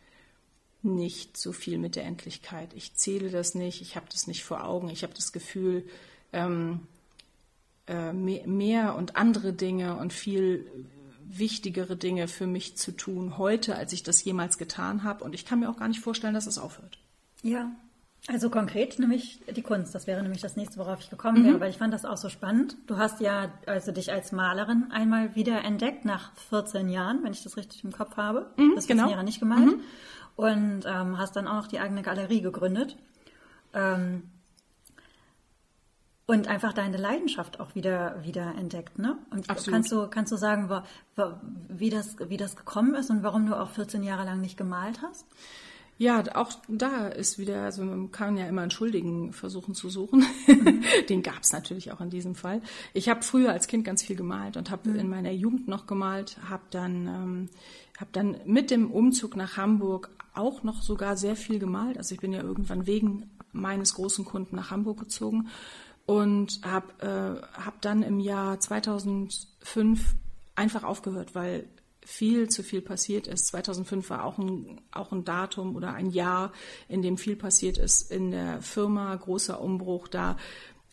nicht 0.83 1.37
so 1.37 1.53
viel 1.53 1.79
mit 1.79 1.97
der 1.97 2.05
Endlichkeit. 2.05 2.73
Ich 2.75 2.95
zähle 2.95 3.31
das 3.31 3.55
nicht, 3.55 3.81
ich 3.83 3.97
habe 3.97 4.07
das 4.11 4.27
nicht 4.27 4.45
vor 4.45 4.65
Augen. 4.65 4.89
Ich 4.89 5.03
habe 5.03 5.15
das 5.15 5.33
Gefühl, 5.33 5.85
ähm, 6.33 6.87
äh, 7.87 8.13
mehr, 8.13 8.47
mehr, 8.47 8.95
und 8.97 9.17
andere 9.17 9.53
Dinge 9.53 9.97
und 9.97 10.13
viel 10.13 10.67
wichtigere 11.25 11.97
Dinge 11.97 12.29
für 12.29 12.47
mich 12.47 12.77
zu 12.77 12.93
tun 12.93 13.39
heute, 13.39 13.77
als 13.77 13.93
ich 13.93 14.03
das 14.03 14.25
jemals 14.25 14.59
getan 14.59 15.05
habe. 15.05 15.25
Und 15.25 15.35
ich 15.35 15.47
kann 15.47 15.61
mir 15.61 15.71
auch 15.71 15.79
gar 15.79 15.89
nicht 15.89 16.01
vorstellen, 16.01 16.35
dass 16.35 16.47
es 16.47 16.59
aufhört. 16.59 16.99
Ja, 17.43 17.71
also 18.29 18.51
konkret 18.51 18.99
nämlich 19.01 19.41
die 19.51 19.63
Kunst. 19.63 19.95
Das 19.95 20.07
wäre 20.07 20.23
nämlich 20.23 20.41
das 20.41 20.57
nächste, 20.57 20.79
worauf 20.79 21.01
ich 21.01 21.11
gekommen 21.11 21.43
mhm. 21.43 21.47
wäre, 21.47 21.61
weil 21.61 21.71
ich 21.71 21.79
fand 21.79 21.93
das 21.93 22.05
auch 22.05 22.17
so 22.17 22.29
spannend. 22.29 22.77
Du 22.87 22.97
hast 22.97 23.21
ja 23.21 23.51
also 23.67 23.91
dich 23.91 24.13
als 24.13 24.31
Malerin 24.31 24.87
einmal 24.93 25.35
wieder 25.35 25.65
entdeckt 25.65 26.05
nach 26.05 26.33
14 26.51 26.89
Jahren, 26.89 27.25
wenn 27.25 27.33
ich 27.33 27.43
das 27.43 27.57
richtig 27.57 27.83
im 27.83 27.93
Kopf 27.93 28.17
habe. 28.17 28.51
Mhm, 28.57 28.73
das 28.77 28.87
genau. 28.87 29.11
Jahre 29.11 29.25
nicht 29.25 29.41
gemalt. 29.41 29.67
Mhm. 29.67 29.81
Und 30.37 30.85
ähm, 30.87 31.19
hast 31.19 31.35
dann 31.35 31.49
auch 31.49 31.55
noch 31.55 31.67
die 31.67 31.81
eigene 31.81 32.03
Galerie 32.03 32.41
gegründet. 32.41 32.97
Ähm, 33.75 34.23
und 36.27 36.47
einfach 36.47 36.73
deine 36.73 36.97
Leidenschaft 36.97 37.59
auch 37.59 37.75
wieder, 37.75 38.23
wieder 38.23 38.55
entdeckt, 38.57 38.99
ne? 38.99 39.19
Und 39.31 39.51
Absolut. 39.51 39.75
kannst 39.75 39.93
du, 39.93 40.07
kannst 40.07 40.33
du 40.33 40.37
sagen, 40.37 40.71
wie 41.69 41.91
das, 41.91 42.17
wie 42.29 42.37
das 42.37 42.57
gekommen 42.57 42.95
ist 42.95 43.11
und 43.11 43.23
warum 43.25 43.47
du 43.47 43.59
auch 43.59 43.71
14 43.71 44.03
Jahre 44.03 44.25
lang 44.25 44.41
nicht 44.41 44.57
gemalt 44.57 45.03
hast? 45.03 45.27
Ja, 46.03 46.25
auch 46.35 46.51
da 46.67 47.07
ist 47.07 47.39
wieder, 47.39 47.63
also 47.63 47.85
man 47.85 48.11
kann 48.11 48.37
ja 48.37 48.49
immer 48.49 48.63
einen 48.63 48.73
Schuldigen 48.73 49.33
versuchen 49.33 49.73
zu 49.73 49.89
suchen. 49.89 50.27
Mhm. 50.49 50.83
Den 51.09 51.23
gab 51.23 51.43
es 51.43 51.53
natürlich 51.53 51.93
auch 51.93 52.01
in 52.01 52.11
diesem 52.11 52.35
Fall. 52.35 52.61
Ich 52.93 53.09
habe 53.09 53.23
früher 53.23 53.53
als 53.53 53.69
Kind 53.69 53.85
ganz 53.85 54.03
viel 54.03 54.17
gemalt 54.17 54.57
und 54.57 54.73
habe 54.73 54.89
mhm. 54.91 54.97
in 54.97 55.09
meiner 55.09 55.31
Jugend 55.31 55.69
noch 55.69 55.87
gemalt, 55.87 56.39
habe 56.51 56.65
dann, 56.71 57.07
ähm, 57.07 57.49
hab 58.01 58.13
dann 58.13 58.37
mit 58.47 58.73
dem 58.73 58.91
Umzug 58.91 59.37
nach 59.37 59.57
Hamburg 59.57 60.11
auch 60.35 60.65
noch 60.65 60.83
sogar 60.83 61.17
sehr 61.17 61.37
viel 61.37 61.61
gemalt. 61.61 61.99
Also 61.99 62.17
ich 62.17 62.21
bin 62.21 62.33
ja 62.33 62.43
irgendwann 62.43 62.89
wegen 62.89 63.31
meines 63.53 63.95
großen 63.95 64.25
Kunden 64.25 64.57
nach 64.57 64.73
Hamburg 64.73 64.99
gezogen 64.99 65.51
und 66.05 66.63
habe 66.65 66.95
äh, 66.99 67.61
hab 67.65 67.81
dann 67.81 68.03
im 68.03 68.19
Jahr 68.19 68.59
2005 68.59 70.17
einfach 70.57 70.83
aufgehört, 70.83 71.37
weil 71.37 71.69
viel 72.05 72.49
zu 72.49 72.63
viel 72.63 72.83
passiert 72.83 73.27
ist. 73.27 73.47
2005 73.47 74.11
war 74.11 74.25
auch 74.25 74.39
ein, 74.39 74.81
auch 74.91 75.13
ein 75.13 75.25
Datum 75.25 75.77
oder 75.77 75.95
ein 75.95 76.11
Jahr, 76.11 76.53
in 76.89 77.03
dem 77.03 77.17
viel 77.17 77.37
passiert 77.37 77.79
ist 77.79 78.11
in 78.11 78.31
der 78.31 78.61
Firma, 78.61 79.15
großer 79.15 79.61
Umbruch. 79.61 80.09
Da 80.09 80.37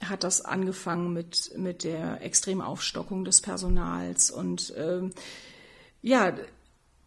hat 0.03 0.23
das 0.23 0.41
angefangen 0.41 1.11
mit, 1.13 1.51
mit 1.57 1.83
der 1.83 2.21
Extremaufstockung 2.21 3.25
des 3.25 3.41
Personals 3.41 4.31
und 4.31 4.73
ähm, 4.77 5.11
ja, 6.01 6.33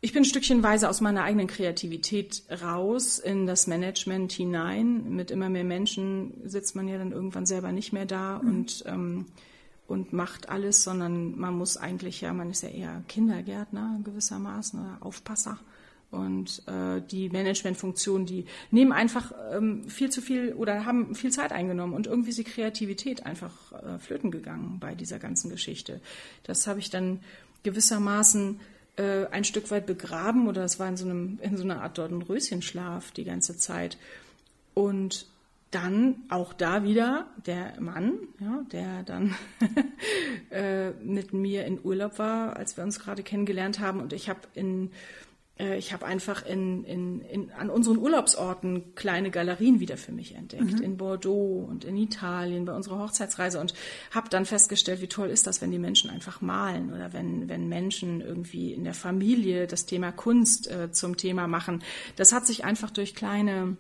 ich 0.05 0.13
bin 0.13 0.25
stückchenweise 0.25 0.89
aus 0.91 1.01
meiner 1.01 1.23
eigenen 1.23 1.47
Kreativität 1.47 2.43
raus 2.61 3.21
in 3.21 3.47
das 3.47 3.69
Management 3.69 4.33
hinein. 4.33 5.15
Mit 5.15 5.31
immer 5.31 5.49
mehr 5.49 5.63
Menschen 5.63 6.43
sitzt 6.45 6.75
man 6.75 6.89
ja 6.89 6.99
dann 6.99 7.13
irgendwann 7.13 7.47
selber 7.47 7.71
nicht 7.71 7.93
mehr 7.93 8.05
da 8.05 8.41
mhm. 8.43 8.51
und 8.51 8.85
ähm, 8.89 9.27
und 9.93 10.15
macht 10.15 10.49
alles, 10.49 10.83
sondern 10.83 11.39
man 11.39 11.55
muss 11.55 11.77
eigentlich 11.77 12.23
ja, 12.23 12.33
man 12.33 12.51
ist 12.51 12.63
ja 12.63 12.71
eher 12.71 13.05
Kindergärtner 13.09 14.01
gewissermaßen 14.03 14.81
oder 14.81 14.97
Aufpasser. 15.01 15.59
Und 16.11 16.63
äh, 16.67 17.03
die 17.11 17.29
Managementfunktionen, 17.29 18.27
die 18.27 18.47
nehmen 18.71 18.93
einfach 18.93 19.33
ähm, 19.53 19.85
viel 19.89 20.09
zu 20.09 20.23
viel 20.23 20.55
oder 20.55 20.87
haben 20.87 21.15
viel 21.15 21.31
Zeit 21.31 21.53
eingenommen 21.53 21.93
und 21.93 22.07
irgendwie 22.07 22.31
ist 22.31 22.39
die 22.39 22.45
Kreativität 22.45 23.27
einfach 23.27 23.73
äh, 23.73 23.99
flöten 23.99 24.31
gegangen 24.31 24.79
bei 24.81 24.95
dieser 24.95 25.19
ganzen 25.19 25.51
Geschichte. 25.51 26.01
Das 26.45 26.67
habe 26.67 26.81
ich 26.81 26.89
dann 26.89 27.21
gewissermaßen 27.63 28.61
äh, 28.97 29.27
ein 29.27 29.45
Stück 29.45 29.71
weit 29.71 29.85
begraben 29.85 30.49
oder 30.49 30.65
es 30.65 30.79
war 30.79 30.89
in 30.89 30.97
so, 30.97 31.05
einem, 31.05 31.39
in 31.43 31.59
so 31.59 31.65
einer 31.65 31.83
Art 31.83 31.99
Dornröschenschlaf 31.99 33.11
die 33.11 33.25
ganze 33.25 33.59
Zeit. 33.59 33.99
Und 34.73 35.27
dann 35.73 36.25
auch 36.29 36.53
da 36.53 36.85
wieder 36.85 37.27
der 37.47 37.81
Mann, 37.81 38.15
ja, 38.39 38.63
der 38.71 39.03
dann 39.03 39.35
äh, 40.51 40.91
mit 41.03 41.33
mir 41.33 41.65
in 41.65 41.81
Urlaub 41.83 42.19
war, 42.19 42.57
als 42.57 42.77
wir 42.77 42.85
uns 42.85 43.01
gerade 43.01 43.23
kennengelernt 43.23 43.81
haben. 43.81 44.01
Und 44.01 44.13
ich 44.13 44.29
habe 44.29 44.41
in 44.55 44.91
äh, 45.59 45.79
ich 45.79 45.93
habe 45.93 46.07
einfach 46.07 46.45
in, 46.45 46.85
in, 46.85 47.21
in, 47.23 47.51
an 47.53 47.71
unseren 47.71 47.99
Urlaubsorten 47.99 48.95
kleine 48.95 49.31
Galerien 49.31 49.81
wieder 49.81 49.97
für 49.97 50.13
mich 50.13 50.35
entdeckt, 50.35 50.79
mhm. 50.79 50.83
in 50.83 50.97
Bordeaux 50.97 51.67
und 51.69 51.85
in 51.85 51.97
Italien 51.97 52.65
bei 52.65 52.75
unserer 52.75 52.99
Hochzeitsreise 52.99 53.61
und 53.61 53.75
habe 54.11 54.29
dann 54.29 54.45
festgestellt, 54.45 55.01
wie 55.01 55.09
toll 55.09 55.31
ist 55.31 55.47
das, 55.47 55.63
wenn 55.63 55.71
die 55.71 55.79
Menschen 55.79 56.11
einfach 56.11 56.41
malen 56.41 56.93
oder 56.93 57.13
wenn, 57.13 57.49
wenn 57.49 57.69
Menschen 57.69 58.21
irgendwie 58.21 58.73
in 58.73 58.85
der 58.85 58.95
Familie 58.95 59.67
das 59.67 59.87
Thema 59.87 60.13
Kunst 60.13 60.71
äh, 60.71 60.91
zum 60.93 61.17
Thema 61.17 61.47
machen. 61.47 61.83
Das 62.17 62.33
hat 62.33 62.47
sich 62.47 62.65
einfach 62.65 62.91
durch 62.91 63.15
kleine 63.15 63.77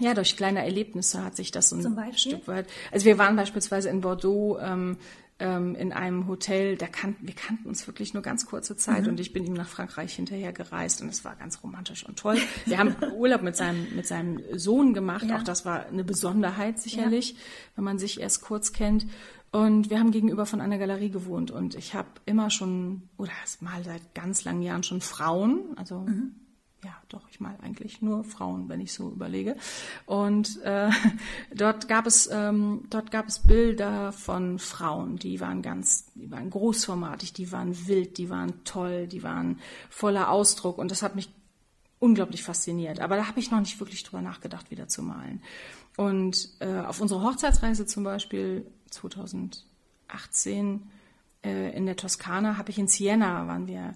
ja, 0.00 0.14
durch 0.14 0.36
kleine 0.36 0.64
Erlebnisse 0.64 1.24
hat 1.24 1.36
sich 1.36 1.50
das 1.50 1.68
so 1.68 1.76
ein 1.76 2.16
Stück 2.16 2.48
weit. 2.48 2.66
Also 2.90 3.06
wir 3.06 3.18
waren 3.18 3.36
beispielsweise 3.36 3.88
in 3.88 4.00
Bordeaux 4.00 4.58
ähm, 4.60 4.96
ähm, 5.42 5.74
in 5.74 5.92
einem 5.92 6.28
Hotel, 6.28 6.76
da 6.76 6.86
kannten, 6.86 7.26
wir 7.26 7.34
kannten 7.34 7.68
uns 7.68 7.86
wirklich 7.88 8.14
nur 8.14 8.22
ganz 8.22 8.46
kurze 8.46 8.76
Zeit 8.76 9.02
mhm. 9.02 9.10
und 9.10 9.20
ich 9.20 9.32
bin 9.32 9.44
ihm 9.44 9.54
nach 9.54 9.68
Frankreich 9.68 10.14
hinterher 10.14 10.52
gereist 10.52 11.02
und 11.02 11.08
es 11.08 11.24
war 11.24 11.34
ganz 11.34 11.62
romantisch 11.64 12.06
und 12.06 12.18
toll. 12.18 12.38
Wir 12.64 12.78
haben 12.78 12.94
Urlaub 13.16 13.42
mit 13.42 13.56
seinem, 13.56 13.94
mit 13.96 14.06
seinem 14.06 14.40
Sohn 14.54 14.94
gemacht, 14.94 15.24
ja. 15.24 15.36
auch 15.36 15.42
das 15.42 15.64
war 15.64 15.86
eine 15.86 16.04
Besonderheit 16.04 16.78
sicherlich, 16.78 17.32
ja. 17.32 17.38
wenn 17.76 17.84
man 17.84 17.98
sich 17.98 18.20
erst 18.20 18.42
kurz 18.42 18.72
kennt. 18.72 19.06
Und 19.50 19.90
wir 19.90 19.98
haben 19.98 20.12
gegenüber 20.12 20.46
von 20.46 20.60
einer 20.60 20.78
Galerie 20.78 21.10
gewohnt 21.10 21.50
und 21.50 21.74
ich 21.74 21.94
habe 21.94 22.08
immer 22.24 22.48
schon, 22.48 23.02
oder 23.18 23.32
mal 23.60 23.82
seit 23.84 24.14
ganz 24.14 24.44
langen 24.44 24.62
Jahren 24.62 24.82
schon 24.82 25.00
Frauen, 25.00 25.76
also 25.76 26.00
mhm 26.00 26.36
ja, 26.84 26.96
doch, 27.08 27.28
ich 27.30 27.38
mal 27.38 27.56
eigentlich 27.62 28.02
nur 28.02 28.24
Frauen, 28.24 28.68
wenn 28.68 28.80
ich 28.80 28.92
so 28.92 29.10
überlege. 29.10 29.56
Und 30.04 30.60
äh, 30.62 30.90
dort 31.54 31.86
gab 31.88 32.06
es 32.06 32.28
ähm, 32.32 32.84
dort 32.90 33.12
gab 33.12 33.28
es 33.28 33.38
Bilder 33.38 34.10
von 34.12 34.58
Frauen, 34.58 35.16
die 35.16 35.40
waren 35.40 35.62
ganz, 35.62 36.06
die 36.14 36.30
waren 36.30 36.50
großformatig, 36.50 37.32
die 37.32 37.52
waren 37.52 37.86
wild, 37.86 38.18
die 38.18 38.30
waren 38.30 38.64
toll, 38.64 39.06
die 39.06 39.22
waren 39.22 39.60
voller 39.90 40.30
Ausdruck 40.30 40.78
und 40.78 40.90
das 40.90 41.02
hat 41.02 41.14
mich 41.14 41.30
unglaublich 42.00 42.42
fasziniert. 42.42 42.98
Aber 42.98 43.16
da 43.16 43.28
habe 43.28 43.38
ich 43.38 43.52
noch 43.52 43.60
nicht 43.60 43.78
wirklich 43.78 44.02
drüber 44.02 44.22
nachgedacht, 44.22 44.72
wieder 44.72 44.88
zu 44.88 45.02
malen. 45.02 45.40
Und 45.96 46.48
äh, 46.58 46.80
auf 46.80 47.00
unserer 47.00 47.22
Hochzeitsreise 47.22 47.86
zum 47.86 48.02
Beispiel 48.02 48.66
2018 48.90 50.82
äh, 51.44 51.76
in 51.76 51.86
der 51.86 51.96
Toskana 51.96 52.56
habe 52.56 52.70
ich 52.70 52.78
in 52.78 52.88
Siena 52.88 53.46
waren 53.46 53.68
wir 53.68 53.94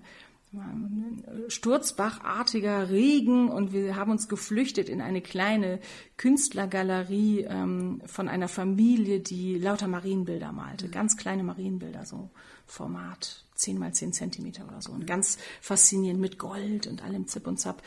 sturzbachartiger 1.49 2.91
Regen 2.91 3.49
und 3.49 3.73
wir 3.73 3.97
haben 3.97 4.11
uns 4.11 4.29
geflüchtet 4.29 4.89
in 4.89 5.01
eine 5.01 5.21
kleine 5.21 5.81
Künstlergalerie 6.17 7.43
ähm, 7.49 8.01
von 8.07 8.29
einer 8.29 8.49
Familie, 8.49 9.21
die 9.21 9.59
lauter 9.59 9.89
Marienbilder 9.89 10.53
malte, 10.53 10.89
ganz 10.89 11.17
kleine 11.17 11.43
Marienbilder, 11.43 12.07
so 12.07 12.31
Format 12.67 13.45
10 13.55 13.79
mal 13.79 13.93
10 13.93 14.13
Zentimeter 14.13 14.67
oder 14.67 14.81
so 14.81 14.93
und 14.93 15.07
ganz 15.07 15.39
faszinierend 15.61 16.21
mit 16.21 16.39
Gold 16.39 16.87
und 16.87 17.03
allem 17.03 17.27
Zip 17.27 17.47
und 17.47 17.59
Zap. 17.59 17.83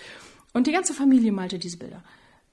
Und 0.53 0.67
die 0.67 0.71
ganze 0.71 0.93
Familie 0.93 1.31
malte 1.31 1.59
diese 1.59 1.77
Bilder. 1.77 2.03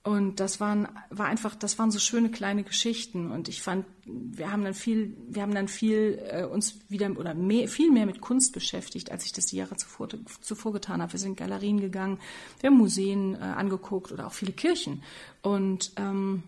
Und 0.06 0.38
das 0.38 0.60
waren, 0.60 0.86
war 1.10 1.26
einfach, 1.26 1.56
das 1.56 1.80
waren 1.80 1.90
so 1.90 1.98
schöne 1.98 2.30
kleine 2.30 2.62
Geschichten. 2.62 3.32
Und 3.32 3.48
ich 3.48 3.60
fand, 3.60 3.86
wir 4.04 4.52
haben 4.52 4.62
dann 4.62 4.72
viel, 4.72 5.16
wir 5.28 5.42
haben 5.42 5.52
dann 5.52 5.66
viel 5.66 6.22
äh, 6.30 6.44
uns 6.44 6.78
wieder 6.88 7.10
oder 7.18 7.34
mehr, 7.34 7.66
viel 7.66 7.90
mehr 7.90 8.06
mit 8.06 8.20
Kunst 8.20 8.52
beschäftigt, 8.52 9.10
als 9.10 9.24
ich 9.24 9.32
das 9.32 9.46
die 9.46 9.56
Jahre 9.56 9.76
zuvor, 9.76 10.06
zuvor 10.42 10.72
getan 10.72 11.02
habe. 11.02 11.12
Wir 11.12 11.18
sind 11.18 11.30
in 11.30 11.36
Galerien 11.36 11.80
gegangen, 11.80 12.20
wir 12.60 12.70
haben 12.70 12.76
Museen 12.76 13.34
äh, 13.34 13.38
angeguckt 13.38 14.12
oder 14.12 14.28
auch 14.28 14.32
viele 14.32 14.52
Kirchen. 14.52 15.02
Und 15.42 15.90
ähm, 15.96 16.44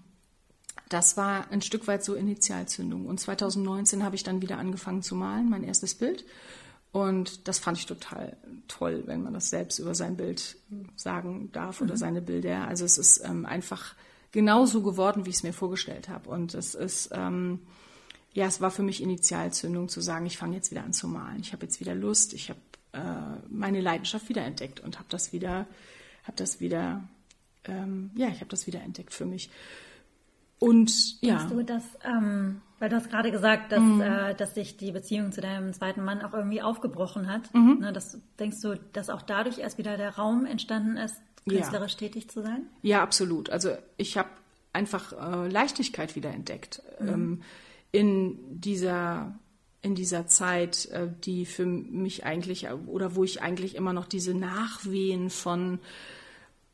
das 0.89 1.17
war 1.17 1.51
ein 1.51 1.61
Stück 1.61 1.89
weit 1.89 2.05
so 2.05 2.15
Initialzündung. 2.15 3.07
Und 3.07 3.19
2019 3.19 4.05
habe 4.05 4.15
ich 4.15 4.23
dann 4.23 4.41
wieder 4.41 4.59
angefangen 4.59 5.03
zu 5.03 5.17
malen, 5.17 5.51
mein 5.51 5.65
erstes 5.65 5.97
Bild. 5.97 6.25
Und 6.91 7.47
das 7.49 7.59
fand 7.59 7.79
ich 7.79 7.87
total 7.87 8.37
toll, 8.67 9.03
wenn 9.07 9.23
man 9.23 9.35
das 9.35 9.51
selbst 9.51 9.79
über 9.79 9.95
sein 9.95 10.17
Bild 10.17 10.57
sagen 10.97 11.51
darf 11.53 11.81
oder 11.81 11.95
mhm. 11.95 11.99
seine 11.99 12.23
Bilder. 12.23 12.67
Also 12.67 12.85
es 12.85 12.99
ist 12.99 13.23
ähm, 13.25 13.45
einfach 13.45 13.95
genauso 14.33 14.83
geworden, 14.83 15.27
wie 15.27 15.31
ich 15.31 15.37
es 15.37 15.43
mir 15.43 15.53
vorgestellt 15.53 16.09
habe. 16.09 16.31
Und 16.31 16.55
es 16.55 16.75
ist, 16.75 17.11
ähm, 17.13 17.61
ja, 18.33 18.47
es 18.47 18.61
war 18.61 18.71
für 18.71 18.83
mich 18.83 19.03
Initialzündung 19.03 19.89
zu 19.89 20.01
sagen, 20.01 20.27
ich 20.27 20.39
fange 20.39 20.57
jetzt 20.57 20.71
wieder 20.71 20.83
an 20.83 20.93
zu 20.93 21.09
malen. 21.09 21.41
Ich 21.41 21.53
habe 21.53 21.67
jetzt 21.67 21.81
wieder 21.81 21.95
Lust, 21.95 22.33
ich 22.33 22.49
habe 22.49 22.61
äh, 22.93 23.39
meine 23.49 23.81
Leidenschaft 23.81 24.29
wiederentdeckt 24.29 24.81
und 24.81 24.99
habe 24.99 25.09
das 25.11 25.33
wieder, 25.33 25.67
habe 26.25 26.37
das 26.37 26.61
wieder, 26.61 27.07
ähm, 27.65 28.11
ja, 28.15 28.29
ich 28.29 28.41
habe 28.41 28.51
das 28.51 28.67
wieder 28.67 28.81
entdeckt 28.81 29.13
für 29.13 29.27
mich. 29.27 29.51
Und 30.59 31.21
ja. 31.23 31.37
Denkst 31.37 31.55
du, 31.55 31.63
dass, 31.63 31.85
ähm, 32.05 32.61
weil 32.79 32.89
du 32.89 32.97
hast 32.97 33.11
gerade 33.11 33.31
gesagt, 33.31 33.73
dass, 33.73 33.81
mhm. 33.81 34.01
äh, 34.01 34.35
dass 34.35 34.55
sich 34.55 34.77
die 34.77 34.93
Beziehung 34.93 35.33
zu 35.33 35.41
deinem 35.41 35.73
zweiten 35.73 36.05
Mann 36.05 36.23
auch 36.23 36.35
irgendwie 36.35 36.63
aufgebrochen 36.63 37.31
hat. 37.31 37.53
Mhm. 37.55 37.79
Ne, 37.81 37.93
das, 37.93 38.19
denkst 38.39 38.61
du, 38.61 38.79
dass 38.93 39.11
auch 39.11 39.23
dadurch 39.23 39.59
erst 39.59 39.79
wieder 39.79 39.97
der 39.97 40.17
Raum 40.17 40.47
entstanden 40.47 40.97
ist, 40.97 41.17
künstlerisch 41.49 41.93
ja. 41.93 41.99
tätig 41.99 42.29
zu 42.29 42.43
sein? 42.43 42.67
Ja, 42.83 43.03
absolut. 43.03 43.51
Also 43.51 43.71
ich 43.97 44.19
habe 44.19 44.29
einfach 44.73 45.13
äh, 45.13 45.49
Leichtigkeit 45.49 46.17
wieder 46.17 46.31
entdeckt 46.31 46.83
mhm. 47.01 47.09
ähm, 47.09 47.43
in 47.93 48.61
dieser 48.61 49.39
in 49.81 49.95
dieser 49.95 50.27
Zeit, 50.27 50.87
äh, 50.87 51.09
die 51.25 51.47
für 51.47 51.65
mich 51.65 52.25
eigentlich 52.25 52.69
oder 52.69 53.15
wo 53.15 53.23
ich 53.25 53.43
eigentlich 53.43 53.77
immer 53.77 53.93
noch 53.93 54.07
diese 54.07 54.35
Nachwehen 54.35 55.31
von 55.31 55.79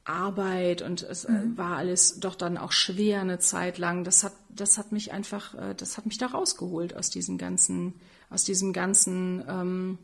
Arbeit 0.04 0.82
und 0.82 1.02
es 1.02 1.24
äh, 1.24 1.32
mhm. 1.32 1.56
war 1.56 1.76
alles 1.76 2.20
doch 2.20 2.34
dann 2.34 2.58
auch 2.58 2.72
schwer 2.72 3.22
eine 3.22 3.38
Zeit 3.38 3.78
lang. 3.78 4.04
Das 4.04 4.22
hat, 4.22 4.34
das 4.50 4.76
hat 4.78 4.92
mich 4.92 5.12
einfach, 5.12 5.54
äh, 5.54 5.74
das 5.74 5.96
hat 5.96 6.06
mich 6.06 6.18
da 6.18 6.26
rausgeholt 6.26 6.94
aus 6.94 7.10
diesem 7.10 7.38
ganzen, 7.38 7.94
aus 8.30 8.44
diesem 8.44 8.72
ganzen, 8.72 9.42
ähm, 9.48 9.98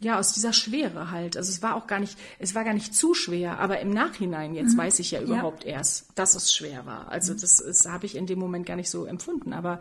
ja, 0.00 0.18
aus 0.18 0.32
dieser 0.32 0.52
Schwere 0.52 1.10
halt. 1.10 1.36
Also 1.36 1.50
es 1.50 1.62
war 1.62 1.76
auch 1.76 1.86
gar 1.86 2.00
nicht, 2.00 2.18
es 2.38 2.54
war 2.54 2.64
gar 2.64 2.74
nicht 2.74 2.94
zu 2.94 3.14
schwer, 3.14 3.60
aber 3.60 3.80
im 3.80 3.90
Nachhinein, 3.90 4.54
jetzt 4.54 4.74
mhm. 4.74 4.78
weiß 4.78 4.98
ich 4.98 5.12
ja 5.12 5.20
überhaupt 5.20 5.64
ja. 5.64 5.72
erst, 5.72 6.08
dass 6.16 6.34
es 6.34 6.52
schwer 6.52 6.86
war. 6.86 7.08
Also 7.08 7.32
mhm. 7.32 7.38
das, 7.40 7.56
das 7.56 7.86
habe 7.86 8.06
ich 8.06 8.16
in 8.16 8.26
dem 8.26 8.38
Moment 8.38 8.66
gar 8.66 8.76
nicht 8.76 8.90
so 8.90 9.04
empfunden. 9.04 9.52
Aber 9.52 9.78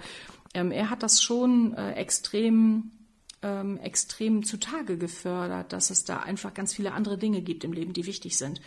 ähm, 0.54 0.72
er 0.72 0.90
hat 0.92 1.02
das 1.02 1.24
schon 1.24 1.74
äh, 1.74 1.94
extrem 1.94 2.92
ähm, 3.42 3.78
extrem 3.78 4.44
zutage 4.44 4.98
gefördert, 4.98 5.72
dass 5.72 5.92
es 5.92 6.04
da 6.04 6.18
einfach 6.18 6.54
ganz 6.54 6.74
viele 6.74 6.92
andere 6.92 7.18
Dinge 7.18 7.42
gibt 7.42 7.64
im 7.64 7.72
Leben, 7.72 7.94
die 7.94 8.06
wichtig 8.06 8.38
sind. 8.38 8.60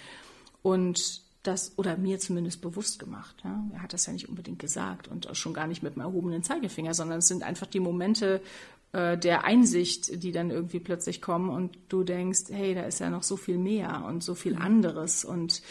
Und 0.62 1.22
das, 1.42 1.76
oder 1.76 1.96
mir 1.96 2.18
zumindest 2.18 2.60
bewusst 2.60 2.98
gemacht. 2.98 3.36
Ja? 3.44 3.64
Er 3.72 3.82
hat 3.82 3.92
das 3.92 4.06
ja 4.06 4.12
nicht 4.12 4.28
unbedingt 4.28 4.60
gesagt 4.60 5.08
und 5.08 5.28
schon 5.36 5.54
gar 5.54 5.66
nicht 5.66 5.82
mit 5.82 5.96
dem 5.96 6.02
erhobenen 6.02 6.42
Zeigefinger, 6.42 6.94
sondern 6.94 7.18
es 7.18 7.28
sind 7.28 7.42
einfach 7.42 7.66
die 7.66 7.80
Momente 7.80 8.40
äh, 8.92 9.18
der 9.18 9.44
Einsicht, 9.44 10.22
die 10.22 10.32
dann 10.32 10.50
irgendwie 10.50 10.78
plötzlich 10.78 11.20
kommen 11.20 11.50
und 11.50 11.76
du 11.88 12.04
denkst, 12.04 12.44
hey, 12.50 12.74
da 12.74 12.82
ist 12.82 13.00
ja 13.00 13.10
noch 13.10 13.24
so 13.24 13.36
viel 13.36 13.58
mehr 13.58 14.04
und 14.06 14.22
so 14.22 14.34
viel 14.34 14.54
mhm. 14.54 14.62
anderes 14.62 15.24
und 15.24 15.62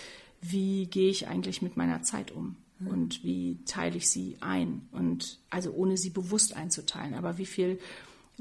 wie 0.42 0.88
gehe 0.88 1.10
ich 1.10 1.28
eigentlich 1.28 1.62
mit 1.62 1.78
meiner 1.78 2.02
Zeit 2.02 2.32
um 2.32 2.58
mhm. 2.80 2.88
und 2.88 3.24
wie 3.24 3.60
teile 3.66 3.96
ich 3.96 4.10
sie 4.10 4.38
ein 4.42 4.88
und 4.92 5.40
also 5.50 5.72
ohne 5.72 5.96
sie 5.98 6.10
bewusst 6.10 6.56
einzuteilen, 6.56 7.14
aber 7.14 7.38
wie 7.38 7.46
viel 7.46 7.80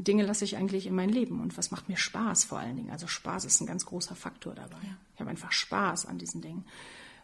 Dinge 0.05 0.25
lasse 0.25 0.45
ich 0.45 0.57
eigentlich 0.57 0.87
in 0.87 0.95
mein 0.95 1.11
Leben 1.11 1.41
und 1.41 1.57
was 1.59 1.71
macht 1.71 1.89
mir 1.89 1.97
Spaß 1.97 2.45
vor 2.45 2.59
allen 2.59 2.77
Dingen. 2.77 2.91
Also 2.91 3.07
Spaß 3.07 3.45
ist 3.45 3.61
ein 3.61 3.67
ganz 3.67 3.87
großer 3.87 4.15
Faktor 4.15 4.55
dabei. 4.55 4.79
Ja. 4.83 4.97
Ich 5.15 5.21
habe 5.21 5.31
einfach 5.31 5.53
Spaß 5.53 6.07
an 6.07 6.19
diesen 6.19 6.41
Dingen. 6.41 6.65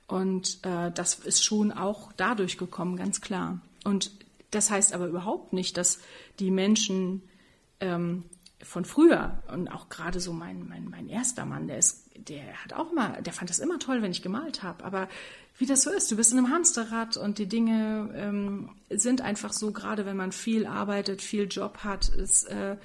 Und 0.06 0.64
äh, 0.64 0.92
das 0.92 1.14
ist 1.16 1.44
schon 1.44 1.72
auch 1.72 2.12
dadurch 2.16 2.58
gekommen, 2.58 2.96
ganz 2.96 3.20
klar. 3.20 3.60
Und 3.84 4.12
das 4.50 4.70
heißt 4.70 4.92
aber 4.92 5.06
überhaupt 5.06 5.52
nicht, 5.52 5.76
dass 5.76 6.00
die 6.38 6.50
Menschen 6.50 7.22
ähm, 7.80 8.24
von 8.62 8.84
früher 8.84 9.42
und 9.52 9.68
auch 9.68 9.88
gerade 9.88 10.20
so 10.20 10.32
mein, 10.32 10.68
mein, 10.68 10.88
mein 10.88 11.08
erster 11.08 11.44
Mann, 11.44 11.66
der 11.66 11.78
ist, 11.78 12.05
der 12.18 12.64
hat 12.64 12.72
auch 12.72 12.92
immer, 12.92 13.20
der 13.22 13.32
fand 13.32 13.50
das 13.50 13.58
immer 13.58 13.78
toll, 13.78 14.02
wenn 14.02 14.10
ich 14.10 14.22
gemalt 14.22 14.62
habe. 14.62 14.84
Aber 14.84 15.08
wie 15.58 15.66
das 15.66 15.82
so 15.82 15.90
ist, 15.90 16.10
du 16.10 16.16
bist 16.16 16.32
in 16.32 16.38
einem 16.38 16.50
Hamsterrad 16.50 17.16
und 17.16 17.38
die 17.38 17.46
Dinge 17.46 18.12
ähm, 18.14 18.70
sind 18.90 19.20
einfach 19.20 19.52
so, 19.52 19.72
gerade 19.72 20.04
wenn 20.04 20.16
man 20.16 20.32
viel 20.32 20.66
arbeitet, 20.66 21.22
viel 21.22 21.48
Job 21.50 21.78
hat, 21.78 22.08
ist, 22.08 22.44
äh, 22.44 22.76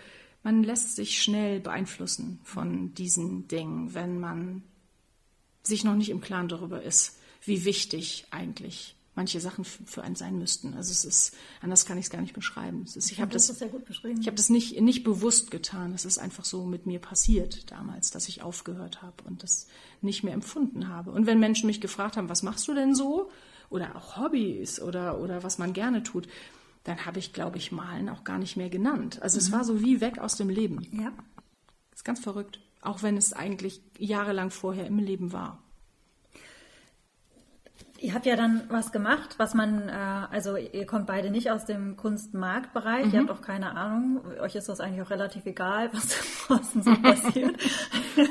man 0.43 0.63
lässt 0.63 0.95
sich 0.95 1.21
schnell 1.21 1.59
beeinflussen 1.59 2.39
von 2.43 2.93
diesen 2.93 3.47
Dingen, 3.47 3.93
wenn 3.93 4.19
man 4.19 4.63
sich 5.63 5.83
noch 5.83 5.95
nicht 5.95 6.09
im 6.09 6.21
Klaren 6.21 6.47
darüber 6.47 6.81
ist, 6.81 7.19
wie 7.43 7.65
wichtig 7.65 8.25
eigentlich 8.31 8.95
manche 9.15 9.39
Sachen 9.41 9.65
für 9.65 10.03
einen 10.03 10.15
sein 10.15 10.37
müssten. 10.37 10.73
Also 10.73 10.91
es 10.91 11.03
ist, 11.03 11.35
anders 11.61 11.85
kann 11.85 11.97
ich 11.97 12.05
es 12.05 12.09
gar 12.09 12.21
nicht 12.21 12.33
beschreiben. 12.33 12.85
Ist, 12.85 13.11
ich 13.11 13.19
habe 13.19 13.31
das, 13.31 13.47
das 13.47 13.59
sehr 13.59 13.67
gut 13.67 13.85
beschrieben. 13.85 14.21
Ich 14.21 14.27
habe 14.27 14.37
das 14.37 14.49
nicht, 14.49 14.79
nicht 14.79 15.03
bewusst 15.03 15.51
getan. 15.51 15.93
Es 15.93 16.05
ist 16.05 16.17
einfach 16.17 16.45
so 16.45 16.65
mit 16.65 16.85
mir 16.85 16.99
passiert 16.99 17.71
damals, 17.71 18.11
dass 18.11 18.29
ich 18.29 18.41
aufgehört 18.41 19.01
habe 19.01 19.15
und 19.25 19.43
das 19.43 19.67
nicht 20.01 20.23
mehr 20.23 20.33
empfunden 20.33 20.87
habe. 20.87 21.11
Und 21.11 21.25
wenn 21.25 21.39
Menschen 21.39 21.67
mich 21.67 21.81
gefragt 21.81 22.15
haben, 22.15 22.29
was 22.29 22.43
machst 22.43 22.67
du 22.67 22.73
denn 22.73 22.95
so? 22.95 23.29
Oder 23.69 23.95
auch 23.95 24.17
Hobbys 24.17 24.81
oder, 24.81 25.19
oder 25.19 25.43
was 25.43 25.57
man 25.57 25.73
gerne 25.73 26.03
tut, 26.03 26.27
dann 26.83 27.05
habe 27.05 27.19
ich, 27.19 27.33
glaube 27.33 27.57
ich, 27.57 27.71
Malen 27.71 28.09
auch 28.09 28.23
gar 28.23 28.37
nicht 28.37 28.57
mehr 28.57 28.69
genannt. 28.69 29.21
Also 29.21 29.37
mhm. 29.37 29.41
es 29.41 29.51
war 29.51 29.63
so 29.63 29.81
wie 29.81 30.01
weg 30.01 30.19
aus 30.19 30.35
dem 30.35 30.49
Leben. 30.49 30.87
Ja. 30.91 31.11
Das 31.91 31.99
ist 31.99 32.05
ganz 32.05 32.19
verrückt. 32.19 32.59
Auch 32.81 33.03
wenn 33.03 33.17
es 33.17 33.33
eigentlich 33.33 33.81
jahrelang 33.97 34.49
vorher 34.49 34.87
im 34.87 34.97
Leben 34.97 35.31
war. 35.33 35.61
Ihr 38.01 38.15
habt 38.15 38.25
ja 38.25 38.35
dann 38.35 38.63
was 38.67 38.91
gemacht, 38.91 39.35
was 39.37 39.53
man, 39.53 39.87
äh, 39.87 39.91
also 40.31 40.57
ihr 40.57 40.87
kommt 40.87 41.05
beide 41.05 41.29
nicht 41.29 41.51
aus 41.51 41.65
dem 41.65 41.97
Kunstmarktbereich, 41.97 43.05
mhm. 43.05 43.13
ihr 43.13 43.19
habt 43.19 43.29
auch 43.29 43.41
keine 43.41 43.75
Ahnung, 43.75 44.21
euch 44.39 44.55
ist 44.55 44.69
das 44.69 44.79
eigentlich 44.79 45.03
auch 45.03 45.11
relativ 45.11 45.45
egal, 45.45 45.91
was 45.93 46.07
draußen 46.47 46.81
so 46.83 46.95
passiert. 46.95 47.55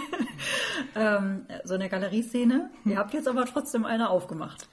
ähm, 0.97 1.47
so 1.63 1.75
eine 1.75 1.89
Galerieszene. 1.89 2.69
Ihr 2.85 2.99
habt 2.99 3.15
jetzt 3.15 3.29
aber 3.29 3.47
trotzdem 3.47 3.85
eine 3.85 4.11
aufgemacht. 4.11 4.69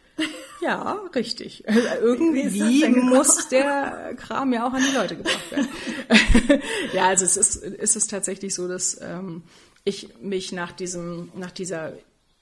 Ja, 0.61 0.99
richtig. 1.13 1.69
Also 1.69 1.87
irgendwie 2.01 2.87
muss 2.87 3.49
der 3.49 4.15
Kram 4.17 4.51
ja 4.51 4.67
auch 4.67 4.73
an 4.73 4.81
die 4.81 4.95
Leute 4.95 5.15
gebracht 5.15 5.51
werden. 5.51 5.67
ja, 6.93 7.05
also 7.07 7.23
es 7.23 7.37
ist, 7.37 7.57
ist 7.57 7.95
es 7.95 8.07
tatsächlich 8.07 8.55
so, 8.55 8.67
dass 8.67 8.99
ähm, 8.99 9.43
ich 9.83 10.19
mich 10.21 10.51
nach 10.53 10.71
diesem, 10.71 11.31
nach 11.35 11.51
dieser 11.51 11.93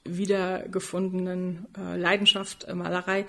wiedergefundenen 0.08 1.66
äh, 1.76 1.96
Leidenschaft 1.96 2.64
äh, 2.64 2.74
Malerei 2.74 3.26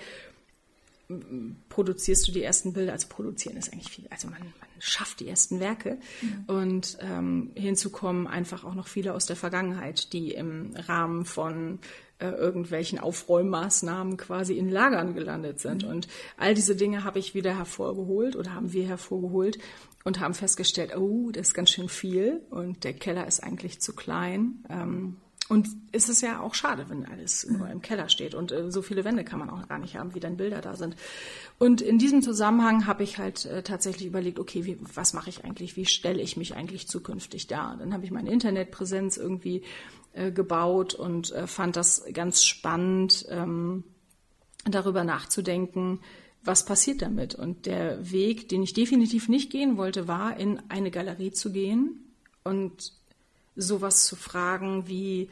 produzierst 1.70 2.28
du 2.28 2.32
die 2.32 2.42
ersten 2.42 2.74
Bilder, 2.74 2.92
also 2.92 3.08
produzieren 3.08 3.56
ist 3.56 3.72
eigentlich 3.72 3.88
viel, 3.88 4.06
also 4.10 4.28
man, 4.28 4.40
man 4.40 4.68
schafft 4.78 5.20
die 5.20 5.28
ersten 5.28 5.58
Werke 5.58 5.98
mhm. 6.20 6.44
und 6.46 6.98
ähm, 7.00 7.50
hinzukommen 7.54 8.26
einfach 8.26 8.64
auch 8.64 8.74
noch 8.74 8.88
viele 8.88 9.14
aus 9.14 9.24
der 9.24 9.36
Vergangenheit, 9.36 10.12
die 10.12 10.32
im 10.32 10.74
Rahmen 10.76 11.24
von 11.24 11.78
äh, 12.18 12.28
irgendwelchen 12.28 12.98
Aufräummaßnahmen 12.98 14.18
quasi 14.18 14.58
in 14.58 14.68
Lagern 14.68 15.14
gelandet 15.14 15.60
sind. 15.60 15.84
Mhm. 15.84 15.90
Und 15.90 16.08
all 16.36 16.54
diese 16.54 16.76
Dinge 16.76 17.04
habe 17.04 17.18
ich 17.18 17.34
wieder 17.34 17.56
hervorgeholt 17.56 18.36
oder 18.36 18.54
haben 18.54 18.72
wir 18.72 18.86
hervorgeholt 18.86 19.58
und 20.04 20.20
haben 20.20 20.34
festgestellt, 20.34 20.94
oh, 20.94 21.30
das 21.30 21.48
ist 21.48 21.54
ganz 21.54 21.70
schön 21.70 21.88
viel 21.88 22.42
und 22.50 22.84
der 22.84 22.92
Keller 22.92 23.26
ist 23.26 23.42
eigentlich 23.42 23.80
zu 23.80 23.94
klein. 23.94 24.64
Ähm, 24.68 25.16
und 25.48 25.68
es 25.92 26.08
ist 26.08 26.20
ja 26.20 26.40
auch 26.40 26.54
schade, 26.54 26.86
wenn 26.88 27.06
alles 27.06 27.48
nur 27.48 27.68
im 27.70 27.80
Keller 27.80 28.10
steht 28.10 28.34
und 28.34 28.52
äh, 28.52 28.70
so 28.70 28.82
viele 28.82 29.04
Wände 29.04 29.24
kann 29.24 29.38
man 29.38 29.48
auch 29.48 29.66
gar 29.66 29.78
nicht 29.78 29.96
haben, 29.96 30.14
wie 30.14 30.20
dann 30.20 30.36
Bilder 30.36 30.60
da 30.60 30.76
sind. 30.76 30.94
Und 31.58 31.80
in 31.80 31.98
diesem 31.98 32.22
Zusammenhang 32.22 32.86
habe 32.86 33.02
ich 33.02 33.18
halt 33.18 33.46
äh, 33.46 33.62
tatsächlich 33.62 34.06
überlegt, 34.06 34.38
okay, 34.38 34.66
wie, 34.66 34.78
was 34.94 35.14
mache 35.14 35.30
ich 35.30 35.44
eigentlich, 35.44 35.76
wie 35.76 35.86
stelle 35.86 36.20
ich 36.20 36.36
mich 36.36 36.54
eigentlich 36.54 36.86
zukünftig 36.86 37.46
dar? 37.46 37.76
Dann 37.78 37.94
habe 37.94 38.04
ich 38.04 38.10
meine 38.10 38.30
Internetpräsenz 38.30 39.16
irgendwie 39.16 39.62
äh, 40.12 40.30
gebaut 40.30 40.94
und 40.94 41.32
äh, 41.32 41.46
fand 41.46 41.76
das 41.76 42.04
ganz 42.12 42.44
spannend, 42.44 43.26
ähm, 43.30 43.84
darüber 44.64 45.04
nachzudenken, 45.04 46.00
was 46.42 46.64
passiert 46.64 47.00
damit. 47.00 47.34
Und 47.34 47.66
der 47.66 48.10
Weg, 48.10 48.48
den 48.48 48.62
ich 48.62 48.74
definitiv 48.74 49.28
nicht 49.28 49.50
gehen 49.50 49.76
wollte, 49.76 50.08
war, 50.08 50.36
in 50.36 50.60
eine 50.68 50.90
Galerie 50.90 51.32
zu 51.32 51.52
gehen 51.52 52.04
und 52.44 52.97
sowas 53.58 54.06
zu 54.06 54.16
fragen 54.16 54.88
wie, 54.88 55.28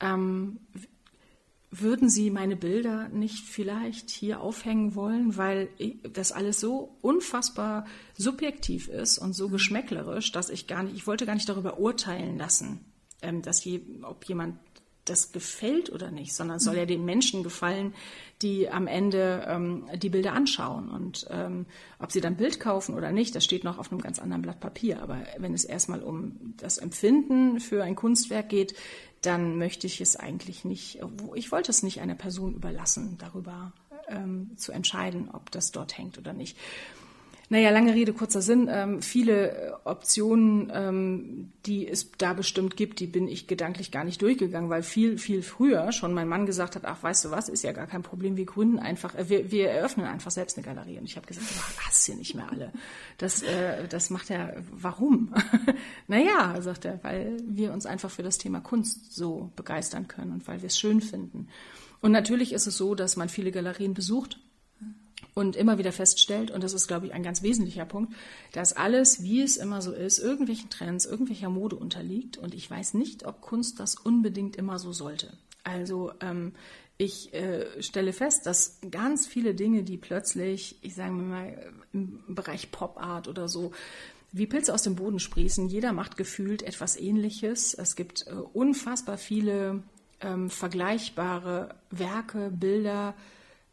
ähm, 0.00 0.58
würden 1.70 2.08
Sie 2.08 2.30
meine 2.30 2.56
Bilder 2.56 3.08
nicht 3.08 3.44
vielleicht 3.44 4.10
hier 4.10 4.40
aufhängen 4.40 4.94
wollen, 4.94 5.36
weil 5.36 5.68
das 6.02 6.32
alles 6.32 6.60
so 6.60 6.96
unfassbar 7.02 7.86
subjektiv 8.16 8.88
ist 8.88 9.18
und 9.18 9.34
so 9.34 9.48
geschmäcklerisch, 9.48 10.32
dass 10.32 10.48
ich 10.50 10.66
gar 10.66 10.82
nicht, 10.82 10.96
ich 10.96 11.06
wollte 11.06 11.26
gar 11.26 11.34
nicht 11.34 11.48
darüber 11.48 11.78
urteilen 11.78 12.38
lassen, 12.38 12.84
ähm, 13.20 13.42
dass 13.42 13.64
je, 13.64 13.82
ob 14.02 14.24
jemand 14.24 14.56
das 15.08 15.32
gefällt 15.32 15.90
oder 15.90 16.10
nicht, 16.10 16.34
sondern 16.34 16.58
soll 16.58 16.76
ja 16.76 16.86
den 16.86 17.04
Menschen 17.04 17.42
gefallen, 17.42 17.94
die 18.42 18.68
am 18.68 18.86
Ende 18.86 19.44
ähm, 19.48 19.88
die 19.96 20.10
Bilder 20.10 20.32
anschauen. 20.32 20.88
Und 20.88 21.26
ähm, 21.30 21.66
ob 21.98 22.12
sie 22.12 22.20
dann 22.20 22.36
Bild 22.36 22.60
kaufen 22.60 22.94
oder 22.94 23.10
nicht, 23.12 23.34
das 23.34 23.44
steht 23.44 23.64
noch 23.64 23.78
auf 23.78 23.90
einem 23.90 24.00
ganz 24.00 24.18
anderen 24.18 24.42
Blatt 24.42 24.60
Papier. 24.60 25.02
Aber 25.02 25.18
wenn 25.38 25.54
es 25.54 25.64
erstmal 25.64 26.02
um 26.02 26.54
das 26.56 26.78
Empfinden 26.78 27.60
für 27.60 27.82
ein 27.82 27.96
Kunstwerk 27.96 28.48
geht, 28.48 28.74
dann 29.22 29.58
möchte 29.58 29.86
ich 29.86 30.00
es 30.00 30.16
eigentlich 30.16 30.64
nicht, 30.64 31.00
ich 31.34 31.50
wollte 31.50 31.70
es 31.70 31.82
nicht 31.82 32.00
einer 32.00 32.14
Person 32.14 32.54
überlassen, 32.54 33.16
darüber 33.18 33.72
ähm, 34.08 34.52
zu 34.56 34.72
entscheiden, 34.72 35.28
ob 35.32 35.50
das 35.50 35.72
dort 35.72 35.98
hängt 35.98 36.18
oder 36.18 36.32
nicht. 36.32 36.56
Naja, 37.50 37.70
lange 37.70 37.94
Rede, 37.94 38.12
kurzer 38.12 38.42
Sinn. 38.42 38.68
Ähm, 38.70 39.00
viele 39.00 39.50
äh, 39.50 39.72
Optionen, 39.84 40.70
ähm, 40.74 41.52
die 41.64 41.88
es 41.88 42.12
da 42.18 42.34
bestimmt 42.34 42.76
gibt, 42.76 43.00
die 43.00 43.06
bin 43.06 43.26
ich 43.26 43.46
gedanklich 43.46 43.90
gar 43.90 44.04
nicht 44.04 44.20
durchgegangen, 44.20 44.68
weil 44.68 44.82
viel, 44.82 45.16
viel 45.16 45.42
früher 45.42 45.90
schon 45.92 46.12
mein 46.12 46.28
Mann 46.28 46.44
gesagt 46.44 46.76
hat, 46.76 46.84
ach, 46.84 47.02
weißt 47.02 47.24
du 47.24 47.30
was, 47.30 47.48
ist 47.48 47.64
ja 47.64 47.72
gar 47.72 47.86
kein 47.86 48.02
Problem, 48.02 48.36
wir 48.36 48.44
gründen 48.44 48.78
einfach, 48.78 49.14
äh, 49.14 49.30
wir, 49.30 49.50
wir 49.50 49.70
eröffnen 49.70 50.04
einfach 50.04 50.30
selbst 50.30 50.58
eine 50.58 50.66
Galerie. 50.66 50.98
Und 50.98 51.04
ich 51.04 51.16
habe 51.16 51.26
gesagt, 51.26 51.46
du 51.50 51.86
hast 51.86 52.04
hier 52.04 52.16
nicht 52.16 52.34
mehr 52.34 52.50
alle. 52.50 52.70
Das, 53.16 53.42
äh, 53.42 53.88
das 53.88 54.10
macht 54.10 54.28
er, 54.28 54.62
warum? 54.70 55.34
naja, 56.06 56.60
sagt 56.60 56.84
er, 56.84 57.02
weil 57.02 57.38
wir 57.46 57.72
uns 57.72 57.86
einfach 57.86 58.10
für 58.10 58.22
das 58.22 58.36
Thema 58.36 58.60
Kunst 58.60 59.14
so 59.14 59.50
begeistern 59.56 60.06
können 60.06 60.32
und 60.32 60.46
weil 60.46 60.60
wir 60.60 60.66
es 60.66 60.78
schön 60.78 61.00
finden. 61.00 61.48
Und 62.02 62.12
natürlich 62.12 62.52
ist 62.52 62.66
es 62.66 62.76
so, 62.76 62.94
dass 62.94 63.16
man 63.16 63.30
viele 63.30 63.52
Galerien 63.52 63.94
besucht 63.94 64.38
und 65.34 65.56
immer 65.56 65.78
wieder 65.78 65.92
feststellt, 65.92 66.50
und 66.50 66.62
das 66.62 66.72
ist, 66.72 66.88
glaube 66.88 67.06
ich, 67.06 67.12
ein 67.12 67.22
ganz 67.22 67.42
wesentlicher 67.42 67.84
Punkt, 67.84 68.12
dass 68.52 68.72
alles, 68.72 69.22
wie 69.22 69.42
es 69.42 69.56
immer 69.56 69.82
so 69.82 69.92
ist, 69.92 70.18
irgendwelchen 70.18 70.70
Trends, 70.70 71.06
irgendwelcher 71.06 71.48
Mode 71.48 71.76
unterliegt. 71.76 72.38
Und 72.38 72.54
ich 72.54 72.70
weiß 72.70 72.94
nicht, 72.94 73.24
ob 73.24 73.40
Kunst 73.40 73.80
das 73.80 73.94
unbedingt 73.94 74.56
immer 74.56 74.78
so 74.78 74.92
sollte. 74.92 75.36
Also 75.64 76.12
ähm, 76.20 76.52
ich 76.96 77.32
äh, 77.34 77.82
stelle 77.82 78.12
fest, 78.12 78.46
dass 78.46 78.80
ganz 78.90 79.26
viele 79.26 79.54
Dinge, 79.54 79.84
die 79.84 79.96
plötzlich, 79.96 80.76
ich 80.82 80.94
sage 80.94 81.12
mal, 81.12 81.72
im 81.92 82.22
Bereich 82.28 82.70
Pop 82.72 83.00
Art 83.00 83.28
oder 83.28 83.48
so, 83.48 83.72
wie 84.32 84.46
Pilze 84.46 84.74
aus 84.74 84.82
dem 84.82 84.96
Boden 84.96 85.20
sprießen, 85.20 85.68
jeder 85.68 85.92
macht 85.92 86.16
gefühlt 86.16 86.62
etwas 86.62 86.96
Ähnliches. 86.96 87.74
Es 87.74 87.96
gibt 87.96 88.26
äh, 88.26 88.32
unfassbar 88.32 89.16
viele 89.16 89.82
ähm, 90.20 90.50
vergleichbare 90.50 91.74
Werke, 91.90 92.50
Bilder, 92.50 93.14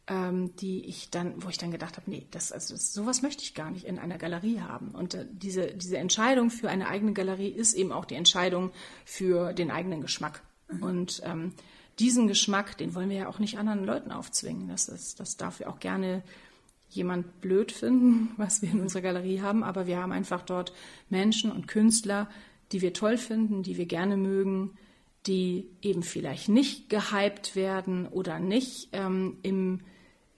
ähm, 0.08 0.54
die 0.56 0.84
ich 0.84 1.10
dann, 1.10 1.42
wo 1.42 1.48
ich 1.48 1.58
dann 1.58 1.72
gedacht 1.72 1.96
habe, 1.96 2.08
nee, 2.10 2.26
das, 2.30 2.52
also 2.52 2.74
das, 2.74 2.92
sowas 2.92 3.22
möchte 3.22 3.42
ich 3.42 3.54
gar 3.54 3.70
nicht 3.70 3.84
in 3.84 3.98
einer 3.98 4.18
Galerie 4.18 4.60
haben. 4.60 4.90
Und 4.90 5.14
äh, 5.14 5.26
diese, 5.30 5.66
diese 5.74 5.98
Entscheidung 5.98 6.50
für 6.50 6.68
eine 6.68 6.88
eigene 6.88 7.12
Galerie 7.12 7.48
ist 7.48 7.74
eben 7.74 7.92
auch 7.92 8.04
die 8.04 8.14
Entscheidung 8.14 8.70
für 9.04 9.52
den 9.52 9.70
eigenen 9.70 10.00
Geschmack. 10.00 10.42
Mhm. 10.68 10.82
Und 10.82 11.22
ähm, 11.24 11.52
diesen 11.98 12.28
Geschmack, 12.28 12.78
den 12.78 12.94
wollen 12.94 13.10
wir 13.10 13.16
ja 13.16 13.28
auch 13.28 13.40
nicht 13.40 13.58
anderen 13.58 13.84
Leuten 13.84 14.12
aufzwingen. 14.12 14.68
Das, 14.68 14.88
ist, 14.88 15.18
das 15.18 15.36
darf 15.36 15.58
ja 15.60 15.68
auch 15.68 15.80
gerne 15.80 16.22
jemand 16.88 17.40
blöd 17.40 17.72
finden, 17.72 18.30
was 18.36 18.62
wir 18.62 18.70
in 18.70 18.80
unserer 18.80 19.02
Galerie 19.02 19.40
haben, 19.40 19.64
aber 19.64 19.88
wir 19.88 19.98
haben 19.98 20.12
einfach 20.12 20.42
dort 20.42 20.72
Menschen 21.10 21.50
und 21.50 21.66
Künstler, 21.66 22.30
die 22.70 22.80
wir 22.80 22.92
toll 22.92 23.18
finden, 23.18 23.64
die 23.64 23.76
wir 23.76 23.86
gerne 23.86 24.16
mögen, 24.16 24.76
die 25.26 25.68
eben 25.82 26.04
vielleicht 26.04 26.48
nicht 26.48 26.88
gehypt 26.88 27.56
werden 27.56 28.06
oder 28.06 28.38
nicht 28.38 28.90
ähm, 28.92 29.38
im 29.42 29.80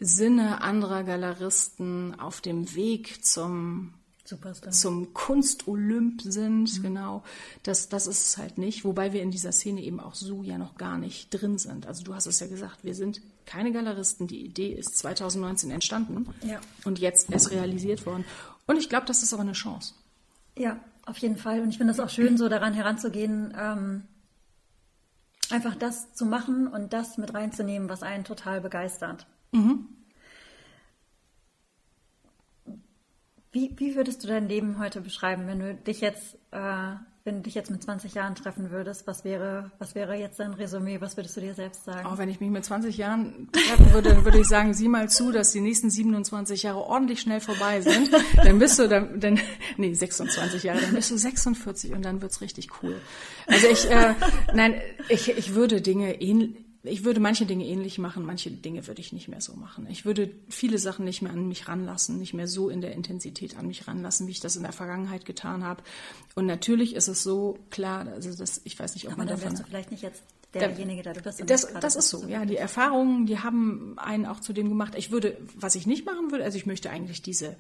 Sinne 0.01 0.63
anderer 0.63 1.03
Galeristen 1.03 2.19
auf 2.21 2.41
dem 2.41 2.75
Weg 2.75 3.25
zum 3.25 3.95
Superstar. 4.25 4.73
zum 4.73 5.15
Kunstolymp 5.15 6.23
sind, 6.23 6.79
mhm. 6.79 6.83
genau. 6.83 7.23
Das, 7.63 7.89
das 7.89 8.07
ist 8.07 8.29
es 8.29 8.39
halt 8.39 8.59
nicht, 8.59 8.85
wobei 8.85 9.13
wir 9.13 9.23
in 9.23 9.31
dieser 9.31 9.53
Szene 9.53 9.83
eben 9.83 10.01
auch 10.01 10.15
so 10.15 10.43
ja 10.43 10.59
noch 10.59 10.77
gar 10.77 10.99
nicht 10.99 11.31
drin 11.31 11.59
sind. 11.59 11.87
Also 11.87 12.05
du 12.05 12.15
hast 12.15 12.27
es 12.27 12.39
ja 12.41 12.47
gesagt, 12.47 12.85
wir 12.85 12.95
sind 12.95 13.21
keine 13.47 13.73
Galeristen. 13.73 14.27
Die 14.27 14.45
Idee 14.45 14.73
ist 14.73 14.99
2019 14.99 15.71
entstanden 15.71 16.29
ja. 16.43 16.61
und 16.85 16.99
jetzt 16.99 17.31
erst 17.31 17.51
realisiert 17.51 18.05
worden. 18.07 18.25
Und 18.67 18.77
ich 18.77 18.89
glaube, 18.89 19.07
das 19.07 19.23
ist 19.23 19.33
aber 19.33 19.43
eine 19.43 19.53
Chance. 19.53 19.95
Ja, 20.57 20.79
auf 21.07 21.17
jeden 21.19 21.37
Fall. 21.37 21.61
Und 21.61 21.71
ich 21.71 21.79
finde 21.79 21.93
es 21.93 22.01
auch 22.01 22.11
schön, 22.11 22.37
so 22.37 22.49
daran 22.49 22.75
heranzugehen, 22.75 23.55
ähm, 23.59 24.03
einfach 25.51 25.75
das 25.75 26.13
zu 26.13 26.27
machen 26.27 26.69
und 26.69 26.93
das 26.93 27.17
mit 27.17 27.33
reinzunehmen, 27.33 27.89
was 27.89 28.03
einen 28.03 28.25
total 28.25 28.61
begeistert. 28.61 29.27
Mhm. 29.53 29.89
Wie, 33.51 33.73
wie 33.77 33.97
würdest 33.97 34.23
du 34.23 34.29
dein 34.29 34.49
Leben 34.49 34.79
heute 34.79 35.01
beschreiben, 35.01 35.47
wenn 35.47 35.59
du 35.59 35.75
dich 35.75 36.03
jetzt, 36.03 36.35
äh, 36.51 36.95
wenn 37.25 37.37
du 37.37 37.41
dich 37.43 37.55
jetzt 37.55 37.71
mit 37.71 37.83
20 37.83 38.13
Jahren 38.13 38.35
treffen 38.35 38.71
würdest? 38.71 39.07
Was 39.07 39.25
wäre, 39.25 39.73
was 39.79 39.95
wäre 39.95 40.17
jetzt 40.17 40.39
dein 40.39 40.53
Resümee? 40.53 41.01
Was 41.01 41.17
würdest 41.17 41.39
du 41.39 41.41
dir 41.41 41.55
selbst 41.55 41.85
sagen? 41.85 42.07
Auch 42.07 42.19
wenn 42.19 42.29
ich 42.29 42.41
mich 42.41 42.51
mit 42.51 42.65
20 42.67 42.99
Jahren 42.99 43.49
treffen 43.51 43.93
würde, 43.95 44.11
dann 44.11 44.25
würde 44.25 44.39
ich 44.39 44.47
sagen, 44.47 44.75
sieh 44.75 44.89
mal 44.89 45.09
zu, 45.09 45.33
dass 45.33 45.53
die 45.53 45.63
nächsten 45.63 45.89
27 45.89 46.63
Jahre 46.63 46.81
ordentlich 46.81 47.21
schnell 47.21 47.41
vorbei 47.41 47.81
sind. 47.81 48.11
Dann 48.37 48.59
bist 48.59 48.79
du 48.79 48.87
dann, 48.87 49.19
dann 49.19 49.41
nee, 49.79 49.95
26 49.95 50.63
Jahre, 50.63 50.81
dann 50.83 50.95
bist 50.95 51.11
du 51.11 51.17
46 51.17 51.95
und 51.95 52.05
dann 52.05 52.21
wird's 52.21 52.43
richtig 52.43 52.69
cool. 52.83 53.01
Also 53.47 53.67
ich, 53.67 53.91
äh, 53.91 54.15
nein, 54.55 54.75
ich, 55.09 55.31
ich 55.31 55.55
würde 55.55 55.81
Dinge 55.81 56.21
ähnlich 56.21 56.68
ich 56.89 57.05
würde 57.05 57.21
manche 57.21 57.47
Dinge 57.47 57.65
ähnlich 57.65 57.99
machen, 57.99 58.25
manche 58.25 58.51
Dinge 58.51 58.87
würde 58.87 59.01
ich 59.01 59.13
nicht 59.13 59.29
mehr 59.29 59.41
so 59.41 59.55
machen. 59.55 59.87
Ich 59.89 60.05
würde 60.05 60.31
viele 60.49 60.79
Sachen 60.79 61.05
nicht 61.05 61.23
mehr 61.23 61.33
an 61.33 61.49
mich 61.49 61.69
ranlassen, 61.69 62.19
nicht 62.19 62.35
mehr 62.35 62.49
so 62.49 62.69
in 62.69 62.81
der 62.81 62.93
Intensität 62.93 63.57
an 63.57 63.67
mich 63.67 63.87
ranlassen, 63.87 64.27
wie 64.27 64.33
ich 64.33 64.41
das 64.41 64.57
in 64.57 64.63
der 64.63 64.73
Vergangenheit 64.73 65.25
getan 65.25 65.65
habe. 65.65 65.83
Und 66.35 66.47
natürlich 66.47 66.95
ist 66.95 67.09
es 67.09 67.23
so 67.23 67.59
klar, 67.71 68.07
also 68.09 68.35
das, 68.35 68.61
ich 68.65 68.79
weiß 68.79 68.95
nicht, 68.95 69.07
ob 69.07 69.13
Aber 69.13 69.19
man 69.19 69.29
dann 69.29 69.41
davon. 69.41 69.57
Du 69.57 69.65
vielleicht 69.65 69.91
nicht 69.91 70.03
jetzt 70.03 70.23
derjenige, 70.55 71.03
der 71.03 71.15
du 71.15 71.23
bist. 71.23 71.43
Das, 71.47 71.73
das 71.81 71.97
ist 71.97 72.09
so, 72.09 72.27
ja. 72.27 72.45
Die 72.45 72.57
Erfahrungen, 72.57 73.27
die 73.27 73.39
haben 73.39 73.99
einen 73.99 74.27
auch 74.27 74.41
zu 74.41 74.53
dem 74.53 74.69
gemacht. 74.69 74.95
Ich 74.97 75.11
würde, 75.11 75.37
was 75.55 75.75
ich 75.75 75.87
nicht 75.87 76.07
machen 76.07 76.31
würde, 76.31 76.45
also 76.45 76.57
ich 76.57 76.67
möchte 76.67 76.91
eigentlich 76.91 77.23
diese 77.23 77.57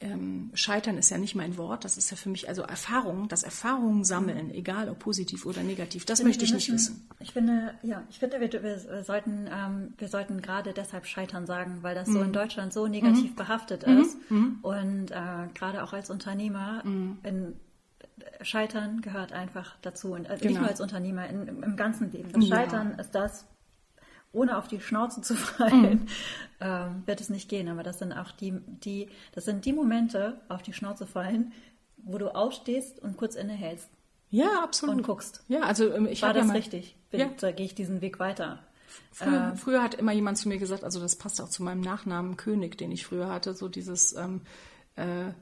ähm, 0.00 0.50
Scheitern 0.52 0.98
ist 0.98 1.10
ja 1.10 1.16
nicht 1.16 1.34
mein 1.34 1.56
Wort, 1.56 1.84
das 1.84 1.96
ist 1.96 2.10
ja 2.10 2.16
für 2.16 2.28
mich, 2.28 2.48
also 2.48 2.62
Erfahrung, 2.62 3.28
das 3.28 3.42
Erfahrungen 3.42 4.04
sammeln, 4.04 4.50
egal 4.50 4.90
ob 4.90 4.98
positiv 4.98 5.46
oder 5.46 5.62
negativ, 5.62 6.04
das 6.04 6.22
möchte 6.22 6.44
ich 6.44 6.52
nicht 6.52 6.70
wissen. 6.70 7.08
Ich 7.18 7.32
finde, 7.32 7.74
ja, 7.82 8.02
ich 8.10 8.18
finde, 8.18 8.40
wir, 8.40 8.52
wir 8.62 9.04
sollten, 9.04 9.48
ähm, 9.50 9.94
wir 9.96 10.08
sollten 10.08 10.42
gerade 10.42 10.74
deshalb 10.74 11.06
Scheitern 11.06 11.46
sagen, 11.46 11.78
weil 11.80 11.94
das 11.94 12.08
mhm. 12.08 12.12
so 12.12 12.22
in 12.22 12.32
Deutschland 12.32 12.72
so 12.72 12.86
negativ 12.86 13.30
mhm. 13.30 13.36
behaftet 13.36 13.86
mhm. 13.86 14.00
ist 14.00 14.30
mhm. 14.30 14.58
und 14.62 15.10
äh, 15.12 15.48
gerade 15.54 15.82
auch 15.82 15.94
als 15.94 16.10
Unternehmer 16.10 16.82
mhm. 16.84 17.18
in 17.22 17.56
Scheitern 18.42 19.00
gehört 19.00 19.32
einfach 19.32 19.76
dazu 19.80 20.12
und 20.12 20.28
also 20.28 20.42
genau. 20.42 20.50
nicht 20.50 20.60
nur 20.60 20.68
als 20.68 20.80
Unternehmer, 20.80 21.26
in, 21.28 21.48
im, 21.48 21.62
im 21.62 21.76
ganzen 21.76 22.12
Leben. 22.12 22.32
Das 22.32 22.46
Scheitern 22.46 22.92
ja. 22.92 23.00
ist 23.00 23.14
das, 23.14 23.46
ohne 24.36 24.56
auf 24.56 24.68
die 24.68 24.80
Schnauze 24.80 25.22
zu 25.22 25.34
fallen, 25.34 26.00
mhm. 26.00 26.06
ähm, 26.60 27.02
wird 27.06 27.20
es 27.20 27.30
nicht 27.30 27.48
gehen. 27.48 27.68
Aber 27.68 27.82
das 27.82 27.98
sind 27.98 28.12
auch 28.12 28.30
die, 28.30 28.52
die, 28.66 29.08
das 29.32 29.44
sind 29.44 29.64
die 29.64 29.72
Momente, 29.72 30.40
auf 30.48 30.62
die 30.62 30.72
Schnauze 30.72 31.06
fallen, 31.06 31.52
wo 31.96 32.18
du 32.18 32.28
aufstehst 32.28 33.00
und 33.00 33.16
kurz 33.16 33.34
innehältst. 33.34 33.88
Ja, 34.30 34.62
absolut. 34.62 34.96
Und 34.96 35.02
guckst. 35.02 35.42
Ja, 35.48 35.60
also 35.60 35.92
ähm, 35.92 36.06
ich 36.06 36.22
war 36.22 36.34
das 36.34 36.48
ja 36.48 36.52
richtig? 36.52 36.96
Bin, 37.10 37.20
ja. 37.20 37.30
Da 37.40 37.52
gehe 37.52 37.66
ich 37.66 37.74
diesen 37.74 38.00
Weg 38.00 38.18
weiter. 38.18 38.58
Früher, 39.12 39.52
äh, 39.52 39.56
früher, 39.56 39.82
hat 39.82 39.94
immer 39.94 40.12
jemand 40.12 40.38
zu 40.38 40.48
mir 40.48 40.58
gesagt, 40.58 40.84
also 40.84 41.00
das 41.00 41.16
passt 41.16 41.40
auch 41.40 41.48
zu 41.48 41.62
meinem 41.62 41.80
Nachnamen 41.80 42.36
König, 42.36 42.76
den 42.76 42.92
ich 42.92 43.06
früher 43.06 43.28
hatte, 43.28 43.54
so 43.54 43.68
dieses 43.68 44.14
ähm, 44.14 44.42
äh, 44.96 45.32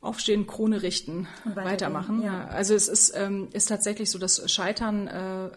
Aufstehen, 0.00 0.46
Krone 0.46 0.82
richten, 0.82 1.26
weitermachen. 1.46 2.22
Ja. 2.22 2.46
Also 2.48 2.74
es 2.74 2.88
ist, 2.88 3.16
ähm, 3.16 3.48
ist 3.52 3.70
tatsächlich 3.70 4.10
so, 4.10 4.18
dass 4.18 4.50
Scheitern 4.52 5.08
äh, 5.08 5.50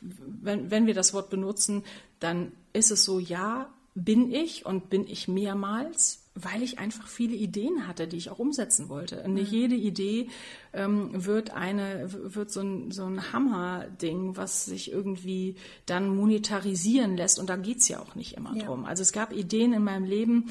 wenn, 0.00 0.70
wenn 0.70 0.86
wir 0.86 0.94
das 0.94 1.14
Wort 1.14 1.30
benutzen, 1.30 1.82
dann 2.20 2.52
ist 2.72 2.90
es 2.90 3.04
so, 3.04 3.18
ja, 3.18 3.68
bin 3.94 4.30
ich 4.30 4.66
und 4.66 4.90
bin 4.90 5.06
ich 5.06 5.26
mehrmals, 5.26 6.22
weil 6.34 6.62
ich 6.62 6.78
einfach 6.78 7.08
viele 7.08 7.34
Ideen 7.34 7.88
hatte, 7.88 8.06
die 8.06 8.18
ich 8.18 8.28
auch 8.28 8.38
umsetzen 8.38 8.90
wollte. 8.90 9.22
Und 9.22 9.32
nicht 9.32 9.52
mhm. 9.52 9.58
jede 9.58 9.74
Idee 9.74 10.28
ähm, 10.74 11.24
wird 11.24 11.50
eine, 11.50 12.06
wird 12.12 12.52
so 12.52 12.60
ein, 12.60 12.90
so 12.90 13.06
ein 13.06 13.32
Hammer-Ding, 13.32 14.36
was 14.36 14.66
sich 14.66 14.92
irgendwie 14.92 15.56
dann 15.86 16.14
monetarisieren 16.14 17.16
lässt. 17.16 17.38
Und 17.38 17.48
da 17.48 17.56
geht's 17.56 17.88
ja 17.88 18.00
auch 18.00 18.14
nicht 18.14 18.34
immer 18.36 18.54
ja. 18.54 18.66
drum. 18.66 18.84
Also 18.84 19.00
es 19.02 19.12
gab 19.12 19.32
Ideen 19.32 19.72
in 19.72 19.82
meinem 19.82 20.04
Leben, 20.04 20.50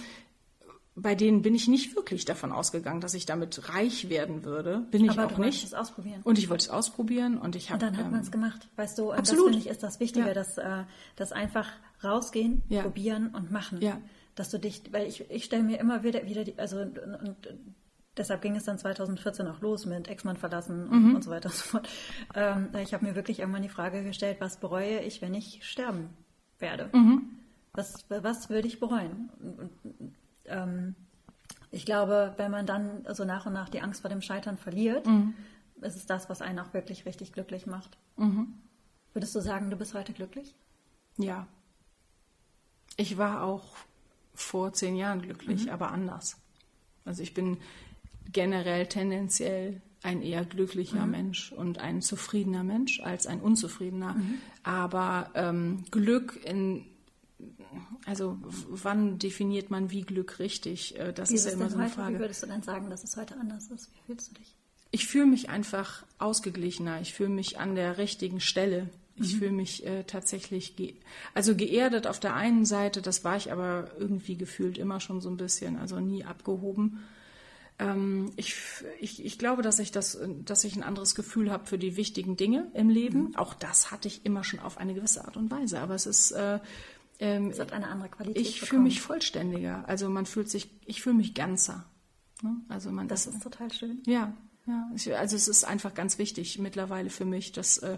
bei 0.96 1.14
denen 1.14 1.42
bin 1.42 1.54
ich 1.54 1.68
nicht 1.68 1.96
wirklich 1.96 2.24
davon 2.24 2.54
ausgegangen, 2.54 3.02
dass 3.02 3.14
ich 3.14 3.26
damit 3.26 3.70
reich 3.74 4.10
werden 4.10 4.46
würde. 4.46 4.86
Bin 4.92 5.04
ich 5.04 5.12
Aber 5.12 5.26
auch 5.26 5.34
du 5.34 5.42
nicht. 5.42 5.64
Es 5.64 5.74
ausprobieren. 5.74 6.22
Und 6.24 6.38
ich 6.38 6.50
wollte 6.50 6.64
es 6.64 6.70
ausprobieren 6.70 7.38
und 7.38 7.58
ich 7.58 7.70
habe. 7.70 7.86
Und 7.86 7.92
dann 7.92 7.98
hat 7.98 8.06
ähm, 8.06 8.12
man 8.12 8.22
es 8.22 8.32
gemacht. 8.32 8.70
Weißt 8.78 8.98
du, 8.98 9.12
absolut. 9.12 9.48
das 9.48 9.52
finde 9.52 9.58
ich 9.60 9.68
ist 9.68 9.84
das 9.84 10.00
Wichtige, 10.00 10.28
ja. 10.28 10.34
dass 10.34 10.58
äh, 10.58 10.84
das 11.18 11.34
einfach 11.34 11.68
rausgehen, 12.02 12.64
ja. 12.70 12.84
probieren 12.84 13.28
und 13.36 13.52
machen. 13.52 13.82
Ja. 13.82 14.00
Dass 14.36 14.50
du 14.50 14.58
dich, 14.58 14.84
weil 14.92 15.08
ich, 15.08 15.30
ich 15.30 15.44
stelle 15.44 15.64
mir 15.64 15.80
immer 15.80 16.04
wieder 16.04 16.26
wieder 16.28 16.46
die, 16.46 16.58
also 16.58 16.80
und, 16.80 16.98
und 16.98 17.36
deshalb 18.16 18.42
ging 18.42 18.56
es 18.56 18.64
dann 18.64 18.78
2014 18.78 19.48
auch 19.48 19.60
los 19.60 19.86
mit 19.86 20.08
Ex-Mann 20.08 20.38
verlassen 20.38 20.88
und, 20.88 21.04
mhm. 21.10 21.16
und, 21.16 21.24
so 21.26 21.30
weiter 21.30 21.50
und 21.50 21.56
so 21.56 21.64
fort. 21.64 21.90
Ähm, 22.34 22.70
ich 22.82 22.94
habe 22.94 23.06
mir 23.06 23.16
wirklich 23.16 23.40
irgendwann 23.40 23.64
die 23.64 23.70
Frage 23.70 24.02
gestellt, 24.04 24.38
was 24.40 24.62
bereue 24.62 25.02
ich, 25.02 25.22
wenn 25.22 25.34
ich 25.34 25.60
sterben 25.70 26.10
werde? 26.60 26.90
Mhm. 26.94 27.32
Was, 27.74 28.06
was 28.08 28.50
würde 28.50 28.70
ich 28.70 28.80
bereuen? 28.80 29.30
Und, 29.42 29.72
ähm, 30.48 30.96
ich 31.72 31.86
glaube, 31.86 32.34
wenn 32.38 32.52
man 32.52 32.66
dann 32.66 33.06
so 33.14 33.26
nach 33.26 33.46
und 33.46 33.54
nach 33.54 33.70
die 33.70 33.82
Angst 33.82 34.02
vor 34.02 34.10
dem 34.10 34.22
Scheitern 34.22 34.58
verliert, 34.58 35.06
mhm. 35.06 35.34
ist 35.82 35.96
es 35.96 36.06
das, 36.06 36.30
was 36.30 36.42
einen 36.42 36.60
auch 36.60 36.74
wirklich 36.74 37.06
richtig 37.06 37.34
glücklich 37.34 37.66
macht. 37.66 37.98
Mhm. 38.18 38.54
Würdest 39.14 39.36
du 39.36 39.40
sagen, 39.40 39.70
du 39.70 39.78
bist 39.78 39.94
heute 39.94 40.14
glücklich? 40.14 40.56
Ja. 41.18 41.48
Ich 42.98 43.18
war 43.18 43.44
auch 43.44 43.76
vor 44.34 44.74
zehn 44.74 44.96
Jahren 44.96 45.22
glücklich, 45.22 45.66
mhm. 45.66 45.72
aber 45.72 45.92
anders. 45.92 46.38
Also 47.04 47.24
ich 47.24 47.34
bin 47.34 47.58
generell 48.32 48.88
tendenziell 48.88 49.82
ein 50.02 50.22
eher 50.22 50.46
glücklicher 50.46 51.06
mhm. 51.06 51.12
Mensch 51.12 51.52
und 51.52 51.80
ein 51.80 52.02
zufriedener 52.02 52.64
Mensch 52.64 53.00
als 53.00 53.28
ein 53.28 53.42
unzufriedener. 53.42 54.14
Mhm. 54.14 54.38
Aber 54.64 55.32
ähm, 55.34 55.84
Glück 55.92 56.40
in 56.46 56.86
also 58.06 58.38
wann 58.70 59.20
definiert 59.20 59.72
man 59.72 59.92
wie 59.92 60.02
Glück 60.02 60.40
richtig? 60.40 60.98
Äh, 61.00 61.14
das 61.14 61.30
wie 61.30 61.36
ist 61.36 61.46
ja 61.46 61.52
immer 61.52 61.70
so 61.70 61.76
eine 61.76 61.86
heute, 61.86 61.96
Frage. 61.96 62.16
Wie 62.16 62.20
würdest 62.20 62.44
du 62.44 62.48
denn 62.48 62.64
sagen, 62.64 62.90
dass 62.90 63.04
es 63.04 63.16
heute 63.18 63.36
anders 63.40 63.68
ist? 63.68 63.90
Wie 63.94 64.00
fühlst 64.06 64.32
du 64.32 64.36
dich? 64.36 64.56
Ich 64.92 65.08
fühle 65.08 65.26
mich 65.26 65.50
einfach 65.50 66.06
ausgeglichener. 66.20 67.02
Ich 67.02 67.14
fühle 67.14 67.30
mich 67.30 67.60
an 67.60 67.76
der 67.76 67.98
richtigen 67.98 68.40
Stelle. 68.40 68.90
Ich 69.18 69.34
mhm. 69.34 69.38
fühle 69.40 69.52
mich 69.52 69.86
äh, 69.86 70.04
tatsächlich, 70.04 70.76
ge 70.76 70.96
also 71.34 71.56
geerdet 71.56 72.08
auf 72.08 72.20
der 72.20 72.36
einen 72.36 72.66
Seite, 72.66 73.02
das 73.02 73.24
war 73.24 73.38
ich 73.38 73.52
aber 73.52 73.90
irgendwie 73.98 74.36
gefühlt 74.36 74.78
immer 74.78 75.00
schon 75.00 75.22
so 75.22 75.30
ein 75.30 75.38
bisschen, 75.38 75.78
also 75.78 76.00
nie 76.00 76.26
abgehoben. 76.26 77.00
Ähm, 77.78 78.32
ich, 78.36 78.56
ich, 79.00 79.24
ich 79.24 79.38
glaube, 79.38 79.62
dass 79.62 79.80
ich, 79.80 79.92
das, 79.92 80.18
dass 80.46 80.64
ich 80.64 80.76
ein 80.76 80.84
anderes 80.84 81.16
Gefühl 81.16 81.52
habe 81.52 81.66
für 81.66 81.78
die 81.78 81.98
wichtigen 81.98 82.38
Dinge 82.38 82.68
im 82.74 82.90
Leben. 82.90 83.30
Mhm. 83.30 83.36
Auch 83.36 83.54
das 83.54 83.92
hatte 83.92 84.08
ich 84.08 84.26
immer 84.26 84.44
schon 84.44 84.60
auf 84.60 84.78
eine 84.78 84.94
gewisse 84.94 85.26
Art 85.26 85.38
und 85.38 85.52
Weise. 85.52 85.80
Aber 85.80 85.96
es 85.96 86.06
ist, 86.06 86.32
äh, 86.32 86.60
ähm, 87.20 87.50
es 87.50 87.60
hat 87.60 87.72
eine 87.72 87.88
andere 87.88 88.10
Qualität. 88.10 88.42
Ich 88.42 88.62
fühle 88.62 88.82
mich 88.82 89.02
vollständiger. 89.02 89.88
Also 89.88 90.10
man 90.10 90.26
fühlt 90.26 90.50
sich, 90.50 90.70
ich 90.86 91.02
fühle 91.02 91.16
mich 91.16 91.34
ganzer. 91.34 91.86
Ne? 92.42 92.56
Also 92.70 92.92
man, 92.92 93.08
das, 93.08 93.28
ist 93.28 93.42
total 93.42 93.72
schön. 93.72 94.02
Ja, 94.06 94.34
ja. 94.68 94.90
Also 95.18 95.36
es 95.36 95.48
ist 95.48 95.64
einfach 95.64 95.94
ganz 95.94 96.18
wichtig 96.18 96.60
mittlerweile 96.60 97.10
für 97.10 97.26
mich, 97.26 97.52
dass 97.52 97.78
äh, 97.80 97.98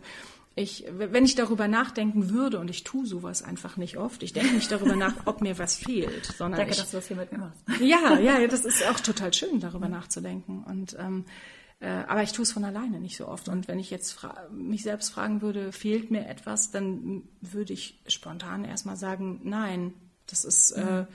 ich, 0.55 0.85
wenn 0.89 1.23
ich 1.23 1.35
darüber 1.35 1.67
nachdenken 1.67 2.31
würde, 2.31 2.59
und 2.59 2.69
ich 2.69 2.83
tue 2.83 3.05
sowas 3.05 3.43
einfach 3.43 3.77
nicht 3.77 3.97
oft, 3.97 4.23
ich 4.23 4.33
denke 4.33 4.55
nicht 4.55 4.71
darüber 4.71 4.95
nach, 4.95 5.13
ob 5.25 5.41
mir 5.41 5.59
was 5.59 5.75
fehlt, 5.75 6.25
sondern 6.25 6.59
Danke, 6.59 6.71
ich, 6.71 6.79
dass 6.79 6.91
du 6.91 6.97
das 6.97 7.07
hier 7.07 7.17
mit 7.17 7.31
mir 7.31 7.37
machst. 7.37 7.61
Ja, 7.79 8.17
ja, 8.19 8.45
das 8.47 8.65
ist 8.65 8.85
auch 8.87 8.99
total 8.99 9.33
schön, 9.33 9.59
darüber 9.59 9.87
nachzudenken. 9.87 10.63
Und 10.63 10.95
ähm, 10.99 11.25
äh, 11.25 11.66
aber 11.79 12.23
ich 12.23 12.31
tue 12.31 12.43
es 12.43 12.51
von 12.51 12.63
alleine 12.63 12.99
nicht 12.99 13.17
so 13.17 13.27
oft. 13.27 13.49
Und 13.49 13.67
wenn 13.67 13.79
ich 13.79 13.91
jetzt 13.91 14.19
mich 14.51 14.83
selbst 14.83 15.09
fragen 15.09 15.41
würde, 15.41 15.71
fehlt 15.71 16.09
mir 16.09 16.27
etwas, 16.27 16.71
dann 16.71 17.23
würde 17.41 17.73
ich 17.73 18.01
spontan 18.07 18.65
erstmal 18.65 18.95
sagen, 18.95 19.41
nein, 19.43 19.93
das 20.25 20.43
ist, 20.43 20.71
äh, 20.71 20.83
mhm. 20.83 21.07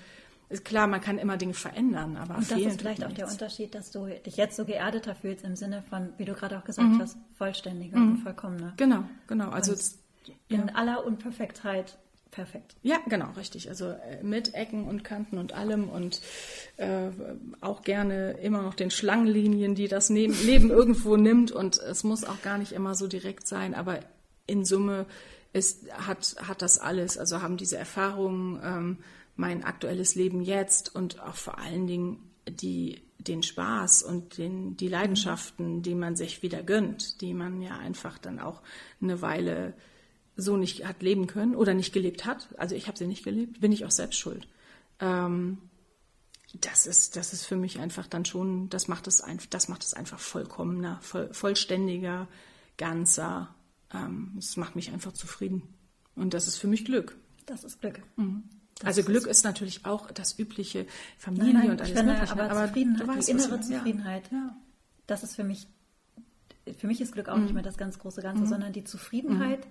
äh, 0.51 0.59
klar, 0.59 0.87
man 0.87 1.01
kann 1.01 1.19
immer 1.19 1.37
Dinge 1.37 1.55
verändern, 1.55 2.17
aber 2.17 2.37
Und 2.37 2.51
das 2.51 2.59
ist 2.59 2.81
vielleicht 2.81 3.05
auch 3.05 3.13
der 3.13 3.29
Unterschied, 3.29 3.75
dass 3.75 3.91
du 3.91 4.07
dich 4.07 4.37
jetzt 4.37 4.57
so 4.57 4.65
geerdeter 4.65 5.15
fühlst 5.15 5.45
im 5.45 5.57
Sinne 5.57 5.83
von, 5.83 6.13
wie 6.17 6.25
du 6.25 6.35
gerade 6.35 6.59
auch 6.59 6.65
gesagt 6.65 6.89
mhm. 6.89 7.01
hast, 7.01 7.17
vollständiger 7.35 7.99
mhm. 7.99 8.13
und 8.13 8.19
vollkommener. 8.19 8.75
Genau, 8.77 9.05
genau. 9.27 9.51
Also 9.51 9.75
in 10.49 10.71
aller 10.71 11.05
Unperfektheit 11.05 11.99
perfekt. 12.33 12.75
Ja, 12.83 12.99
genau, 13.07 13.31
richtig. 13.37 13.69
Also 13.69 13.91
äh, 13.91 14.23
mit 14.25 14.55
Ecken 14.55 14.89
und 14.89 15.05
Kanten 15.05 15.39
und 15.39 15.53
allem 15.53 15.89
und 15.89 16.21
äh, 16.79 17.11
auch 17.61 17.83
gerne 17.83 18.33
immer 18.43 18.63
noch 18.63 18.75
den 18.75 18.91
Schlangenlinien, 18.91 19.77
die 19.77 19.87
das 19.87 20.09
Leben 20.09 20.71
irgendwo 20.71 21.17
nimmt. 21.17 21.53
Und 21.53 21.79
es 21.79 22.03
muss 22.03 22.25
auch 22.25 22.43
gar 22.43 22.59
nicht 22.59 22.73
immer 22.73 22.97
so 22.97 23.07
direkt 23.07 23.47
sein, 23.47 23.75
aber 23.75 24.01
in 24.47 24.65
Summe 24.65 25.07
ist, 25.53 25.93
hat, 25.93 26.35
hat 26.43 26.63
das 26.63 26.79
alles. 26.79 27.19
Also 27.19 27.43
haben 27.43 27.57
diese 27.57 27.77
Erfahrungen, 27.79 28.61
ähm, 28.65 28.99
mein 29.37 29.65
aktuelles 29.65 30.15
Leben 30.15 30.43
jetzt 30.43 30.95
und 30.95 31.23
auch 31.23 31.37
vor 31.37 31.59
allen 31.59 31.87
Dingen 31.87 32.31
die, 32.49 33.03
den 33.19 33.43
Spaß 33.43 34.03
und 34.03 34.39
den, 34.39 34.77
die 34.77 34.89
Leidenschaften, 34.89 35.83
die 35.83 35.95
man 35.95 36.17
sich 36.17 36.43
wieder 36.43 36.63
gönnt, 36.63 37.21
die 37.21 37.35
man 37.35 37.61
ja 37.63 37.79
einfach 37.79 38.19
dann 38.19 38.41
auch 38.41 38.63
eine 39.01 39.23
Weile 39.23 39.75
so 40.37 40.57
nicht 40.57 40.87
hat 40.87 41.03
leben 41.03 41.27
können 41.27 41.55
oder 41.55 41.75
nicht 41.75 41.93
gelebt 41.93 42.25
hat. 42.25 42.49
Also 42.59 42.75
ich 42.75 42.89
habe 42.89 42.99
sie 42.99 43.07
nicht 43.07 43.25
gelebt, 43.25 43.61
bin 43.61 43.73
ich 43.73 43.85
auch 43.85 43.91
selbst 43.91 44.19
schuld. 44.19 44.49
Ähm, 45.01 45.59
das 46.61 46.87
ist, 46.87 47.17
das 47.17 47.33
ist 47.33 47.47
für 47.47 47.57
mich 47.57 47.81
einfach 47.81 48.07
dann 48.07 48.25
schon, 48.25 48.69
das 48.69 48.89
macht 48.89 49.07
es 49.07 49.21
einfach, 49.21 49.47
das 49.47 49.69
macht 49.69 49.85
es 49.85 49.95
einfach 49.95 50.19
vollkommener, 50.19 50.99
voll, 51.01 51.33
vollständiger, 51.33 52.29
ganzer. 52.77 53.55
Ähm, 53.93 54.37
es 54.39 54.57
macht 54.57 54.77
mich 54.77 54.93
einfach 54.93 55.13
zufrieden. 55.13 55.63
Und 56.15 56.35
das 56.35 56.47
ist 56.47 56.59
für 56.59 56.67
mich 56.67 56.85
Glück. 56.85 57.17
Das 57.47 57.65
ist 57.65 57.81
Glück. 57.81 58.03
Mhm. 58.17 58.45
Das 58.79 58.99
also 58.99 59.03
Glück 59.05 59.27
ist 59.27 59.45
natürlich 59.45 59.85
auch 59.85 60.11
das 60.11 60.39
übliche 60.39 60.87
Familie 61.17 61.55
nein, 61.55 61.63
nein, 61.63 61.71
und 61.71 61.81
alles 61.81 61.93
finde, 61.93 62.13
Mögliche. 62.13 62.33
Aber, 62.33 62.51
aber 62.51 62.67
Zufriedenheit, 62.67 63.09
weißt, 63.09 63.29
die 63.29 63.33
innere 63.33 63.61
Zufriedenheit, 63.61 64.33
ja. 64.33 64.57
das 65.07 65.23
ist 65.23 65.37
für 65.37 65.45
mich, 65.45 65.69
für 66.77 66.87
mich 66.87 67.01
ist 67.01 67.13
Glück 67.13 67.29
auch 67.29 67.37
mhm. 67.37 67.45
nicht 67.45 67.55
mehr 67.55 67.63
das 67.63 67.77
ganz 67.77 67.99
große 67.99 68.23
Ganze, 68.23 68.43
mhm. 68.43 68.49
sondern 68.49 68.73
die 68.73 68.85
Zufriedenheit, 68.85 69.67
mhm. 69.67 69.71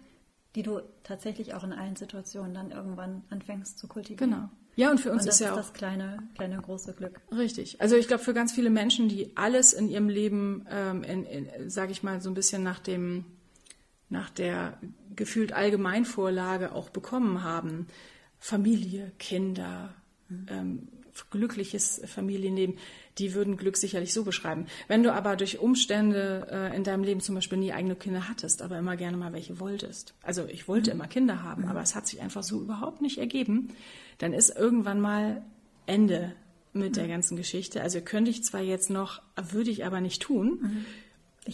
Die 0.56 0.64
du 0.64 0.82
tatsächlich 1.04 1.54
auch 1.54 1.64
in 1.64 1.74
allen 1.74 1.96
Situationen 1.96 2.54
dann 2.54 2.72
irgendwann 2.72 3.24
anfängst 3.30 3.80
zu 3.80 3.88
kultivieren. 3.88 4.32
Genau. 4.32 4.50
Ja, 4.76 4.90
und 4.90 5.00
für 5.00 5.12
uns 5.12 5.24
und 5.24 5.30
ist 5.30 5.40
ja 5.40 5.52
auch 5.52 5.58
das 5.58 5.74
kleine, 5.74 6.20
kleine 6.36 6.58
große 6.58 6.94
Glück. 6.94 7.20
Richtig. 7.32 7.82
Also 7.82 7.96
ich 7.98 8.08
glaube, 8.08 8.24
für 8.24 8.34
ganz 8.34 8.54
viele 8.54 8.70
Menschen, 8.70 9.10
die 9.10 9.36
alles 9.36 9.74
in 9.74 9.90
ihrem 9.90 10.10
Leben, 10.10 10.66
ähm, 10.70 11.04
in, 11.04 11.26
in, 11.26 11.70
sage 11.70 11.92
ich 11.92 12.04
mal, 12.04 12.22
so 12.22 12.30
ein 12.30 12.34
bisschen 12.34 12.64
nach 12.64 12.80
dem, 12.80 13.26
nach 14.10 14.30
der 14.30 14.78
gefühlt 15.16 15.52
Allgemeinvorlage 15.52 16.74
auch 16.74 16.90
bekommen 16.90 17.44
haben, 17.44 17.88
Familie, 18.40 19.12
Kinder, 19.20 19.94
mhm. 20.30 20.46
ähm, 20.50 20.88
glückliches 21.30 22.02
Familienleben, 22.06 22.78
die 23.18 23.34
würden 23.34 23.58
Glück 23.58 23.78
sicherlich 23.78 24.14
so 24.14 24.24
beschreiben. 24.24 24.66
Wenn 24.88 25.04
du 25.04 25.14
aber 25.14 25.36
durch 25.36 25.60
Umstände 25.60 26.48
äh, 26.50 26.76
in 26.76 26.84
deinem 26.84 27.04
Leben 27.04 27.22
zum 27.22 27.36
Beispiel 27.36 27.58
nie 27.58 27.74
eigene 27.74 27.96
Kinder 27.96 28.28
hattest, 28.30 28.62
aber 28.62 28.78
immer 28.78 28.96
gerne 28.96 29.18
mal 29.18 29.34
welche 29.34 29.60
wolltest. 29.60 30.14
Also 30.22 30.46
ich 30.46 30.68
wollte 30.68 30.92
mhm. 30.92 30.98
immer 30.98 31.08
Kinder 31.08 31.44
haben, 31.44 31.64
mhm. 31.64 31.70
aber 31.70 31.82
es 31.82 31.96
hat 31.96 32.08
sich 32.08 32.22
einfach 32.22 32.44
so 32.44 32.62
überhaupt 32.62 33.02
nicht 33.02 33.18
ergeben. 33.18 33.70
Dann 34.18 34.34
ist 34.34 34.50
irgendwann 34.56 35.02
mal 35.02 35.42
Ende 35.86 36.34
mit 36.74 36.92
mhm. 36.92 36.94
der 36.94 37.08
ganzen 37.08 37.36
Geschichte. 37.36 37.82
Also 37.82 38.02
könnte 38.02 38.32
ich 38.32 38.44
zwar 38.44 38.62
jetzt 38.62 38.90
noch, 38.90 39.22
würde 39.36 39.70
ich 39.70 39.86
aber 39.86 40.02
nicht 40.02 40.22
tun. 40.22 40.60
Mhm. 40.62 40.86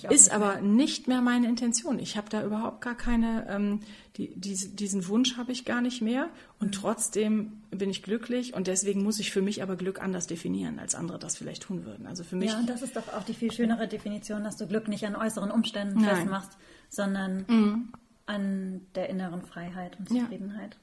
Ist 0.05 0.31
aber 0.31 0.61
nicht 0.61 1.07
mehr 1.07 1.21
meine 1.21 1.47
Intention. 1.47 1.99
Ich 1.99 2.17
habe 2.17 2.29
da 2.29 2.43
überhaupt 2.43 2.81
gar 2.81 2.95
keine, 2.95 3.47
ähm, 3.49 3.79
die, 4.17 4.33
diese, 4.35 4.69
diesen 4.69 5.07
Wunsch 5.07 5.37
habe 5.37 5.51
ich 5.51 5.65
gar 5.65 5.81
nicht 5.81 6.01
mehr. 6.01 6.29
Und 6.59 6.67
mhm. 6.67 6.71
trotzdem 6.71 7.61
bin 7.71 7.89
ich 7.89 8.03
glücklich 8.03 8.53
und 8.53 8.67
deswegen 8.67 9.03
muss 9.03 9.19
ich 9.19 9.31
für 9.31 9.41
mich 9.41 9.61
aber 9.61 9.75
Glück 9.75 10.01
anders 10.01 10.27
definieren, 10.27 10.79
als 10.79 10.95
andere 10.95 11.19
das 11.19 11.37
vielleicht 11.37 11.63
tun 11.63 11.85
würden. 11.85 12.07
Also 12.07 12.23
für 12.23 12.35
mich. 12.35 12.51
Ja, 12.51 12.59
und 12.59 12.69
das 12.69 12.81
ist 12.81 12.95
doch 12.95 13.07
auch 13.13 13.23
die 13.23 13.33
viel 13.33 13.51
schönere 13.51 13.87
Definition, 13.87 14.43
dass 14.43 14.57
du 14.57 14.67
Glück 14.67 14.87
nicht 14.87 15.05
an 15.05 15.15
äußeren 15.15 15.51
Umständen 15.51 16.01
Nein. 16.01 16.15
festmachst, 16.15 16.57
sondern 16.89 17.45
mhm. 17.47 17.89
an 18.25 18.81
der 18.95 19.09
inneren 19.09 19.41
Freiheit 19.41 19.97
und 19.99 20.09
Zufriedenheit. 20.09 20.77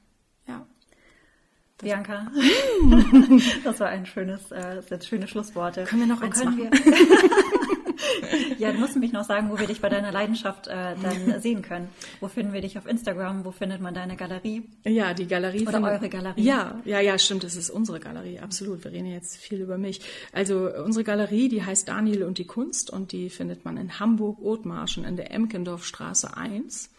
Ja. 0.47 0.53
ja. 0.53 0.65
Bianca, 1.77 2.31
das 3.65 3.81
war 3.81 3.89
ein 3.89 4.05
schönes, 4.05 4.49
äh, 4.51 4.81
jetzt 4.89 5.07
schöne 5.07 5.27
Schlussworte. 5.27 5.83
Können 5.83 6.07
wir 6.07 6.15
noch 6.15 6.21
eins 6.21 6.41
machen? 6.41 6.69
ja, 8.57 8.71
du 8.71 8.79
musst 8.79 8.95
mich 8.95 9.11
noch 9.11 9.23
sagen, 9.23 9.49
wo 9.49 9.59
wir 9.59 9.67
dich 9.67 9.81
bei 9.81 9.89
deiner 9.89 10.11
Leidenschaft 10.11 10.67
äh, 10.67 10.95
dann 11.01 11.39
sehen 11.41 11.61
können. 11.61 11.89
Wo 12.19 12.27
finden 12.27 12.53
wir 12.53 12.61
dich 12.61 12.77
auf 12.77 12.85
Instagram? 12.85 13.45
Wo 13.45 13.51
findet 13.51 13.81
man 13.81 13.93
deine 13.93 14.15
Galerie? 14.15 14.63
Ja, 14.83 15.13
die 15.13 15.27
Galerie. 15.27 15.67
Oder 15.67 15.81
eure 15.83 16.09
Galerie? 16.09 16.41
Ja, 16.41 16.79
ja, 16.85 16.99
ja, 16.99 17.17
stimmt. 17.17 17.43
Das 17.43 17.55
ist 17.55 17.69
unsere 17.69 17.99
Galerie. 17.99 18.39
Absolut. 18.39 18.83
Wir 18.83 18.91
reden 18.91 19.07
jetzt 19.07 19.37
viel 19.37 19.61
über 19.61 19.77
mich. 19.77 20.01
Also 20.31 20.69
unsere 20.83 21.03
Galerie, 21.03 21.49
die 21.49 21.63
heißt 21.63 21.87
Daniel 21.87 22.23
und 22.23 22.37
die 22.37 22.45
Kunst 22.45 22.89
und 22.89 23.11
die 23.11 23.29
findet 23.29 23.65
man 23.65 23.77
in 23.77 23.99
Hamburg-Othmarschen 23.99 25.05
in 25.05 25.15
der 25.15 25.31
Emkendorfstraße 25.31 26.35
1. 26.35 26.89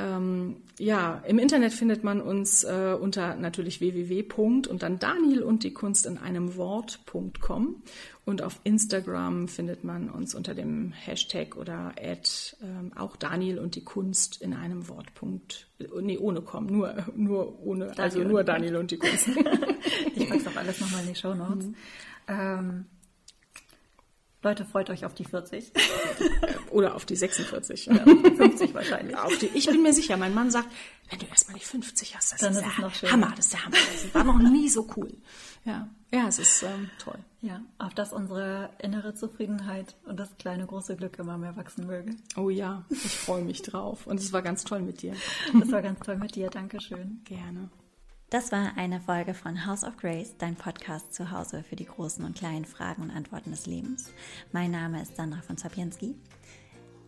Ähm, 0.00 0.56
ja, 0.78 1.22
im 1.26 1.38
Internet 1.38 1.74
findet 1.74 2.04
man 2.04 2.22
uns 2.22 2.64
äh, 2.64 2.96
unter 2.98 3.34
natürlich 3.34 3.80
www. 3.80 4.24
und 4.36 4.82
dann 4.82 4.98
Daniel 4.98 5.42
und 5.42 5.62
die 5.62 5.74
Kunst 5.74 6.06
in 6.06 6.16
einem 6.16 6.56
Wort.com 6.56 7.82
und 8.24 8.42
auf 8.42 8.60
Instagram 8.64 9.48
findet 9.48 9.84
man 9.84 10.08
uns 10.08 10.34
unter 10.34 10.54
dem 10.54 10.92
Hashtag 10.92 11.56
oder 11.56 11.92
Ad 12.00 12.30
ähm, 12.62 12.92
auch 12.96 13.16
Daniel 13.16 13.58
und 13.58 13.74
die 13.74 13.84
Kunst 13.84 14.40
in 14.40 14.54
einem 14.54 14.88
Wort. 14.88 15.12
Punkt, 15.14 15.66
nee, 16.00 16.16
ohne 16.16 16.40
com, 16.40 16.66
nur, 16.66 16.94
nur 17.14 17.60
ohne, 17.62 17.86
Daniel 17.86 18.00
also 18.00 18.20
nur 18.20 18.44
Daniel 18.44 18.76
und 18.76 18.90
die 18.90 18.98
Kunst. 18.98 19.28
ich 20.14 20.28
pack's 20.28 20.46
auch 20.46 20.56
alles 20.56 20.80
nochmal 20.80 21.02
in 21.02 21.08
die 21.08 21.14
Show 21.14 21.34
Notes. 21.34 21.66
Mhm. 21.66 21.74
Ähm, 22.28 22.84
Leute, 24.42 24.64
freut 24.64 24.88
euch 24.88 25.04
auf 25.04 25.14
die 25.14 25.24
40. 25.24 25.70
Oder 26.70 26.94
auf 26.94 27.04
die 27.04 27.16
46. 27.16 27.90
Oder 27.90 28.00
auf 28.06 28.22
die 28.22 28.36
50 28.36 28.74
wahrscheinlich. 28.74 29.16
Auf 29.16 29.36
die, 29.38 29.46
ich 29.48 29.66
bin 29.66 29.82
mir 29.82 29.92
sicher, 29.92 30.16
mein 30.16 30.32
Mann 30.32 30.50
sagt, 30.50 30.68
wenn 31.10 31.18
du 31.18 31.26
erstmal 31.26 31.58
die 31.58 31.64
50 31.64 32.16
hast, 32.16 32.32
das 32.32 32.40
Dann 32.40 32.52
ist, 32.52 32.58
ist 32.58 32.78
der 32.78 32.84
noch 32.84 33.12
Hammer, 33.12 33.32
das 33.36 33.46
ist 33.46 33.52
der 33.52 33.64
Hammer. 33.66 33.76
Das 33.76 34.14
war 34.14 34.24
noch 34.24 34.38
nie 34.38 34.70
so 34.70 34.88
cool. 34.96 35.12
Ja, 35.66 35.88
ja 36.10 36.28
es 36.28 36.38
ist 36.38 36.62
ähm, 36.62 36.88
toll. 36.98 37.18
Ja, 37.42 37.60
auf 37.78 37.92
dass 37.92 38.14
unsere 38.14 38.70
innere 38.78 39.14
Zufriedenheit 39.14 39.96
und 40.06 40.18
das 40.18 40.34
kleine 40.38 40.64
große 40.64 40.96
Glück 40.96 41.18
immer 41.18 41.36
mehr 41.36 41.56
wachsen 41.56 41.86
möge. 41.86 42.16
Oh 42.36 42.48
ja, 42.48 42.84
ich 42.88 43.16
freue 43.16 43.42
mich 43.42 43.60
drauf. 43.60 44.06
Und 44.06 44.20
es 44.20 44.32
war 44.32 44.40
ganz 44.40 44.64
toll 44.64 44.80
mit 44.80 45.02
dir. 45.02 45.14
Das 45.58 45.70
war 45.70 45.82
ganz 45.82 46.00
toll 46.00 46.16
mit 46.16 46.34
dir. 46.34 46.48
Dankeschön. 46.48 47.20
Gerne. 47.24 47.68
Das 48.30 48.52
war 48.52 48.76
eine 48.76 49.00
Folge 49.00 49.34
von 49.34 49.66
House 49.66 49.82
of 49.82 49.96
Grace, 49.96 50.36
dein 50.38 50.54
Podcast 50.54 51.12
zu 51.12 51.32
Hause 51.32 51.64
für 51.68 51.74
die 51.74 51.86
großen 51.86 52.24
und 52.24 52.36
kleinen 52.36 52.64
Fragen 52.64 53.02
und 53.02 53.10
Antworten 53.10 53.50
des 53.50 53.66
Lebens. 53.66 54.12
Mein 54.52 54.70
Name 54.70 55.02
ist 55.02 55.16
Sandra 55.16 55.42
von 55.42 55.56
Zapienski. 55.56 56.14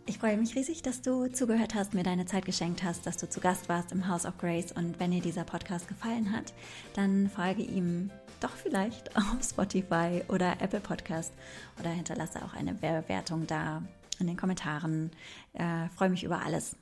Ich 0.05 0.17
freue 0.17 0.35
mich 0.35 0.53
riesig, 0.53 0.81
dass 0.81 1.01
du 1.01 1.27
zugehört 1.27 1.75
hast, 1.75 1.93
mir 1.93 2.03
deine 2.03 2.25
Zeit 2.25 2.43
geschenkt 2.43 2.83
hast, 2.83 3.05
dass 3.05 3.15
du 3.15 3.29
zu 3.29 3.39
Gast 3.39 3.69
warst 3.69 3.93
im 3.93 4.09
House 4.09 4.25
of 4.25 4.37
Grace. 4.37 4.73
Und 4.73 4.99
wenn 4.99 5.11
dir 5.11 5.21
dieser 5.21 5.45
Podcast 5.45 5.87
gefallen 5.87 6.33
hat, 6.33 6.53
dann 6.93 7.29
folge 7.29 7.63
ihm 7.63 8.11
doch 8.41 8.51
vielleicht 8.57 9.15
auf 9.15 9.41
Spotify 9.41 10.23
oder 10.27 10.59
Apple 10.59 10.81
Podcast 10.81 11.31
oder 11.79 11.91
hinterlasse 11.91 12.43
auch 12.43 12.53
eine 12.53 12.73
Bewertung 12.73 13.47
da 13.47 13.81
in 14.19 14.27
den 14.27 14.35
Kommentaren. 14.35 15.09
Äh, 15.53 15.87
freue 15.87 16.09
mich 16.09 16.25
über 16.25 16.43
alles, 16.43 16.75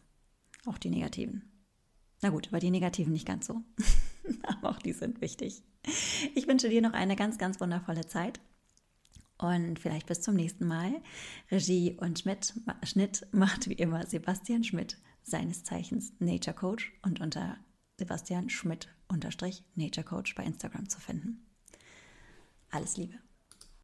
auch 0.65 0.79
die 0.79 0.89
negativen. 0.89 1.43
Na 2.23 2.29
gut, 2.29 2.47
über 2.47 2.59
die 2.59 2.71
negativen 2.71 3.13
nicht 3.13 3.27
ganz 3.27 3.45
so. 3.45 3.61
aber 4.43 4.69
auch 4.69 4.79
die 4.79 4.93
sind 4.93 5.21
wichtig. 5.21 5.63
Ich 6.35 6.47
wünsche 6.47 6.69
dir 6.69 6.81
noch 6.81 6.93
eine 6.93 7.15
ganz, 7.15 7.37
ganz 7.37 7.59
wundervolle 7.59 8.05
Zeit. 8.07 8.39
Und 9.37 9.79
vielleicht 9.79 10.05
bis 10.05 10.21
zum 10.21 10.35
nächsten 10.35 10.67
Mal. 10.67 11.01
Regie 11.49 11.97
und 11.99 12.19
Schmidt, 12.19 12.53
Schnitt 12.83 13.25
macht 13.31 13.67
wie 13.67 13.73
immer 13.73 14.05
Sebastian 14.05 14.63
Schmidt, 14.63 14.97
seines 15.23 15.63
Zeichens 15.63 16.13
Nature 16.19 16.55
Coach 16.55 16.93
und 17.01 17.21
unter 17.21 17.57
Sebastian 17.97 18.49
Schmidt 18.49 18.87
unterstrich 19.07 19.63
Nature 19.75 20.05
Coach 20.05 20.35
bei 20.35 20.43
Instagram 20.43 20.89
zu 20.89 20.99
finden. 20.99 21.45
Alles 22.69 22.97
Liebe. 22.97 23.15